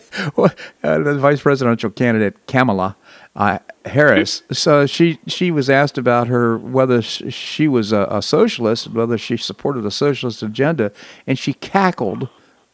the 0.82 1.18
vice 1.20 1.42
presidential 1.42 1.90
candidate 1.90 2.46
Kamala 2.46 2.96
uh, 3.36 3.58
Harris. 3.84 4.42
So 4.52 4.86
she 4.86 5.18
she 5.26 5.50
was 5.50 5.68
asked 5.68 5.98
about 5.98 6.28
her 6.28 6.56
whether 6.56 7.02
she 7.02 7.68
was 7.68 7.92
a, 7.92 8.06
a 8.10 8.22
socialist, 8.22 8.88
whether 8.88 9.18
she 9.18 9.36
supported 9.36 9.84
a 9.84 9.90
socialist 9.90 10.42
agenda, 10.42 10.92
and 11.26 11.38
she 11.38 11.52
cackled 11.52 12.28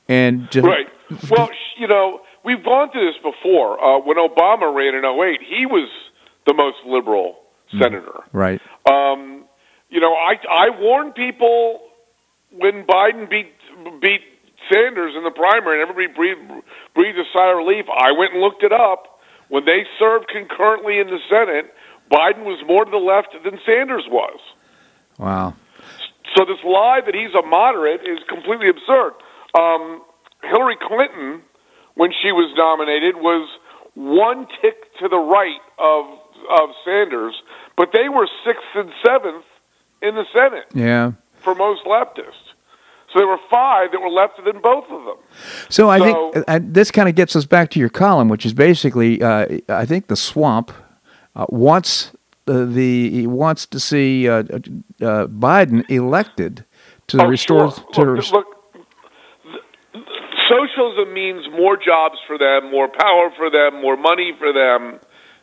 and 0.09 0.49
just, 0.51 0.66
Right. 0.66 0.87
Well, 1.31 1.51
you 1.79 1.89
know, 1.89 2.20
we've 2.45 2.64
gone 2.64 2.91
through 2.93 3.07
this 3.07 3.20
before. 3.22 3.83
Uh, 3.83 3.99
when 4.01 4.16
Obama 4.16 4.72
ran 4.74 4.95
in 4.95 5.05
08, 5.05 5.41
he 5.43 5.66
was 5.66 5.89
the 6.47 6.55
most 6.55 6.79
liberal 6.87 7.39
senator. 7.70 8.20
right. 8.32 8.60
Um, 8.88 9.44
you 9.88 10.00
know, 10.00 10.12
I 10.12 10.34
I 10.50 10.70
warned 10.80 11.14
people 11.14 11.80
when 12.52 12.84
Biden 12.84 13.28
beat 13.28 13.52
beat 14.00 14.22
Sanders 14.72 15.14
in 15.16 15.22
the 15.22 15.30
primary, 15.30 15.80
and 15.80 15.90
everybody 15.90 16.14
breathed 16.14 16.64
breathed 16.94 17.18
a 17.18 17.24
sigh 17.32 17.50
of 17.50 17.58
relief. 17.58 17.86
I 17.88 18.12
went 18.12 18.32
and 18.32 18.42
looked 18.42 18.62
it 18.62 18.72
up. 18.72 19.20
When 19.48 19.64
they 19.64 19.86
served 19.98 20.26
concurrently 20.28 20.98
in 20.98 21.06
the 21.06 21.18
Senate, 21.30 21.72
Biden 22.10 22.44
was 22.44 22.58
more 22.66 22.84
to 22.84 22.90
the 22.90 22.96
left 22.96 23.28
than 23.44 23.60
Sanders 23.64 24.04
was. 24.10 24.40
Wow. 25.18 25.54
So 26.34 26.44
this 26.44 26.58
lie 26.64 27.00
that 27.04 27.14
he's 27.14 27.32
a 27.34 27.46
moderate 27.46 28.00
is 28.02 28.18
completely 28.28 28.68
absurd. 28.68 29.14
Um, 29.54 30.02
Hillary 30.42 30.76
Clinton, 30.82 31.42
when 31.94 32.10
she 32.10 32.32
was 32.32 32.52
nominated, 32.58 33.16
was 33.16 33.48
one 33.94 34.46
tick 34.60 34.92
to 34.98 35.08
the 35.08 35.16
right 35.18 35.62
of 35.78 36.04
of 36.50 36.70
Sanders, 36.84 37.34
but 37.77 37.91
they 37.93 38.09
were 38.09 38.27
sixth 38.45 38.64
and 38.74 38.91
seventh 39.07 39.45
in 40.03 40.14
the 40.14 40.24
Senate 40.33 40.66
Yeah. 40.74 41.12
for 41.41 41.55
most 41.55 41.85
leftists. 41.85 42.43
So 43.12 43.20
there 43.20 43.27
were 43.29 43.39
five 43.51 43.93
that 43.93 44.01
were 44.01 44.11
lefter 44.11 44.45
than 44.45 44.61
both 44.61 44.85
of 44.91 45.05
them. 45.05 45.16
So 45.68 45.89
I 45.89 45.99
So- 45.99 46.31
think 46.33 46.45
uh, 46.49 46.59
this 46.62 46.91
kind 46.91 47.09
of 47.09 47.14
gets 47.14 47.35
us 47.37 47.47
back 47.47 47.70
to 47.70 47.79
your 47.79 47.89
column, 47.89 48.29
which 48.29 48.45
is 48.45 48.53
basically, 48.53 49.22
uh, 49.22 49.47
I 49.68 49.85
think 49.87 50.09
the 50.09 50.16
swamp 50.16 50.72
uh, 51.35 51.47
wants 51.49 52.12
the 52.47 53.27
wants 53.27 53.66
to 53.66 53.81
see 53.81 54.29
uh, 54.29 54.39
uh, 54.39 55.27
Biden 55.27 55.85
elected 55.91 56.64
to 57.09 57.22
Oh, 57.22 57.27
restore 57.27 57.72
sure. 57.72 57.85
to 57.95 58.01
look, 58.03 58.16
rest- 58.16 58.33
look, 58.33 58.47
socialism 60.49 61.12
means 61.12 61.47
more 61.51 61.77
jobs 61.77 62.18
for 62.27 62.39
them, 62.39 62.70
more 62.70 62.89
power 62.89 63.31
for 63.37 63.51
them, 63.51 63.81
more 63.83 63.97
money 63.97 64.33
for 64.39 64.53
them. 64.53 65.01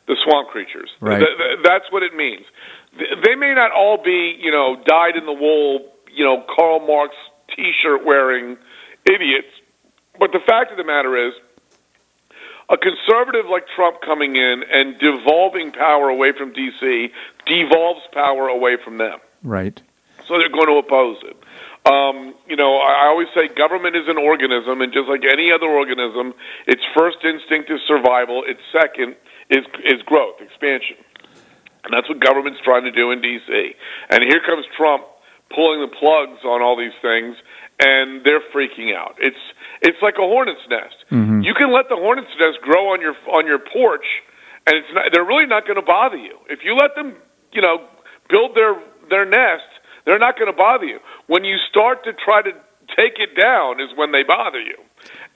The 0.07 0.17
swamp 0.23 0.49
creatures. 0.49 0.89
Right. 0.99 1.19
Th- 1.19 1.37
th- 1.37 1.59
that's 1.63 1.85
what 1.91 2.03
it 2.03 2.13
means. 2.15 2.45
Th- 2.97 3.09
They 3.25 3.35
may 3.35 3.53
not 3.53 3.71
all 3.71 3.97
be, 4.03 4.35
you 4.39 4.51
know, 4.51 4.75
dyed 4.85 5.15
in 5.15 5.25
the 5.25 5.33
wool, 5.33 5.85
you 6.13 6.25
know, 6.25 6.43
Karl 6.55 6.79
Marx 6.85 7.15
T-shirt 7.55 8.05
wearing 8.05 8.57
idiots, 9.05 9.47
but 10.19 10.31
the 10.31 10.39
fact 10.45 10.71
of 10.71 10.77
the 10.77 10.83
matter 10.83 11.15
is, 11.27 11.33
a 12.69 12.77
conservative 12.77 13.45
like 13.49 13.65
Trump 13.75 14.01
coming 14.01 14.35
in 14.35 14.63
and 14.71 14.97
devolving 14.99 15.71
power 15.71 16.09
away 16.09 16.31
from 16.37 16.53
D.C. 16.53 17.11
devolves 17.45 18.01
power 18.13 18.47
away 18.47 18.77
from 18.83 18.97
them 18.97 19.19
right. 19.43 19.81
so 20.25 20.37
they're 20.39 20.49
going 20.49 20.67
to 20.67 20.77
oppose 20.79 21.17
it. 21.23 21.35
Um, 21.85 22.33
you 22.47 22.55
know, 22.55 22.77
I 22.77 23.03
I 23.03 23.07
always 23.07 23.27
say 23.35 23.49
government 23.53 23.97
is 23.97 24.07
an 24.07 24.17
organism, 24.17 24.81
and 24.81 24.93
just 24.93 25.09
like 25.09 25.23
any 25.29 25.51
other 25.51 25.67
organism, 25.67 26.33
its 26.65 26.81
first 26.95 27.17
instinct 27.25 27.69
is 27.69 27.81
survival. 27.85 28.43
Its 28.47 28.61
second 28.71 29.15
is 29.53 29.65
is 29.85 30.01
growth, 30.05 30.41
expansion, 30.41 30.97
and 31.83 31.93
that's 31.93 32.09
what 32.09 32.19
government's 32.19 32.59
trying 32.63 32.83
to 32.83 32.91
do 32.91 33.11
in 33.11 33.21
D.C. 33.21 33.75
And 34.09 34.23
here 34.23 34.41
comes 34.45 34.65
Trump 34.75 35.05
pulling 35.53 35.81
the 35.81 35.87
plugs 35.87 36.41
on 36.43 36.61
all 36.61 36.75
these 36.75 36.95
things, 37.01 37.37
and 37.79 38.25
they're 38.25 38.41
freaking 38.53 38.95
out. 38.95 39.15
It's 39.19 39.43
it's 39.81 40.01
like 40.01 40.15
a 40.15 40.25
hornet's 40.25 40.65
nest. 40.69 40.95
Mm-hmm. 41.11 41.41
You 41.41 41.53
can 41.53 41.71
let 41.71 41.89
the 41.89 41.95
hornet's 41.95 42.33
nest 42.39 42.59
grow 42.61 42.93
on 42.93 43.01
your 43.01 43.15
on 43.31 43.45
your 43.45 43.59
porch, 43.59 44.05
and 44.65 44.77
it's 44.77 44.87
not, 44.93 45.05
they're 45.13 45.25
really 45.25 45.45
not 45.45 45.65
going 45.65 45.77
to 45.77 45.85
bother 45.85 46.17
you 46.17 46.37
if 46.49 46.59
you 46.63 46.75
let 46.75 46.95
them, 46.95 47.15
you 47.51 47.61
know, 47.61 47.85
build 48.29 48.55
their 48.55 48.75
their 49.09 49.25
nest. 49.25 49.69
They're 50.05 50.19
not 50.19 50.35
going 50.35 50.51
to 50.51 50.57
bother 50.57 50.85
you. 50.85 50.99
When 51.27 51.45
you 51.45 51.55
start 51.69 52.03
to 52.03 52.11
try 52.13 52.41
to 52.41 52.51
take 52.97 53.19
it 53.19 53.39
down, 53.39 53.79
is 53.79 53.87
when 53.95 54.11
they 54.11 54.23
bother 54.23 54.59
you, 54.59 54.75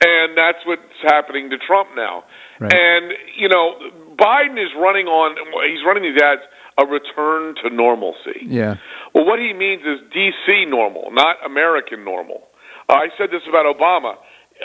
and 0.04 0.38
that's 0.38 0.60
what's 0.66 0.82
happening 1.04 1.50
to 1.50 1.58
Trump 1.58 1.90
now. 1.96 2.24
Right. 2.60 2.74
And 2.74 3.14
you 3.36 3.50
know, 3.50 3.76
Biden 4.16 4.62
is 4.62 4.72
running 4.78 5.08
on. 5.08 5.36
He's 5.70 5.84
running 5.86 6.04
these 6.04 6.22
ads. 6.22 6.42
A 6.80 6.86
return 6.86 7.56
to 7.64 7.72
normalcy. 7.72 8.38
Yeah. 8.44 8.76
Well, 9.12 9.26
what 9.26 9.40
he 9.40 9.52
means 9.52 9.82
is 9.82 9.98
DC 10.14 10.70
normal, 10.70 11.10
not 11.12 11.38
American 11.44 12.06
normal. 12.06 12.44
Uh, 12.88 12.94
I 12.94 13.08
said 13.18 13.32
this 13.32 13.42
about 13.50 13.66
Obama 13.66 14.14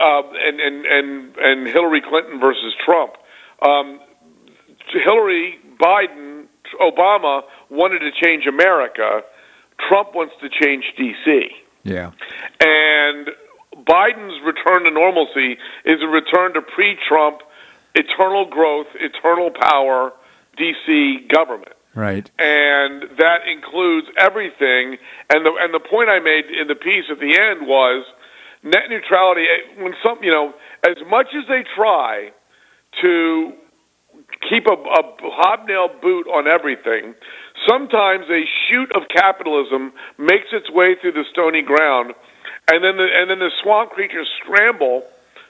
uh, 0.01 0.23
and, 0.35 0.61
and 0.61 0.87
and 0.87 1.37
and 1.39 1.67
Hillary 1.69 2.03
Clinton 2.07 2.39
versus 2.39 2.75
Trump. 2.85 3.13
Um, 3.67 4.01
Hillary, 4.93 5.59
Biden, 5.81 6.47
Obama 6.81 7.43
wanted 7.71 8.01
to 8.01 8.11
change 8.23 8.47
America. 8.47 9.23
Trump 9.89 10.15
wants 10.15 10.35
to 10.43 10.49
change 10.49 10.85
DC. 10.99 11.47
Yeah. 11.85 12.13
And 12.61 13.29
Biden's 13.85 14.41
return 14.45 14.85
to 14.85 14.91
normalcy 14.91 15.59
is 15.85 16.03
a 16.03 16.07
return 16.07 16.55
to 16.55 16.63
pre-Trump 16.63 17.41
eternal 17.95 18.47
growth, 18.49 18.87
eternal 18.95 19.51
power 19.51 20.13
DC 20.59 21.29
government. 21.29 21.73
Right. 21.95 22.31
And 22.39 23.03
that 23.19 23.47
includes 23.47 24.09
everything. 24.17 24.97
And 25.29 25.45
the 25.45 25.53
and 25.61 25.75
the 25.75 25.81
point 25.81 26.09
I 26.09 26.21
made 26.21 26.47
in 26.47 26.69
the 26.69 26.75
piece 26.75 27.05
at 27.11 27.19
the 27.19 27.39
end 27.39 27.67
was 27.67 28.07
net 28.63 28.89
neutrality. 28.89 29.43
Eh, 29.43 29.83
when 29.83 29.95
some, 30.03 30.19
you 30.23 30.31
know, 30.31 30.55
as 30.87 30.97
much 31.09 31.29
as 31.37 31.45
they 31.49 31.65
try 31.77 32.31
to 33.03 33.53
keep 34.49 34.67
a, 34.67 34.73
a 34.73 35.03
hobnail 35.21 35.89
boot 36.01 36.27
on 36.29 36.49
everything, 36.49 37.15
sometimes 37.69 38.25
a 38.31 38.45
shoot 38.69 38.91
of 38.97 39.03
capitalism 39.15 39.93
makes 40.19 40.49
its 40.53 40.71
way 40.71 40.97
through 41.01 41.13
the 41.13 41.25
stony 41.31 41.63
ground, 41.63 42.15
and 42.73 42.83
then 42.83 42.97
the 42.97 43.09
and 43.13 43.31
then 43.31 43.39
the 43.39 43.51
swamp 43.63 43.91
creatures 43.91 44.29
scramble 44.43 45.05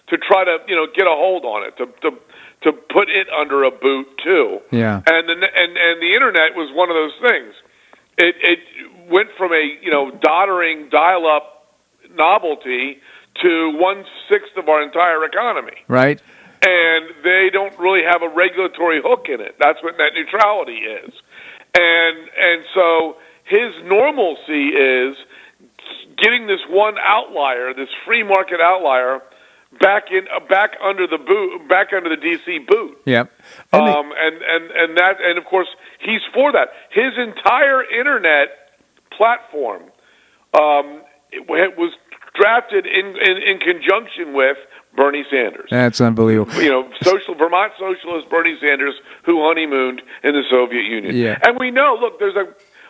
to 0.09 0.19
try 0.19 0.45
to 0.45 0.59
you 0.67 0.75
know 0.75 0.87
get 0.95 1.07
a 1.07 1.15
hold 1.15 1.45
on 1.45 1.67
it 1.67 1.77
to 1.79 1.87
to 2.03 2.17
to 2.63 2.73
put 2.73 3.09
it 3.09 3.27
under 3.31 3.65
a 3.65 3.71
boot 3.71 4.07
too. 4.23 4.61
Yeah. 4.71 5.03
And 5.07 5.29
the 5.29 5.35
and 5.35 5.71
and 5.77 6.03
the 6.03 6.13
internet 6.15 6.55
was 6.55 6.71
one 6.75 6.91
of 6.91 6.97
those 6.97 7.17
things. 7.31 7.55
It 8.19 8.35
it 8.43 8.59
went 9.11 9.31
from 9.37 9.53
a 9.53 9.79
you 9.83 9.91
know 9.91 10.11
doddering 10.11 10.91
dial 10.91 11.27
up 11.27 11.67
novelty 12.15 12.99
to 13.43 13.73
one 13.79 14.05
sixth 14.29 14.57
of 14.57 14.69
our 14.69 14.83
entire 14.83 15.25
economy. 15.25 15.79
Right. 15.89 16.21
And 16.65 17.11
they 17.25 17.51
don't 17.53 17.77
really 17.79 18.05
have 18.05 18.23
a 18.23 18.29
regulatory 18.29 19.01
hook 19.03 19.27
in 19.29 19.41
it. 19.41 19.57
That's 19.59 19.83
what 19.83 19.99
net 19.99 20.13
neutrality 20.15 20.87
is. 20.87 21.13
And 21.75 22.19
and 22.39 22.65
so 22.75 23.17
his 23.45 23.73
normalcy 23.85 24.69
is 24.69 25.17
getting 26.19 26.47
this 26.47 26.61
one 26.69 26.95
outlier, 27.03 27.75
this 27.75 27.89
free 28.05 28.23
market 28.23 28.61
outlier, 28.61 29.21
back 29.81 30.05
in 30.11 30.27
uh, 30.35 30.41
back 30.49 30.73
under 30.83 31.07
the 31.07 31.19
boot, 31.19 31.69
back 31.69 31.89
under 31.97 32.09
the 32.11 32.21
DC 32.21 32.67
boot. 32.67 32.99
Yep. 33.07 33.31
And 33.73 33.87
they- 33.87 33.93
Um, 33.93 34.13
and 34.17 34.37
and 34.43 34.71
and 34.71 34.97
that 34.99 35.17
and 35.23 35.39
of 35.39 35.45
course 35.45 35.69
he's 36.01 36.21
for 36.35 36.53
that. 36.53 36.69
His 36.91 37.13
entire 37.19 37.83
internet 37.85 38.49
platform 39.17 39.83
um, 40.59 41.03
it 41.31 41.49
wa- 41.49 41.71
was 41.77 41.93
drafted 42.35 42.87
in, 42.87 43.07
in 43.17 43.37
in 43.39 43.59
conjunction 43.59 44.33
with 44.35 44.57
Bernie 44.95 45.25
Sanders. 45.31 45.69
that's 45.71 46.01
unbelievable. 46.03 46.53
You 46.63 46.69
know, 46.71 46.91
social 47.03 47.35
Vermont 47.35 47.73
socialist 47.79 48.29
Bernie 48.29 48.59
Sanders, 48.61 48.95
who 49.25 49.43
honeymooned 49.43 50.03
in 50.23 50.35
the 50.35 50.43
Soviet 50.51 50.83
Union. 50.85 51.17
Yeah. 51.17 51.39
And 51.43 51.59
we 51.59 51.71
know, 51.71 51.97
look, 51.99 52.19
there's 52.19 52.37
a 52.37 52.47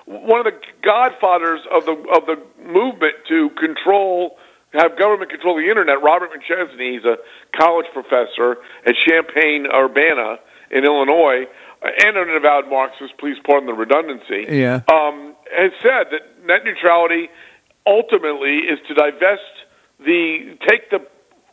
one 0.07 0.47
of 0.47 0.53
the 0.53 0.59
godfathers 0.83 1.61
of 1.71 1.85
the 1.85 1.93
of 1.93 2.27
the 2.27 2.37
movement 2.63 3.15
to 3.29 3.51
control 3.51 4.37
have 4.73 4.99
government 4.99 5.31
control 5.31 5.57
the 5.57 5.69
internet. 5.69 6.03
Robert 6.03 6.31
McChesney, 6.31 6.95
he's 6.95 7.05
a 7.05 7.17
college 7.57 7.87
professor 7.93 8.57
at 8.87 8.95
Champaign 9.07 9.67
Urbana 9.67 10.39
in 10.71 10.85
Illinois, 10.85 11.47
and 11.83 12.17
an 12.17 12.31
avowed 12.31 12.69
Marxist. 12.69 13.17
Please 13.19 13.37
pardon 13.45 13.67
the 13.67 13.75
redundancy. 13.75 14.47
Yeah. 14.49 14.81
um, 14.89 15.35
has 15.55 15.73
said 15.83 16.09
that 16.11 16.47
net 16.47 16.65
neutrality 16.65 17.29
ultimately 17.87 18.59
is 18.59 18.79
to 18.89 18.95
divest 18.95 19.43
the 19.99 20.57
take 20.67 20.91
the 20.91 21.05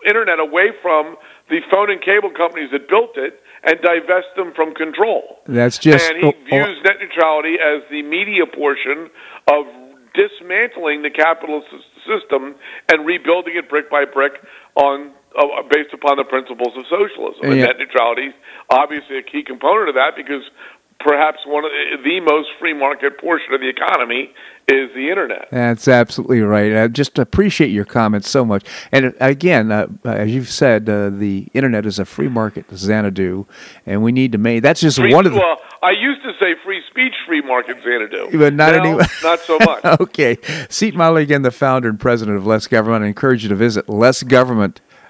internet 0.07 0.39
away 0.39 0.71
from 0.81 1.17
the 1.49 1.59
phone 1.69 1.91
and 1.91 2.01
cable 2.01 2.31
companies 2.31 2.71
that 2.71 2.87
built 2.87 3.17
it 3.17 3.41
and 3.63 3.79
divest 3.81 4.27
them 4.35 4.53
from 4.55 4.73
control. 4.73 5.39
That's 5.45 5.77
just 5.77 6.09
and 6.09 6.23
he 6.23 6.31
views 6.49 6.77
net 6.83 6.97
neutrality 6.99 7.55
as 7.59 7.83
the 7.89 8.01
media 8.03 8.45
portion 8.45 9.09
of 9.47 9.65
dismantling 10.13 11.03
the 11.03 11.09
capitalist 11.09 11.67
system 12.07 12.55
and 12.91 13.05
rebuilding 13.05 13.55
it 13.55 13.69
brick 13.69 13.89
by 13.89 14.05
brick 14.05 14.33
on 14.75 15.11
uh, 15.37 15.61
based 15.69 15.93
upon 15.93 16.17
the 16.17 16.23
principles 16.23 16.73
of 16.75 16.83
socialism. 16.89 17.51
And 17.51 17.61
net 17.61 17.77
neutrality 17.77 18.33
is 18.33 18.37
obviously 18.69 19.17
a 19.17 19.23
key 19.23 19.43
component 19.43 19.89
of 19.89 19.95
that 19.95 20.15
because 20.15 20.43
perhaps 20.99 21.39
one 21.45 21.65
of 21.65 21.71
the, 21.71 21.97
the 22.03 22.19
most 22.19 22.49
free 22.59 22.73
market 22.73 23.19
portion 23.19 23.53
of 23.53 23.61
the 23.61 23.69
economy 23.69 24.31
is 24.67 24.89
the 24.93 25.09
internet. 25.09 25.47
That's 25.51 25.87
absolutely 25.87 26.41
right. 26.41 26.75
I 26.75 26.87
just 26.87 27.17
appreciate 27.17 27.69
your 27.69 27.85
comments 27.85 28.29
so 28.29 28.45
much. 28.45 28.65
And 28.91 29.07
uh, 29.07 29.11
again, 29.19 29.71
uh, 29.71 29.87
as 30.05 30.29
you've 30.29 30.49
said, 30.49 30.87
uh, 30.87 31.09
the 31.09 31.47
internet 31.53 31.85
is 31.85 31.97
a 31.97 32.05
free 32.05 32.27
market 32.27 32.65
Xanadu, 32.71 33.45
and 33.85 34.03
we 34.03 34.11
need 34.11 34.31
to 34.33 34.37
make. 34.37 34.61
That's 34.61 34.81
just 34.81 34.97
Free, 34.97 35.13
one 35.13 35.25
of 35.25 35.33
the. 35.33 35.39
well, 35.39 35.57
I 35.81 35.91
used 35.91 36.21
to 36.23 36.33
say 36.39 36.53
free 36.63 36.81
speech, 36.89 37.13
free 37.25 37.41
market 37.41 37.77
Xanadu. 37.83 38.37
But 38.37 38.53
not 38.53 38.73
Now, 38.73 38.79
anymore. 38.81 39.01
not 39.23 39.39
so 39.39 39.57
much. 39.59 39.85
okay. 40.01 40.37
Seton 40.69 40.97
Motley, 40.97 41.23
again, 41.23 41.41
the 41.41 41.51
founder 41.51 41.89
and 41.89 41.99
president 41.99 42.37
of 42.37 42.45
Less 42.45 42.67
Government. 42.67 43.03
I 43.03 43.07
encourage 43.07 43.43
you 43.43 43.49
to 43.49 43.55
visit 43.55 43.87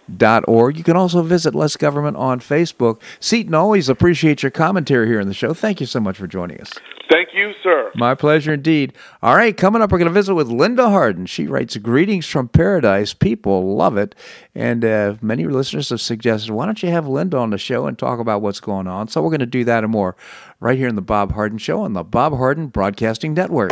lessgovernment.org. 0.10 0.78
You 0.78 0.84
can 0.84 0.96
also 0.96 1.22
visit 1.22 1.56
Less 1.56 1.76
Government 1.76 2.18
on 2.18 2.40
Facebook. 2.40 3.02
Seton, 3.20 3.54
always 3.54 3.90
appreciate 3.90 4.44
your 4.44 4.52
commentary 4.52 5.08
here 5.08 5.20
on 5.20 5.28
the 5.28 5.34
show. 5.34 5.54
Thank 5.54 5.80
you 5.80 5.86
so 5.86 6.00
much 6.00 6.18
for 6.18 6.28
joining 6.28 6.60
us. 6.62 6.74
Thank 7.10 7.30
you, 7.34 7.54
sir. 7.64 7.92
My 7.96 8.14
pleasure 8.14 8.54
indeed. 8.54 8.94
All 9.24 9.36
right, 9.36 9.56
coming 9.56 9.82
up, 9.82 9.92
we're 9.92 9.98
going 9.98 10.10
to 10.10 10.14
visit 10.14 10.36
with 10.36 10.48
Linda 10.48 10.90
Harden. 10.90 11.26
She 11.26 11.48
writes 11.48 11.76
Greetings 11.78 12.28
from 12.28 12.48
Paradise. 12.48 13.14
People 13.14 13.76
love 13.76 13.98
it. 13.98 14.14
And 14.54 14.86
uh, 14.86 15.16
many 15.22 15.46
listeners 15.46 15.90
have 15.90 16.02
suggested, 16.02 16.52
why 16.52 16.66
don't 16.68 16.84
you 16.84 16.90
have 16.90 17.08
Linda 17.08 17.38
on 17.38 17.50
the 17.50 17.58
show 17.58 17.88
and 17.88 17.98
talk 17.98 18.20
about 18.20 18.44
what's 18.44 18.60
going 18.60 18.88
on? 18.88 19.08
So 19.08 19.22
we're 19.22 19.30
going 19.30 19.40
to 19.40 19.48
do 19.48 19.64
that 19.64 19.84
and 19.84 19.92
more 19.92 20.16
right 20.60 20.78
here 20.78 20.88
in 20.88 20.96
the 20.96 21.02
Bob 21.02 21.32
Harden 21.32 21.58
Show 21.58 21.82
on 21.82 21.94
the 21.94 22.04
Bob 22.04 22.38
Harden 22.38 22.68
Broadcasting 22.68 23.34
Network. 23.34 23.72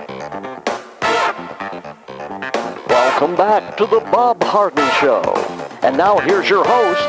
Welcome 3.21 3.37
back 3.37 3.77
to 3.77 3.85
the 3.85 3.99
Bob 3.99 4.43
Harden 4.43 4.89
Show. 4.93 5.21
And 5.83 5.95
now 5.95 6.17
here's 6.17 6.49
your 6.49 6.65
host, 6.65 7.03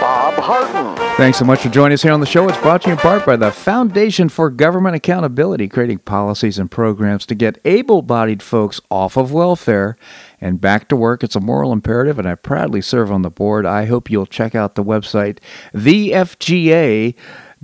Bob 0.00 0.34
Harden. 0.34 0.96
Thanks 1.16 1.38
so 1.38 1.44
much 1.44 1.62
for 1.62 1.68
joining 1.70 1.94
us 1.94 2.04
here 2.04 2.12
on 2.12 2.20
the 2.20 2.26
show. 2.26 2.48
It's 2.48 2.56
brought 2.58 2.82
to 2.82 2.90
you 2.90 2.92
in 2.92 2.98
part 3.00 3.26
by 3.26 3.34
the 3.34 3.50
Foundation 3.50 4.28
for 4.28 4.48
Government 4.48 4.94
Accountability, 4.94 5.66
creating 5.66 5.98
policies 5.98 6.60
and 6.60 6.70
programs 6.70 7.26
to 7.26 7.34
get 7.34 7.60
able 7.64 8.02
bodied 8.02 8.44
folks 8.44 8.80
off 8.92 9.16
of 9.16 9.32
welfare 9.32 9.96
and 10.40 10.60
back 10.60 10.88
to 10.90 10.94
work. 10.94 11.24
It's 11.24 11.34
a 11.34 11.40
moral 11.40 11.72
imperative, 11.72 12.20
and 12.20 12.28
I 12.28 12.36
proudly 12.36 12.80
serve 12.80 13.10
on 13.10 13.22
the 13.22 13.30
board. 13.30 13.66
I 13.66 13.86
hope 13.86 14.08
you'll 14.08 14.24
check 14.24 14.54
out 14.54 14.76
the 14.76 14.84
website, 14.84 15.40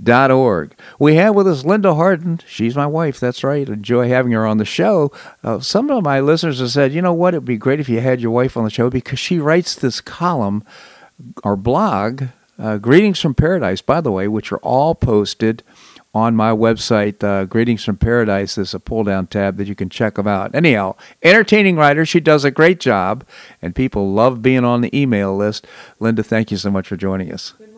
thefga.org. 0.03 0.75
We 0.99 1.15
have 1.15 1.35
with 1.35 1.47
us 1.47 1.65
Linda 1.65 1.95
Harden. 1.95 2.39
She's 2.47 2.75
my 2.75 2.87
wife. 2.87 3.19
That's 3.19 3.43
right. 3.43 3.67
Enjoy 3.67 4.07
having 4.07 4.31
her 4.31 4.45
on 4.45 4.57
the 4.57 4.65
show. 4.65 5.11
Uh, 5.43 5.59
some 5.59 5.89
of 5.89 6.03
my 6.03 6.19
listeners 6.19 6.59
have 6.59 6.71
said, 6.71 6.93
you 6.93 7.01
know 7.01 7.13
what? 7.13 7.33
It'd 7.33 7.45
be 7.45 7.57
great 7.57 7.79
if 7.79 7.89
you 7.89 7.99
had 7.99 8.21
your 8.21 8.31
wife 8.31 8.57
on 8.57 8.63
the 8.63 8.69
show 8.69 8.89
because 8.89 9.19
she 9.19 9.39
writes 9.39 9.75
this 9.75 10.01
column 10.01 10.63
or 11.43 11.55
blog, 11.55 12.25
uh, 12.59 12.77
Greetings 12.77 13.19
from 13.19 13.33
Paradise, 13.35 13.81
by 13.81 14.01
the 14.01 14.11
way, 14.11 14.27
which 14.27 14.51
are 14.51 14.57
all 14.57 14.95
posted 14.95 15.63
on 16.15 16.35
my 16.35 16.51
website, 16.51 17.23
uh, 17.23 17.45
Greetings 17.45 17.83
from 17.83 17.97
Paradise. 17.97 18.55
There's 18.55 18.75
a 18.75 18.79
pull 18.79 19.03
down 19.03 19.27
tab 19.27 19.57
that 19.57 19.67
you 19.67 19.73
can 19.73 19.89
check 19.89 20.15
them 20.15 20.27
out. 20.27 20.53
Anyhow, 20.53 20.95
entertaining 21.23 21.75
writer. 21.75 22.05
She 22.05 22.19
does 22.19 22.43
a 22.43 22.51
great 22.51 22.79
job, 22.79 23.25
and 23.61 23.75
people 23.75 24.13
love 24.13 24.41
being 24.43 24.63
on 24.63 24.81
the 24.81 24.95
email 24.99 25.35
list. 25.35 25.65
Linda, 25.99 26.21
thank 26.21 26.51
you 26.51 26.57
so 26.57 26.69
much 26.69 26.87
for 26.87 26.97
joining 26.97 27.31
us. 27.31 27.53
Good. 27.57 27.72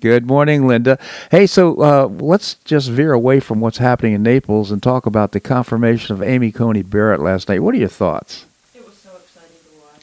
Good 0.00 0.26
morning, 0.26 0.66
Linda. 0.66 0.98
Hey, 1.30 1.46
so 1.46 1.78
uh, 1.82 2.06
let's 2.06 2.54
just 2.64 2.88
veer 2.88 3.12
away 3.12 3.38
from 3.38 3.60
what's 3.60 3.76
happening 3.76 4.14
in 4.14 4.22
Naples 4.22 4.70
and 4.70 4.82
talk 4.82 5.04
about 5.04 5.32
the 5.32 5.40
confirmation 5.40 6.14
of 6.14 6.22
Amy 6.22 6.50
Coney 6.52 6.80
Barrett 6.80 7.20
last 7.20 7.50
night. 7.50 7.62
What 7.62 7.74
are 7.74 7.78
your 7.78 7.88
thoughts? 7.88 8.46
It 8.74 8.82
was 8.86 8.96
so 8.96 9.10
exciting 9.10 9.58
to 9.62 9.78
watch. 9.78 10.00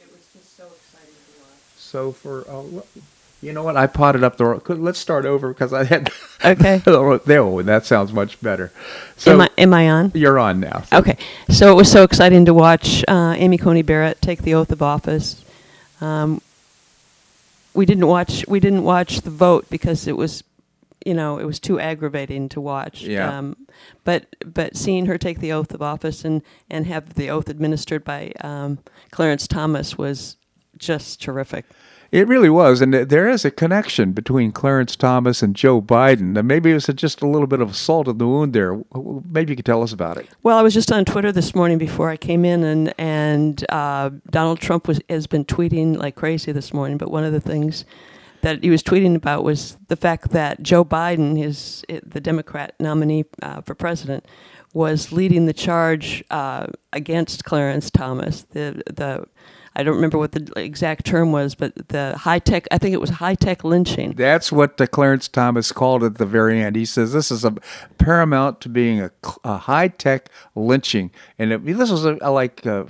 It 0.00 0.10
was 0.10 0.26
just 0.32 0.56
so 0.56 0.64
exciting 0.64 1.14
to 1.14 1.40
watch. 1.42 1.58
So 1.76 2.12
for 2.12 2.48
uh, 2.48 2.80
you 3.42 3.52
know 3.52 3.62
what, 3.62 3.76
I 3.76 3.86
potted 3.86 4.24
up 4.24 4.38
the. 4.38 4.62
Let's 4.74 4.98
start 4.98 5.26
over 5.26 5.48
because 5.48 5.72
I 5.72 5.84
had. 5.84 6.10
Okay. 6.44 6.82
there, 7.24 7.40
oh, 7.40 7.62
that 7.62 7.86
sounds 7.86 8.12
much 8.12 8.38
better. 8.42 8.70
So 9.16 9.32
am 9.32 9.40
I 9.40 9.48
am 9.56 9.72
I 9.72 9.88
on? 9.88 10.12
you're 10.14 10.38
on 10.38 10.60
now. 10.60 10.84
Okay. 10.92 11.16
So 11.48 11.72
it 11.72 11.74
was 11.74 11.90
so 11.90 12.02
exciting 12.02 12.44
to 12.44 12.52
watch 12.52 13.02
uh, 13.08 13.32
Amy 13.38 13.56
Coney 13.56 13.80
Barrett 13.80 14.20
take 14.20 14.42
the 14.42 14.52
oath 14.52 14.70
of 14.70 14.82
office. 14.82 15.42
Um, 16.02 16.42
we 17.74 17.84
didn't 17.86 18.06
watch 18.06 18.46
we 18.48 18.60
didn't 18.60 18.84
watch 18.84 19.20
the 19.20 19.30
vote 19.30 19.68
because 19.68 20.06
it 20.06 20.16
was 20.16 20.44
you 21.04 21.14
know 21.14 21.38
it 21.38 21.44
was 21.44 21.58
too 21.58 21.78
aggravating 21.78 22.48
to 22.50 22.60
watch. 22.60 23.02
Yeah. 23.02 23.38
Um, 23.38 23.56
but 24.04 24.26
but 24.44 24.76
seeing 24.76 25.06
her 25.06 25.18
take 25.18 25.40
the 25.40 25.52
oath 25.52 25.74
of 25.74 25.82
office 25.82 26.24
and 26.24 26.42
and 26.70 26.86
have 26.86 27.14
the 27.14 27.30
oath 27.30 27.48
administered 27.48 28.04
by 28.04 28.32
um, 28.40 28.78
Clarence 29.10 29.46
Thomas 29.46 29.98
was 29.98 30.36
just 30.78 31.20
terrific. 31.20 31.66
It 32.14 32.28
really 32.28 32.48
was, 32.48 32.80
and 32.80 32.94
there 32.94 33.28
is 33.28 33.44
a 33.44 33.50
connection 33.50 34.12
between 34.12 34.52
Clarence 34.52 34.94
Thomas 34.94 35.42
and 35.42 35.56
Joe 35.56 35.82
Biden. 35.82 36.38
And 36.38 36.46
maybe 36.46 36.70
it 36.70 36.74
was 36.74 36.86
just 36.86 37.22
a 37.22 37.26
little 37.26 37.48
bit 37.48 37.60
of 37.60 37.74
salt 37.74 38.06
in 38.06 38.18
the 38.18 38.28
wound 38.28 38.52
there. 38.52 38.80
Maybe 39.28 39.50
you 39.50 39.56
could 39.56 39.64
tell 39.64 39.82
us 39.82 39.92
about 39.92 40.18
it. 40.18 40.28
Well, 40.44 40.56
I 40.56 40.62
was 40.62 40.74
just 40.74 40.92
on 40.92 41.04
Twitter 41.04 41.32
this 41.32 41.56
morning 41.56 41.76
before 41.76 42.10
I 42.10 42.16
came 42.16 42.44
in, 42.44 42.62
and 42.62 42.94
and 43.00 43.68
uh, 43.68 44.10
Donald 44.30 44.60
Trump 44.60 44.86
was 44.86 45.00
has 45.10 45.26
been 45.26 45.44
tweeting 45.44 45.96
like 45.96 46.14
crazy 46.14 46.52
this 46.52 46.72
morning. 46.72 46.98
But 46.98 47.10
one 47.10 47.24
of 47.24 47.32
the 47.32 47.40
things 47.40 47.84
that 48.42 48.62
he 48.62 48.70
was 48.70 48.84
tweeting 48.84 49.16
about 49.16 49.42
was 49.42 49.76
the 49.88 49.96
fact 49.96 50.30
that 50.30 50.62
Joe 50.62 50.84
Biden, 50.84 51.36
his 51.36 51.84
the 51.88 52.20
Democrat 52.20 52.76
nominee 52.78 53.24
uh, 53.42 53.60
for 53.62 53.74
president, 53.74 54.24
was 54.72 55.10
leading 55.10 55.46
the 55.46 55.52
charge 55.52 56.22
uh, 56.30 56.68
against 56.92 57.44
Clarence 57.44 57.90
Thomas, 57.90 58.42
the 58.52 58.84
the 58.86 59.26
I 59.76 59.82
don't 59.82 59.96
remember 59.96 60.18
what 60.18 60.32
the 60.32 60.52
exact 60.56 61.04
term 61.04 61.32
was, 61.32 61.54
but 61.54 61.88
the 61.88 62.16
high 62.16 62.38
tech, 62.38 62.66
I 62.70 62.78
think 62.78 62.94
it 62.94 63.00
was 63.00 63.10
high 63.10 63.34
tech 63.34 63.64
lynching. 63.64 64.12
That's 64.12 64.52
what 64.52 64.76
the 64.76 64.86
Clarence 64.86 65.26
Thomas 65.26 65.72
called 65.72 66.02
it 66.04 66.06
at 66.06 66.18
the 66.18 66.26
very 66.26 66.62
end. 66.62 66.76
He 66.76 66.84
says 66.84 67.12
this 67.12 67.30
is 67.30 67.44
a 67.44 67.54
paramount 67.98 68.60
to 68.62 68.68
being 68.68 69.00
a, 69.00 69.10
a 69.42 69.56
high 69.58 69.88
tech 69.88 70.28
lynching. 70.54 71.10
And 71.38 71.52
it, 71.52 71.64
this 71.64 71.90
was 71.90 72.04
a, 72.04 72.18
a 72.20 72.30
like, 72.30 72.64
uh, 72.66 72.84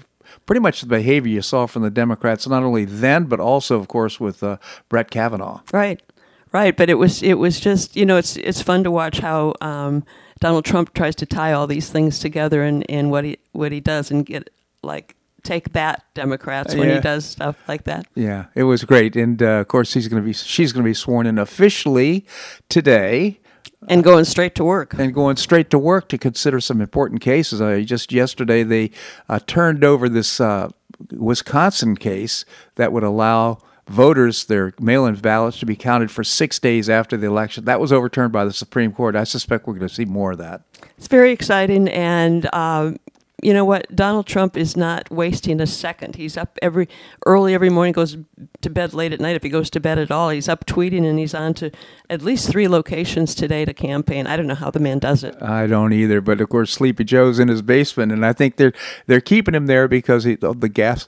pretty 0.47 0.61
much 0.61 0.83
the 0.83 0.87
behavior 0.87 1.33
you 1.33 1.43
saw 1.43 1.67
from 1.67 1.83
the 1.83 1.91
Democrats, 1.91 2.47
not 2.47 2.63
only 2.63 2.85
then, 2.85 3.25
but 3.25 3.41
also, 3.41 3.79
of 3.79 3.89
course, 3.89 4.21
with 4.21 4.43
uh, 4.43 4.59
Brett 4.89 5.11
Kavanaugh. 5.11 5.61
Right, 5.73 6.03
right. 6.53 6.77
But 6.77 6.91
it 6.91 6.95
was 6.95 7.23
it 7.23 7.35
was 7.35 7.61
just 7.61 7.97
you 7.97 8.05
know 8.05 8.17
it's 8.17 8.37
it's 8.37 8.61
fun 8.61 8.85
to 8.85 8.91
watch 8.91 9.21
how 9.21 9.55
um, 9.61 10.05
Donald 10.41 10.65
Trump 10.65 10.93
tries 10.95 11.15
to 11.17 11.27
tie 11.27 11.53
all 11.53 11.67
these 11.67 11.89
things 11.89 12.19
together 12.19 12.63
and 12.63 12.83
in 12.85 13.11
what 13.11 13.25
he 13.25 13.39
what 13.53 13.73
he 13.73 13.81
does 13.81 14.11
and 14.11 14.27
get 14.27 14.51
like 14.83 15.17
take 15.45 15.73
that 15.75 16.03
Democrats 16.15 16.75
when 16.75 16.89
Yeah. 16.89 16.95
he 16.97 17.01
does 17.01 17.25
stuff 17.25 17.57
like 17.69 17.85
that. 17.85 18.07
Yeah, 18.15 18.47
it 18.55 18.65
was 18.65 18.83
great, 18.85 19.15
and 19.15 19.41
uh, 19.43 19.61
of 19.61 19.69
course 19.69 19.95
he's 19.95 20.09
going 20.09 20.21
to 20.23 20.27
be 20.27 20.33
she's 20.33 20.73
going 20.73 20.83
to 20.85 20.89
be 20.89 20.95
sworn 20.95 21.27
in 21.27 21.39
officially 21.39 22.27
today, 22.69 23.39
And 23.89 24.03
going 24.03 24.25
straight 24.25 24.55
to 24.57 24.65
work. 24.65 24.95
and 24.99 25.13
going 25.15 25.37
straight 25.37 25.71
to 25.71 25.79
work 25.79 26.09
to 26.09 26.19
consider 26.19 26.61
some 26.61 26.81
important 26.81 27.21
cases. 27.21 27.61
Uh, 27.61 27.81
just 27.85 28.13
yesterday 28.13 28.63
they 28.65 28.91
uh, 29.29 29.39
turned 29.47 29.85
over 29.85 30.09
this 30.09 30.41
uh, 30.41 30.71
Wisconsin 31.11 31.97
case 31.97 32.45
that 32.77 32.93
would 32.93 33.03
allow 33.05 33.59
voters 33.87 34.47
their 34.47 34.73
mail-in 34.81 35.15
ballots 35.17 35.59
to 35.59 35.67
be 35.67 35.77
counted 35.77 36.11
for 36.11 36.25
six 36.25 36.59
days 36.59 36.89
after 36.89 37.17
the 37.19 37.27
election. 37.27 37.67
That 37.67 37.81
was 37.81 37.93
overturned 37.93 38.33
by 38.33 38.45
the 38.47 38.53
Supreme 38.53 38.93
Court. 38.93 39.15
I 39.15 39.25
suspect 39.25 39.67
we're 39.67 39.75
going 39.75 39.89
to 39.89 39.95
see 39.95 40.07
more 40.07 40.33
of 40.33 40.39
that. 40.39 40.63
It's 40.97 41.09
very 41.09 41.33
exciting, 41.33 41.89
and 41.89 42.49
um, 42.55 42.97
you 43.45 43.53
know 43.53 43.65
what? 43.65 43.95
Donald 43.95 44.27
Trump 44.27 44.57
is 44.57 44.75
not 44.75 45.11
wasting 45.11 45.61
a 45.61 45.67
second. 45.67 46.17
He's 46.17 46.39
up 46.39 46.59
every 46.63 46.89
early 47.27 47.53
every 47.53 47.69
morning, 47.69 47.93
goes 47.93 48.17
to 48.63 48.71
bed 48.71 48.95
late 48.95 49.13
at 49.13 49.21
night. 49.21 49.37
If 49.37 49.43
he 49.43 49.51
goes 49.51 49.69
to 49.71 49.81
bed 49.81 49.99
at 49.99 50.11
all, 50.11 50.31
he's 50.31 50.49
up 50.49 50.65
tweeting, 50.65 51.05
and 51.05 51.19
he's 51.19 51.35
on 51.35 51.53
to 51.55 51.71
at 52.09 52.23
least 52.23 52.49
three 52.49 52.69
locations 52.69 53.35
today 53.35 53.67
to 53.67 53.75
campaign. 53.75 54.27
I 54.27 54.39
don't 54.39 54.47
know 54.47 54.55
how 54.55 54.71
the 54.71 54.81
man 54.81 54.99
does 54.99 55.23
it. 55.23 55.41
I 55.43 55.67
don't 55.67 55.93
either, 55.93 56.23
but 56.23 56.41
of 56.41 56.49
course 56.49 56.73
Sleepy 56.73 57.05
Joe's 57.05 57.39
in 57.39 57.49
his 57.49 57.61
basement, 57.61 58.13
and 58.13 58.25
I 58.25 58.33
think 58.33 58.57
they're 58.57 58.73
they're 59.07 59.21
keeping 59.21 59.55
him 59.55 59.67
there 59.67 59.89
because 59.89 60.25
of 60.25 60.61
the 60.61 60.71
gas. 60.71 61.07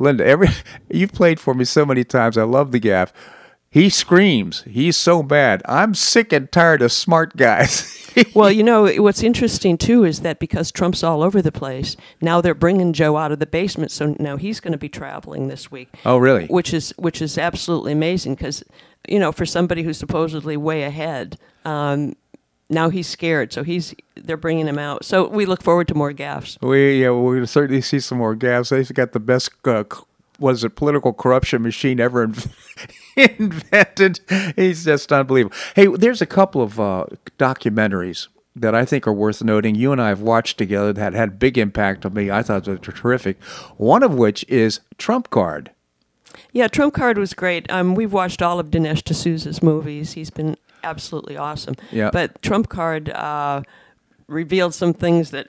Linda, 0.00 0.26
every 0.26 0.48
you've 0.90 1.12
played 1.12 1.38
for 1.38 1.54
me 1.54 1.64
so 1.64 1.86
many 1.86 2.02
times. 2.02 2.36
I 2.36 2.42
love 2.42 2.72
the 2.72 2.80
gaff. 2.80 3.12
He 3.76 3.90
screams. 3.90 4.62
He's 4.62 4.96
so 4.96 5.22
bad. 5.22 5.60
I'm 5.66 5.94
sick 5.94 6.32
and 6.32 6.50
tired 6.50 6.80
of 6.80 6.90
smart 6.92 7.36
guys. 7.36 7.92
Well, 8.34 8.50
you 8.50 8.62
know 8.62 8.90
what's 9.02 9.22
interesting 9.22 9.76
too 9.76 10.04
is 10.04 10.20
that 10.20 10.38
because 10.38 10.72
Trump's 10.72 11.02
all 11.02 11.22
over 11.22 11.42
the 11.42 11.52
place, 11.52 11.98
now 12.22 12.40
they're 12.40 12.54
bringing 12.54 12.94
Joe 12.94 13.18
out 13.18 13.30
of 13.30 13.40
the 13.40 13.46
basement. 13.46 13.90
So 13.90 14.16
now 14.18 14.38
he's 14.38 14.58
going 14.58 14.72
to 14.72 14.78
be 14.78 14.88
traveling 14.88 15.48
this 15.48 15.70
week. 15.70 15.94
Oh, 16.06 16.16
really? 16.16 16.46
Which 16.46 16.72
is 16.72 16.94
which 16.96 17.20
is 17.20 17.36
absolutely 17.36 17.92
amazing 17.92 18.34
because 18.34 18.64
you 19.06 19.18
know 19.18 19.32
for 19.32 19.44
somebody 19.44 19.82
who's 19.82 19.98
supposedly 19.98 20.56
way 20.56 20.84
ahead, 20.84 21.38
um, 21.66 22.16
now 22.70 22.88
he's 22.88 23.06
scared. 23.06 23.52
So 23.52 23.62
he's 23.62 23.94
they're 24.14 24.38
bringing 24.38 24.66
him 24.66 24.78
out. 24.78 25.04
So 25.04 25.28
we 25.28 25.44
look 25.44 25.62
forward 25.62 25.86
to 25.88 25.94
more 25.94 26.14
gaffes. 26.14 26.56
we 26.62 27.02
yeah, 27.02 27.10
we're 27.10 27.34
gonna 27.34 27.46
certainly 27.46 27.82
see 27.82 28.00
some 28.00 28.16
more 28.16 28.34
gaffes. 28.34 28.70
They've 28.70 28.94
got 28.94 29.12
the 29.12 29.20
best. 29.20 29.50
Uh, 29.62 29.84
was 30.38 30.64
it 30.64 30.76
political 30.76 31.12
corruption 31.12 31.62
machine 31.62 32.00
ever 32.00 32.26
inv- 32.26 32.50
invented? 33.38 34.20
He's 34.56 34.84
just 34.84 35.12
unbelievable. 35.12 35.56
Hey, 35.74 35.86
there's 35.86 36.22
a 36.22 36.26
couple 36.26 36.62
of 36.62 36.78
uh, 36.78 37.06
documentaries 37.38 38.28
that 38.54 38.74
I 38.74 38.84
think 38.84 39.06
are 39.06 39.12
worth 39.12 39.42
noting. 39.42 39.74
You 39.74 39.92
and 39.92 40.00
I 40.00 40.08
have 40.08 40.22
watched 40.22 40.58
together 40.58 40.92
that 40.94 41.12
had 41.12 41.38
big 41.38 41.58
impact 41.58 42.06
on 42.06 42.14
me. 42.14 42.30
I 42.30 42.42
thought 42.42 42.64
they 42.64 42.72
were 42.72 42.78
terrific. 42.78 43.42
One 43.76 44.02
of 44.02 44.14
which 44.14 44.44
is 44.48 44.80
Trump 44.98 45.30
Card. 45.30 45.70
Yeah, 46.52 46.68
Trump 46.68 46.94
Card 46.94 47.18
was 47.18 47.34
great. 47.34 47.70
Um, 47.70 47.94
we've 47.94 48.12
watched 48.12 48.40
all 48.40 48.58
of 48.58 48.68
Dinesh 48.70 49.04
D'Souza's 49.04 49.62
movies. 49.62 50.12
He's 50.12 50.30
been 50.30 50.56
absolutely 50.82 51.36
awesome. 51.36 51.74
Yeah. 51.90 52.10
But 52.10 52.40
Trump 52.40 52.68
Card 52.68 53.10
uh, 53.10 53.62
revealed 54.26 54.74
some 54.74 54.94
things 54.94 55.32
that, 55.32 55.48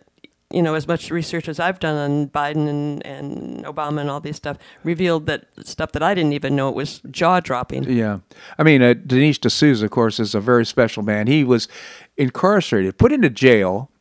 you 0.50 0.62
know, 0.62 0.76
as 0.76 0.88
much 0.88 1.12
research 1.12 1.50
as 1.50 1.60
I've 1.60 1.80
done 1.80 1.98
on 1.98 2.28
Biden 2.30 2.70
and, 2.70 3.06
and 3.06 3.66
Obama 3.66 4.00
and 4.00 4.10
all 4.10 4.22
these 4.22 4.38
stuff, 4.38 4.58
revealed 4.84 5.26
that 5.26 5.45
stuff 5.64 5.91
that 5.91 6.02
I 6.02 6.14
didn't 6.14 6.34
even 6.34 6.56
know. 6.56 6.70
It 6.70 6.76
was 6.76 7.02
jaw 7.12 7.41
dropping. 7.41 7.84
Yeah. 7.84 8.20
I 8.58 8.64
mean, 8.64 8.82
uh, 8.82 8.93
Dinesh 8.93 9.41
D'Souza, 9.41 9.86
of 9.86 9.91
course, 9.91 10.20
is 10.20 10.34
a 10.34 10.39
very 10.39 10.66
special 10.66 11.04
man. 11.04 11.28
He 11.28 11.43
was 11.43 11.68
incarcerated, 12.16 12.98
put 12.98 13.12
into 13.12 13.30
jail 13.30 13.91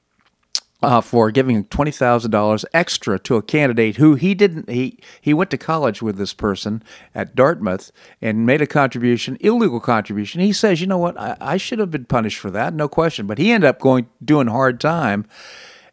uh, 0.83 1.01
for 1.01 1.33
giving 1.33 1.65
twenty 1.65 1.91
thousand 1.91 2.31
dollars 2.31 2.65
extra 2.73 3.19
to 3.19 3.35
a 3.35 3.43
candidate 3.43 3.97
who 3.97 4.15
he 4.15 4.35
didn't. 4.35 4.69
He 4.69 5.01
he 5.21 5.35
went 5.35 5.51
to 5.51 5.59
college 5.59 6.01
with 6.01 6.17
this 6.17 6.33
person 6.33 6.83
at 7.13 7.35
Dartmouth 7.35 7.91
and 8.23 8.47
made 8.47 8.61
a 8.61 8.67
contribution, 8.69 9.37
illegal 9.41 9.81
contribution. 9.81 10.41
He 10.43 10.53
says, 10.53 10.81
you 10.81 10.87
know 10.87 10.99
what, 10.99 11.19
I, 11.19 11.37
I 11.41 11.57
should 11.57 11.81
have 11.81 11.91
been 11.91 12.05
punished 12.05 12.39
for 12.39 12.53
that, 12.53 12.73
no 12.73 12.89
question. 12.89 13.27
But 13.27 13.39
he 13.39 13.51
ended 13.51 13.69
up 13.69 13.81
going 13.81 14.07
doing 14.25 14.47
hard 14.47 14.79
time. 14.79 15.27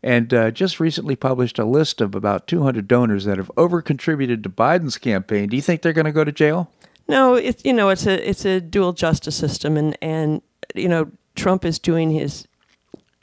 And 0.04 0.34
uh, 0.34 0.52
just 0.52 0.82
recently 0.82 1.16
published 1.16 1.58
a 1.58 1.64
list 1.64 2.02
of 2.02 2.14
about 2.14 2.46
200 2.46 2.88
donors 2.90 3.24
that 3.24 3.38
have 3.38 3.50
over 3.56 3.82
contributed 3.82 4.44
to 4.44 4.50
Biden's 4.50 4.98
campaign. 4.98 5.48
Do 5.48 5.56
you 5.56 5.62
think 5.62 5.82
they're 5.82 5.94
going 5.94 6.06
to 6.06 6.12
go 6.12 6.26
to 6.26 6.32
jail? 6.32 6.70
No, 7.08 7.36
it's 7.36 7.64
you 7.66 7.74
know 7.74 7.90
it's 7.90 8.06
a 8.06 8.30
it's 8.30 8.46
a 8.46 8.62
dual 8.62 8.94
justice 8.94 9.36
system, 9.36 9.78
and 9.78 9.98
and 10.02 10.42
you 10.74 10.88
know 10.88 11.12
Trump 11.36 11.66
is 11.66 11.80
doing 11.80 12.12
his 12.12 12.48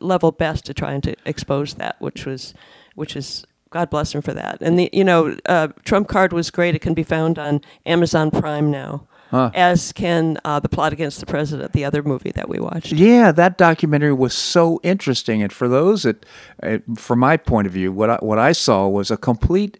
level 0.00 0.32
best 0.32 0.64
to 0.66 0.74
try 0.74 0.92
and 0.92 1.02
to 1.04 1.16
expose 1.24 1.74
that, 1.74 2.00
which 2.00 2.26
was 2.26 2.54
which 2.94 3.16
is 3.16 3.44
God 3.70 3.88
bless 3.88 4.14
him 4.14 4.22
for 4.22 4.34
that. 4.34 4.58
And 4.60 4.78
the 4.78 4.90
you 4.92 5.04
know 5.04 5.36
uh, 5.46 5.68
Trump 5.84 6.08
card 6.08 6.32
was 6.32 6.50
great. 6.50 6.74
It 6.74 6.80
can 6.80 6.94
be 6.94 7.02
found 7.02 7.38
on 7.38 7.62
Amazon 7.86 8.30
Prime 8.30 8.70
now, 8.70 9.06
as 9.32 9.92
can 9.92 10.38
uh, 10.44 10.60
the 10.60 10.68
plot 10.68 10.92
against 10.92 11.20
the 11.20 11.26
president, 11.26 11.72
the 11.72 11.84
other 11.84 12.02
movie 12.02 12.32
that 12.32 12.48
we 12.48 12.58
watched. 12.58 12.92
Yeah, 12.92 13.32
that 13.32 13.56
documentary 13.58 14.12
was 14.12 14.34
so 14.34 14.80
interesting, 14.82 15.42
and 15.42 15.52
for 15.52 15.68
those 15.68 16.02
that, 16.02 16.26
uh, 16.62 16.78
from 16.96 17.18
my 17.20 17.36
point 17.36 17.66
of 17.66 17.72
view, 17.72 17.92
what 17.92 18.10
I, 18.10 18.16
what 18.16 18.38
I 18.38 18.52
saw 18.52 18.88
was 18.88 19.10
a 19.10 19.16
complete 19.16 19.78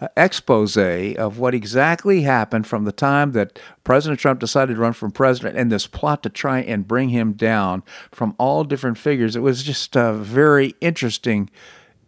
uh, 0.00 0.08
expose 0.16 0.76
of 0.76 1.38
what 1.38 1.54
exactly 1.54 2.22
happened 2.22 2.66
from 2.66 2.84
the 2.84 2.92
time 2.92 3.32
that 3.32 3.58
President 3.84 4.18
Trump 4.18 4.40
decided 4.40 4.74
to 4.74 4.80
run 4.80 4.92
for 4.92 5.08
president, 5.10 5.56
and 5.56 5.70
this 5.70 5.86
plot 5.86 6.22
to 6.24 6.28
try 6.28 6.60
and 6.60 6.88
bring 6.88 7.10
him 7.10 7.32
down 7.32 7.82
from 8.10 8.34
all 8.38 8.64
different 8.64 8.98
figures. 8.98 9.36
It 9.36 9.40
was 9.40 9.62
just 9.62 9.94
a 9.96 10.12
very 10.12 10.74
interesting, 10.80 11.50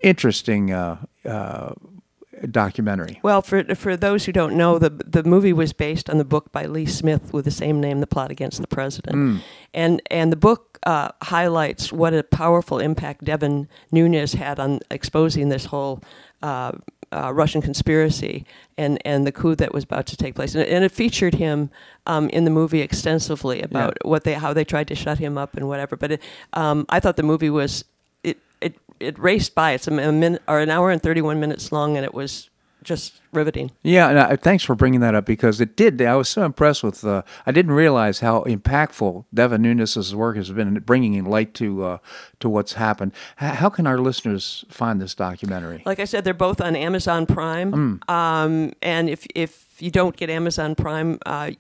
interesting. 0.01 0.73
Uh, 0.73 0.99
uh, 1.25 1.75
documentary. 2.47 3.21
Well, 3.23 3.43
for 3.43 3.63
for 3.75 3.97
those 3.97 4.25
who 4.25 4.33
don't 4.33 4.55
know, 4.57 4.79
the 4.79 4.91
the 4.91 5.25
movie 5.25 5.53
was 5.53 5.73
based 5.73 6.11
on 6.11 6.19
the 6.19 6.25
book 6.25 6.53
by 6.53 6.67
Lee 6.67 6.87
Smith 6.87 7.33
with 7.33 7.45
the 7.45 7.51
same 7.51 7.81
name, 7.81 8.01
The 8.01 8.07
Plot 8.07 8.31
Against 8.31 8.61
the 8.61 8.67
President, 8.69 9.43
and 9.73 10.03
and 10.11 10.33
the 10.33 10.37
book 10.37 10.79
uh, 10.85 11.11
highlights 11.23 11.93
what 11.93 12.15
a 12.15 12.23
powerful 12.23 12.79
impact 12.79 13.25
Devin 13.25 13.69
Nunes 13.91 14.35
had 14.35 14.59
on 14.61 14.81
exposing 14.91 15.49
this 15.49 15.67
whole. 15.67 16.03
Uh, 16.43 16.73
uh, 17.13 17.33
Russian 17.33 17.63
conspiracy 17.63 18.45
and, 18.77 18.99
and 19.05 19.27
the 19.27 19.33
coup 19.33 19.55
that 19.55 19.73
was 19.73 19.85
about 19.85 20.07
to 20.07 20.17
take 20.17 20.35
place, 20.35 20.55
and, 20.55 20.65
and 20.65 20.85
it 20.85 20.91
featured 20.91 21.35
him 21.35 21.71
um, 22.07 22.29
in 22.31 22.45
the 22.45 22.51
movie 22.51 22.81
extensively 22.81 23.63
about 23.63 23.97
what 24.05 24.25
they 24.25 24.35
how 24.35 24.53
they 24.53 24.65
tried 24.65 24.89
to 24.89 24.95
shut 24.95 25.19
him 25.19 25.39
up 25.39 25.57
and 25.57 25.69
whatever. 25.69 25.97
But 25.97 26.13
it, 26.13 26.23
um, 26.55 26.87
I 26.89 26.99
thought 27.01 27.17
the 27.17 27.23
movie 27.23 27.51
was 27.51 27.85
it 29.05 29.19
raced 29.19 29.55
by. 29.55 29.73
It's 29.73 29.87
a, 29.87 29.93
a 29.93 30.13
minute 30.13 30.43
or 30.49 30.61
an 30.61 30.71
hour 30.71 30.91
and 30.91 31.03
thirty 31.03 31.23
one 31.23 31.41
minutes 31.41 31.73
long, 31.73 31.97
and 31.97 32.05
it 32.05 32.15
was 32.15 32.51
just 32.85 33.21
riveting. 33.33 33.73
Yeah, 33.83 34.09
and 34.11 34.19
uh, 34.19 34.37
thanks 34.37 34.63
for 34.63 34.75
bringing 34.75 35.01
that 35.01 35.15
up 35.15 35.25
because 35.25 35.61
it 35.61 35.75
did. 35.77 36.01
I 36.01 36.15
was 36.15 36.29
so 36.29 36.45
impressed 36.45 36.85
with. 36.85 37.05
Uh, 37.05 37.23
I 37.47 37.53
didn't 37.53 37.73
realize 37.73 38.21
how 38.21 38.45
impactful 38.45 39.25
Devin 39.33 39.63
Nunes' 39.63 40.15
work 40.15 40.37
has 40.37 40.51
been 40.51 40.79
bringing 40.81 41.15
in 41.15 41.25
light 41.25 41.55
to 41.55 41.85
uh, 41.85 41.99
to 42.41 42.49
what's 42.49 42.75
happened. 42.75 43.13
H- 43.41 43.57
how 43.57 43.71
can 43.71 43.87
our 43.87 43.99
listeners 43.99 44.65
find 44.69 45.01
this 45.01 45.15
documentary? 45.15 45.83
Like 45.85 45.99
I 45.99 46.05
said, 46.05 46.25
they're 46.25 46.35
both 46.35 46.61
on 46.61 46.77
Amazon 46.77 47.27
Prime. 47.27 47.73
Mm. 47.73 48.11
Um, 48.11 48.73
and 48.83 49.09
if 49.09 49.27
if 49.35 49.77
you 49.81 49.91
don't 49.91 50.17
get 50.17 50.31
Amazon 50.31 50.75
Prime, 50.75 51.19
uh, 51.27 51.51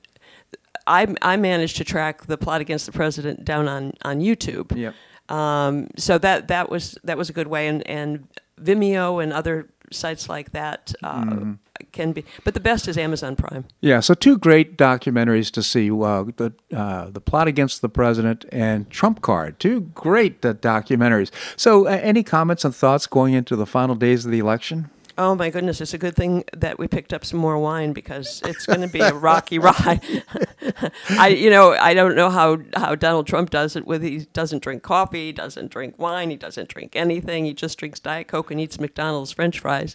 I 0.86 1.14
I 1.22 1.36
managed 1.36 1.76
to 1.78 1.84
track 1.84 2.26
the 2.26 2.36
plot 2.36 2.60
against 2.60 2.86
the 2.86 2.92
president 2.92 3.44
down 3.44 3.68
on 3.68 3.94
on 4.02 4.20
YouTube. 4.20 4.76
Yep. 4.76 4.94
Um, 5.28 5.88
so 5.96 6.18
that 6.18 6.48
that 6.48 6.70
was 6.70 6.98
that 7.04 7.16
was 7.16 7.30
a 7.30 7.32
good 7.32 7.46
way, 7.48 7.66
and 7.68 7.86
and 7.88 8.28
Vimeo 8.60 9.22
and 9.22 9.32
other 9.32 9.68
sites 9.90 10.28
like 10.28 10.52
that 10.52 10.92
uh, 11.02 11.22
Mm-hmm. 11.24 11.52
can 11.92 12.12
be. 12.12 12.24
But 12.44 12.54
the 12.54 12.60
best 12.60 12.88
is 12.88 12.96
Amazon 12.98 13.36
Prime. 13.36 13.64
Yeah, 13.80 14.00
so 14.00 14.14
two 14.14 14.38
great 14.38 14.76
documentaries 14.76 15.50
to 15.52 15.62
see: 15.62 15.90
uh, 15.90 16.24
the 16.36 16.52
uh, 16.74 17.10
the 17.10 17.20
plot 17.20 17.48
against 17.48 17.80
the 17.82 17.88
president 17.88 18.44
and 18.52 18.88
Trump 18.90 19.22
Card. 19.22 19.58
Two 19.58 19.80
great 19.94 20.44
uh, 20.44 20.54
documentaries. 20.54 21.30
So, 21.56 21.86
uh, 21.86 21.90
any 22.02 22.22
comments 22.22 22.64
and 22.64 22.74
thoughts 22.74 23.06
going 23.06 23.34
into 23.34 23.56
the 23.56 23.66
final 23.66 23.94
days 23.94 24.24
of 24.24 24.30
the 24.30 24.38
election? 24.38 24.90
Oh 25.16 25.36
my 25.36 25.48
goodness! 25.48 25.80
It's 25.80 25.94
a 25.94 25.98
good 25.98 26.16
thing 26.16 26.42
that 26.52 26.78
we 26.78 26.88
picked 26.88 27.12
up 27.12 27.24
some 27.24 27.38
more 27.38 27.56
wine 27.56 27.92
because 27.92 28.42
it's 28.44 28.66
going 28.66 28.80
to 28.80 28.88
be 28.88 29.00
a 29.00 29.14
rocky 29.14 29.58
ride. 29.60 30.00
I, 31.10 31.28
you 31.28 31.50
know, 31.50 31.72
I 31.72 31.94
don't 31.94 32.16
know 32.16 32.30
how 32.30 32.58
how 32.74 32.96
Donald 32.96 33.28
Trump 33.28 33.50
does 33.50 33.76
it. 33.76 33.86
With 33.86 34.02
he 34.02 34.26
doesn't 34.32 34.62
drink 34.62 34.82
coffee, 34.82 35.26
he 35.26 35.32
doesn't 35.32 35.70
drink 35.70 35.98
wine, 35.98 36.30
he 36.30 36.36
doesn't 36.36 36.68
drink 36.68 36.96
anything. 36.96 37.44
He 37.44 37.54
just 37.54 37.78
drinks 37.78 38.00
Diet 38.00 38.26
Coke 38.26 38.50
and 38.50 38.60
eats 38.60 38.80
McDonald's 38.80 39.30
French 39.30 39.60
fries. 39.60 39.94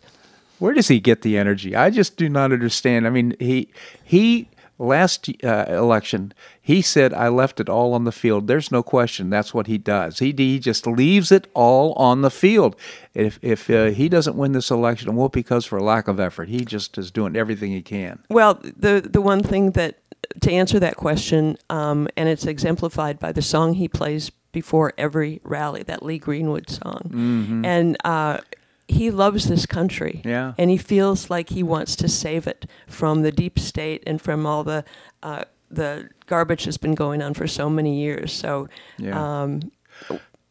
Where 0.58 0.74
does 0.74 0.88
he 0.88 1.00
get 1.02 1.22
the 1.22 1.38
energy? 1.38 1.76
I 1.76 1.90
just 1.90 2.16
do 2.16 2.30
not 2.30 2.54
understand. 2.54 3.06
I 3.06 3.10
mean, 3.10 3.36
he 3.40 3.68
he 4.04 4.48
last 4.80 5.30
uh, 5.44 5.66
election 5.68 6.34
he 6.70 6.84
said 6.84 7.16
I 7.16 7.30
left 7.30 7.60
it 7.60 7.68
all 7.68 7.96
on 7.96 8.04
the 8.04 8.12
field. 8.12 8.46
There's 8.46 8.72
no 8.72 8.84
question. 8.84 9.32
That's 9.32 9.56
what 9.56 9.66
he 9.66 9.80
does. 9.80 10.20
He 10.20 10.36
he 10.38 10.60
just 10.60 10.86
leaves 10.86 11.32
it 11.32 11.48
all 11.56 11.94
on 11.94 12.22
the 12.22 12.30
field. 12.30 12.76
If 13.16 13.40
if 13.42 13.72
uh, 13.72 13.86
he 13.86 14.08
doesn't 14.08 14.38
win 14.38 14.52
this 14.52 14.70
election, 14.70 15.10
it 15.10 15.14
won't 15.14 15.34
because 15.34 15.66
for 15.66 15.82
lack 15.82 16.08
of 16.08 16.20
effort. 16.20 16.48
He 16.48 16.64
just 16.64 16.96
is 17.00 17.10
doing 17.10 17.36
everything 17.36 17.72
he 17.72 17.82
can. 17.82 18.20
Well, 18.30 18.60
the 18.62 19.02
the 19.02 19.20
one 19.20 19.42
thing 19.42 19.72
that 19.72 19.98
to 20.42 20.52
answer 20.52 20.80
that 20.80 20.96
question, 20.96 21.58
um, 21.72 22.08
and 22.16 22.30
it's 22.30 22.46
exemplified 22.46 23.18
by 23.18 23.32
the 23.32 23.42
song 23.42 23.74
he 23.74 23.88
plays 23.88 24.30
before 24.52 24.94
every 24.96 25.42
rally, 25.44 25.82
that 25.82 26.04
Lee 26.04 26.20
Greenwood 26.20 26.70
song, 26.70 27.64
and. 27.66 27.98
Uh, 28.06 28.42
he 28.90 29.12
loves 29.12 29.48
this 29.48 29.66
country, 29.66 30.22
Yeah. 30.26 30.54
and 30.58 30.70
he 30.70 30.78
feels 30.78 31.30
like 31.30 31.50
he 31.50 31.64
wants 31.64 31.96
to 31.98 32.08
save 32.08 32.48
it 32.48 32.66
from 32.88 33.22
the 33.22 33.32
deep 33.32 33.60
state 33.60 34.04
and 34.08 34.22
from 34.22 34.46
all 34.46 34.64
the 34.64 34.84
uh, 35.24 35.44
the 35.72 36.10
garbage 36.26 36.66
that's 36.66 36.78
been 36.78 36.96
going 36.96 37.22
on 37.22 37.34
for 37.36 37.46
so 37.48 37.70
many 37.70 38.00
years. 38.02 38.34
So, 38.34 38.68
Yeah. 38.98 39.42
um, 39.44 39.60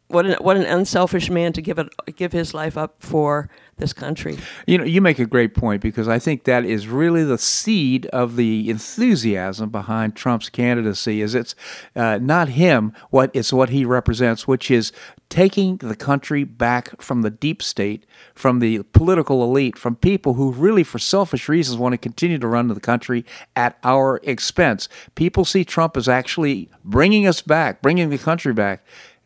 what 0.09 0.25
an 0.25 0.35
what 0.41 0.57
an 0.57 0.65
unselfish 0.65 1.29
man 1.29 1.53
to 1.53 1.61
give 1.61 1.79
it 1.79 1.87
give 2.15 2.31
his 2.31 2.53
life 2.53 2.77
up 2.77 2.95
for 2.99 3.49
this 3.77 3.93
country. 3.93 4.37
You 4.67 4.77
know, 4.77 4.83
you 4.83 5.01
make 5.01 5.19
a 5.19 5.25
great 5.25 5.53
point 5.53 5.81
because 5.81 6.07
I 6.07 6.19
think 6.19 6.43
that 6.43 6.65
is 6.65 6.87
really 6.87 7.23
the 7.23 7.37
seed 7.37 8.07
of 8.07 8.35
the 8.35 8.69
enthusiasm 8.69 9.69
behind 9.69 10.15
Trump's 10.15 10.49
candidacy. 10.49 11.21
Is 11.21 11.35
it's 11.35 11.55
uh, 11.95 12.17
not 12.21 12.49
him, 12.49 12.93
what 13.11 13.31
it's 13.33 13.53
what 13.53 13.69
he 13.69 13.85
represents, 13.85 14.47
which 14.47 14.69
is 14.69 14.91
taking 15.29 15.77
the 15.77 15.95
country 15.95 16.43
back 16.43 16.99
from 17.01 17.21
the 17.21 17.29
deep 17.29 17.61
state, 17.61 18.05
from 18.33 18.59
the 18.59 18.81
political 18.93 19.43
elite, 19.43 19.77
from 19.77 19.95
people 19.95 20.33
who 20.33 20.51
really, 20.51 20.83
for 20.83 20.97
selfish 20.97 21.47
reasons, 21.47 21.77
want 21.77 21.93
to 21.93 21.97
continue 21.97 22.39
to 22.39 22.47
run 22.47 22.67
the 22.67 22.79
country 22.79 23.23
at 23.55 23.77
our 23.83 24.19
expense. 24.23 24.89
People 25.13 25.45
see 25.45 25.63
Trump 25.63 25.95
as 25.95 26.09
actually 26.09 26.69
bringing 26.83 27.27
us 27.27 27.41
back, 27.41 27.81
bringing 27.81 28.09
the 28.09 28.17
country 28.17 28.53
back. 28.53 28.83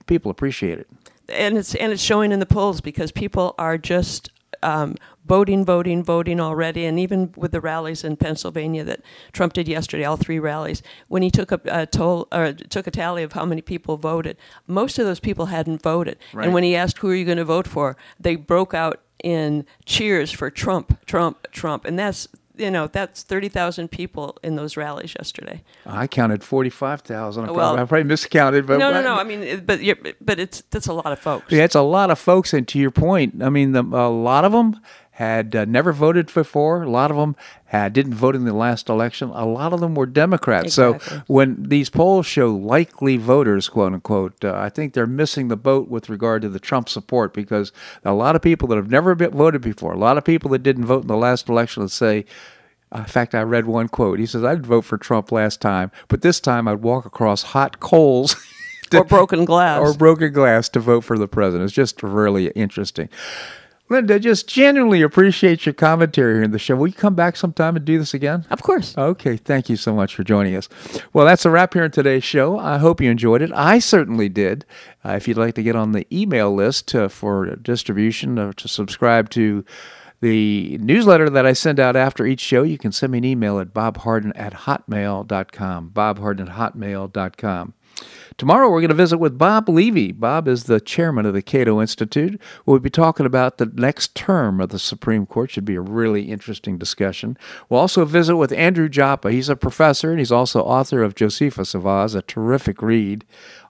People 0.07 0.31
appreciate 0.31 0.79
it. 0.79 0.87
and 1.29 1.57
it's 1.57 1.75
and 1.75 1.91
it's 1.91 2.01
showing 2.01 2.31
in 2.31 2.39
the 2.39 2.45
polls 2.45 2.81
because 2.81 3.11
people 3.11 3.55
are 3.57 3.77
just 3.77 4.29
um, 4.61 4.95
voting, 5.25 5.65
voting, 5.65 6.03
voting 6.03 6.39
already, 6.39 6.85
and 6.85 6.97
even 6.97 7.33
with 7.35 7.51
the 7.51 7.59
rallies 7.59 8.03
in 8.03 8.15
Pennsylvania 8.15 8.83
that 8.85 9.01
Trump 9.33 9.51
did 9.53 9.67
yesterday, 9.67 10.05
all 10.05 10.15
three 10.15 10.39
rallies, 10.39 10.81
when 11.09 11.21
he 11.21 11.29
took 11.29 11.51
a, 11.51 11.59
a 11.65 11.85
toll 11.85 12.27
or 12.31 12.53
took 12.53 12.87
a 12.87 12.91
tally 12.91 13.23
of 13.23 13.33
how 13.33 13.45
many 13.45 13.61
people 13.61 13.97
voted, 13.97 14.37
most 14.67 14.97
of 14.99 15.05
those 15.05 15.19
people 15.19 15.47
hadn't 15.47 15.81
voted, 15.81 16.17
Right. 16.33 16.45
and 16.45 16.53
when 16.53 16.63
he 16.63 16.75
asked 16.77 16.99
who 16.99 17.09
are 17.09 17.15
you 17.15 17.25
going 17.25 17.37
to 17.39 17.45
vote 17.45 17.67
for, 17.67 17.97
they 18.19 18.35
broke 18.37 18.73
out 18.73 19.01
in 19.21 19.65
cheers 19.85 20.31
for 20.31 20.49
Trump, 20.49 21.05
Trump, 21.05 21.45
Trump, 21.51 21.83
and 21.85 21.99
that's. 21.99 22.27
You 22.55 22.69
know, 22.69 22.85
that's 22.87 23.23
30,000 23.23 23.89
people 23.89 24.37
in 24.43 24.55
those 24.55 24.77
rallies 24.77 25.15
yesterday. 25.17 25.63
I 25.87 26.05
counted 26.05 26.43
forty-five 26.43 27.01
thousand. 27.01 27.45
I 27.45 27.47
Well- 27.51 27.71
probably, 27.75 27.81
I 27.81 27.85
probably 27.85 28.03
miscounted, 28.03 28.67
but 28.67 28.77
No, 28.77 28.91
no, 28.91 29.01
no. 29.01 29.15
I 29.15 29.23
mean, 29.23 29.63
but 29.65 29.81
you're, 29.81 29.97
but 30.21 30.39
it's 30.39 30.61
that's 30.69 30.87
a 30.87 30.93
lot 30.93 31.11
of 31.11 31.19
folks. 31.19 31.51
Yeah, 31.51 31.63
it's 31.63 31.73
a 31.75 31.81
lot 31.81 32.11
of 32.11 32.19
folks, 32.19 32.53
and 32.53 32.67
to 32.67 32.77
your 32.79 32.91
point, 32.91 33.41
I 33.41 33.49
mean, 33.49 33.71
the, 33.71 33.81
a 33.81 34.09
lot 34.09 34.45
of 34.45 34.51
them 34.51 34.79
had 35.17 35.55
uh, 35.55 35.65
never 35.65 35.93
voted 35.93 36.33
before. 36.33 36.81
A 36.83 36.89
lot 36.89 37.11
of 37.11 37.17
them 37.17 37.35
had 37.65 37.93
didn't 37.93 38.15
vote 38.15 38.35
in 38.35 38.45
the 38.45 38.53
last 38.53 38.89
election. 38.89 39.29
A 39.29 39.45
lot 39.45 39.71
of 39.71 39.79
them 39.79 39.93
were 39.93 40.07
Democrats. 40.07 40.77
Exactly. 40.77 41.17
So 41.17 41.23
when 41.27 41.63
these 41.69 41.89
polls 41.91 42.25
show 42.25 42.53
likely 42.55 43.17
voters, 43.17 43.69
quote 43.69 43.93
unquote, 43.93 44.43
uh, 44.43 44.55
I 44.55 44.69
think 44.69 44.93
they're 44.93 45.05
missing 45.05 45.49
the 45.49 45.55
boat 45.55 45.87
with 45.87 46.09
regard 46.09 46.41
to 46.41 46.49
the 46.49 46.59
Trump 46.59 46.89
support 46.89 47.31
because 47.33 47.71
a 48.03 48.13
lot 48.13 48.35
of 48.35 48.41
people 48.41 48.67
that 48.69 48.75
have 48.75 48.89
never 48.89 49.13
been 49.13 49.31
voted 49.31 49.61
before, 49.61 49.93
a 49.93 49.97
lot 49.99 50.17
of 50.17 50.23
people 50.25 50.49
that 50.51 50.63
didn't 50.63 50.85
vote 50.85 51.03
in 51.03 51.07
the 51.07 51.15
last 51.17 51.47
election, 51.47 51.83
let's 51.83 51.93
say. 51.93 52.25
uh, 52.91 52.99
In 52.99 53.05
fact, 53.05 53.35
I 53.35 53.43
read 53.43 53.65
one 53.67 53.89
quote. 53.89 54.17
He 54.17 54.25
says, 54.25 54.43
"I'd 54.43 54.65
vote 54.65 54.83
for 54.85 54.97
Trump 54.97 55.31
last 55.31 55.61
time, 55.61 55.91
but 56.07 56.21
this 56.23 56.39
time 56.39 56.67
I'd 56.67 56.81
walk 56.81 57.05
across 57.05 57.43
hot 57.43 57.79
coals." 57.79 58.35
to- 58.89 58.97
or 59.01 59.03
broken 59.05 59.45
glass. 59.45 59.79
or 59.79 59.93
broken 59.93 60.33
glass 60.33 60.69
to 60.69 60.79
vote 60.79 61.01
for 61.01 61.17
the 61.19 61.27
president. 61.27 61.65
It's 61.65 61.73
just 61.73 62.01
really 62.01 62.47
interesting. 62.55 63.09
Linda, 63.89 64.17
just 64.17 64.47
genuinely 64.47 65.01
appreciate 65.01 65.65
your 65.65 65.73
commentary 65.73 66.35
here 66.35 66.43
in 66.43 66.51
the 66.51 66.57
show. 66.59 66.75
Will 66.75 66.87
you 66.87 66.93
come 66.93 67.15
back 67.15 67.35
sometime 67.35 67.75
and 67.75 67.83
do 67.85 67.99
this 67.99 68.13
again? 68.13 68.45
of 68.49 68.63
course. 68.63 68.97
Okay, 68.97 69.37
thank 69.37 69.69
you 69.69 69.75
so 69.75 69.93
much 69.93 70.15
for 70.15 70.23
joining 70.23 70.55
us. 70.55 70.69
Well, 71.11 71.25
that's 71.25 71.45
a 71.45 71.49
wrap 71.49 71.73
here 71.73 71.83
in 71.83 71.91
today's 71.91 72.23
show. 72.23 72.57
I 72.57 72.77
hope 72.77 73.01
you 73.01 73.11
enjoyed 73.11 73.41
it. 73.41 73.51
I 73.53 73.79
certainly 73.79 74.29
did. 74.29 74.65
Uh, 75.05 75.11
if 75.11 75.27
you'd 75.27 75.37
like 75.37 75.53
to 75.55 75.63
get 75.63 75.75
on 75.75 75.91
the 75.91 76.07
email 76.15 76.53
list 76.53 76.95
uh, 76.95 77.07
for 77.09 77.55
distribution 77.57 78.39
or 78.39 78.53
to 78.53 78.67
subscribe 78.67 79.29
to 79.31 79.65
the 80.21 80.77
newsletter 80.77 81.29
that 81.29 81.45
I 81.45 81.51
send 81.51 81.81
out 81.81 81.97
after 81.97 82.25
each 82.25 82.39
show, 82.39 82.63
you 82.63 82.77
can 82.77 82.93
send 82.93 83.11
me 83.11 83.17
an 83.17 83.25
email 83.25 83.59
at 83.59 83.73
bobharden 83.73 84.31
at 84.35 84.53
hotmail.com. 84.53 85.91
bobharden 85.93 86.49
at 86.49 86.55
hotmail.com. 86.55 87.73
Tomorrow 88.37 88.69
we're 88.69 88.81
going 88.81 88.89
to 88.89 88.95
visit 88.95 89.19
with 89.19 89.37
Bob 89.37 89.69
Levy. 89.69 90.11
Bob 90.11 90.47
is 90.47 90.63
the 90.63 90.79
chairman 90.79 91.25
of 91.25 91.33
the 91.33 91.41
Cato 91.41 91.79
Institute. 91.79 92.41
We'll 92.65 92.79
be 92.79 92.89
talking 92.89 93.25
about 93.25 93.57
the 93.57 93.67
next 93.67 94.15
term 94.15 94.59
of 94.59 94.69
the 94.69 94.79
Supreme 94.79 95.25
Court. 95.25 95.51
Should 95.51 95.65
be 95.65 95.75
a 95.75 95.81
really 95.81 96.23
interesting 96.23 96.77
discussion. 96.77 97.37
We'll 97.69 97.79
also 97.79 98.05
visit 98.05 98.35
with 98.35 98.51
Andrew 98.51 98.89
Joppa. 98.89 99.31
He's 99.31 99.49
a 99.49 99.55
professor 99.55 100.09
and 100.09 100.19
he's 100.19 100.31
also 100.31 100.61
author 100.61 101.03
of 101.03 101.15
Josephus 101.15 101.75
of 101.75 101.85
Oz, 101.85 102.15
a 102.15 102.21
terrific 102.23 102.81
read. 102.81 103.23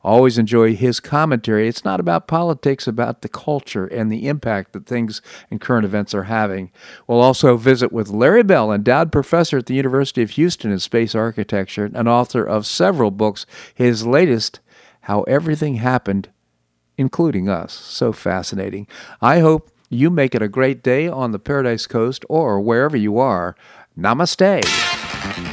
Always 0.04 0.38
enjoy 0.38 0.76
his 0.76 1.00
commentary. 1.00 1.68
It's 1.68 1.86
not 1.86 2.00
about 2.00 2.28
politics, 2.28 2.88
about 2.88 3.22
the 3.22 3.30
culture 3.30 3.88
and 3.88 4.12
the 4.12 4.28
impact 4.28 4.74
that 4.74 4.86
things 4.86 5.22
and 5.50 5.62
current 5.62 5.86
events 5.86 6.14
are 6.14 6.24
having. 6.24 6.72
We'll 7.08 7.22
also 7.22 7.56
visit 7.56 7.94
with 7.94 8.10
Larry 8.10 8.44
Bell, 8.44 8.72
endowed 8.72 9.12
professor 9.14 9.60
at 9.60 9.68
the 9.68 9.76
University 9.76 10.22
of 10.22 10.32
Houston 10.32 10.72
in 10.72 10.80
space 10.80 11.16
architecture 11.16 11.90
and 11.94 12.10
author 12.10 12.44
of 12.44 12.66
several 12.66 13.12
books. 13.12 13.46
His 13.74 14.06
latest, 14.06 14.60
How 15.02 15.22
Everything 15.24 15.76
Happened, 15.76 16.30
including 16.98 17.48
us. 17.48 17.74
So 17.74 18.12
fascinating. 18.12 18.88
I 19.22 19.40
hope 19.40 19.72
you 19.90 20.10
make 20.10 20.36
it 20.36 20.42
a 20.42 20.48
great 20.50 20.84
day 20.84 21.08
on 21.08 21.32
the 21.32 21.40
Paradise 21.40 21.88
Coast 21.88 22.26
or 22.28 22.60
wherever 22.60 22.98
you 22.98 23.20
are. 23.20 23.56
Namaste. 23.98 25.53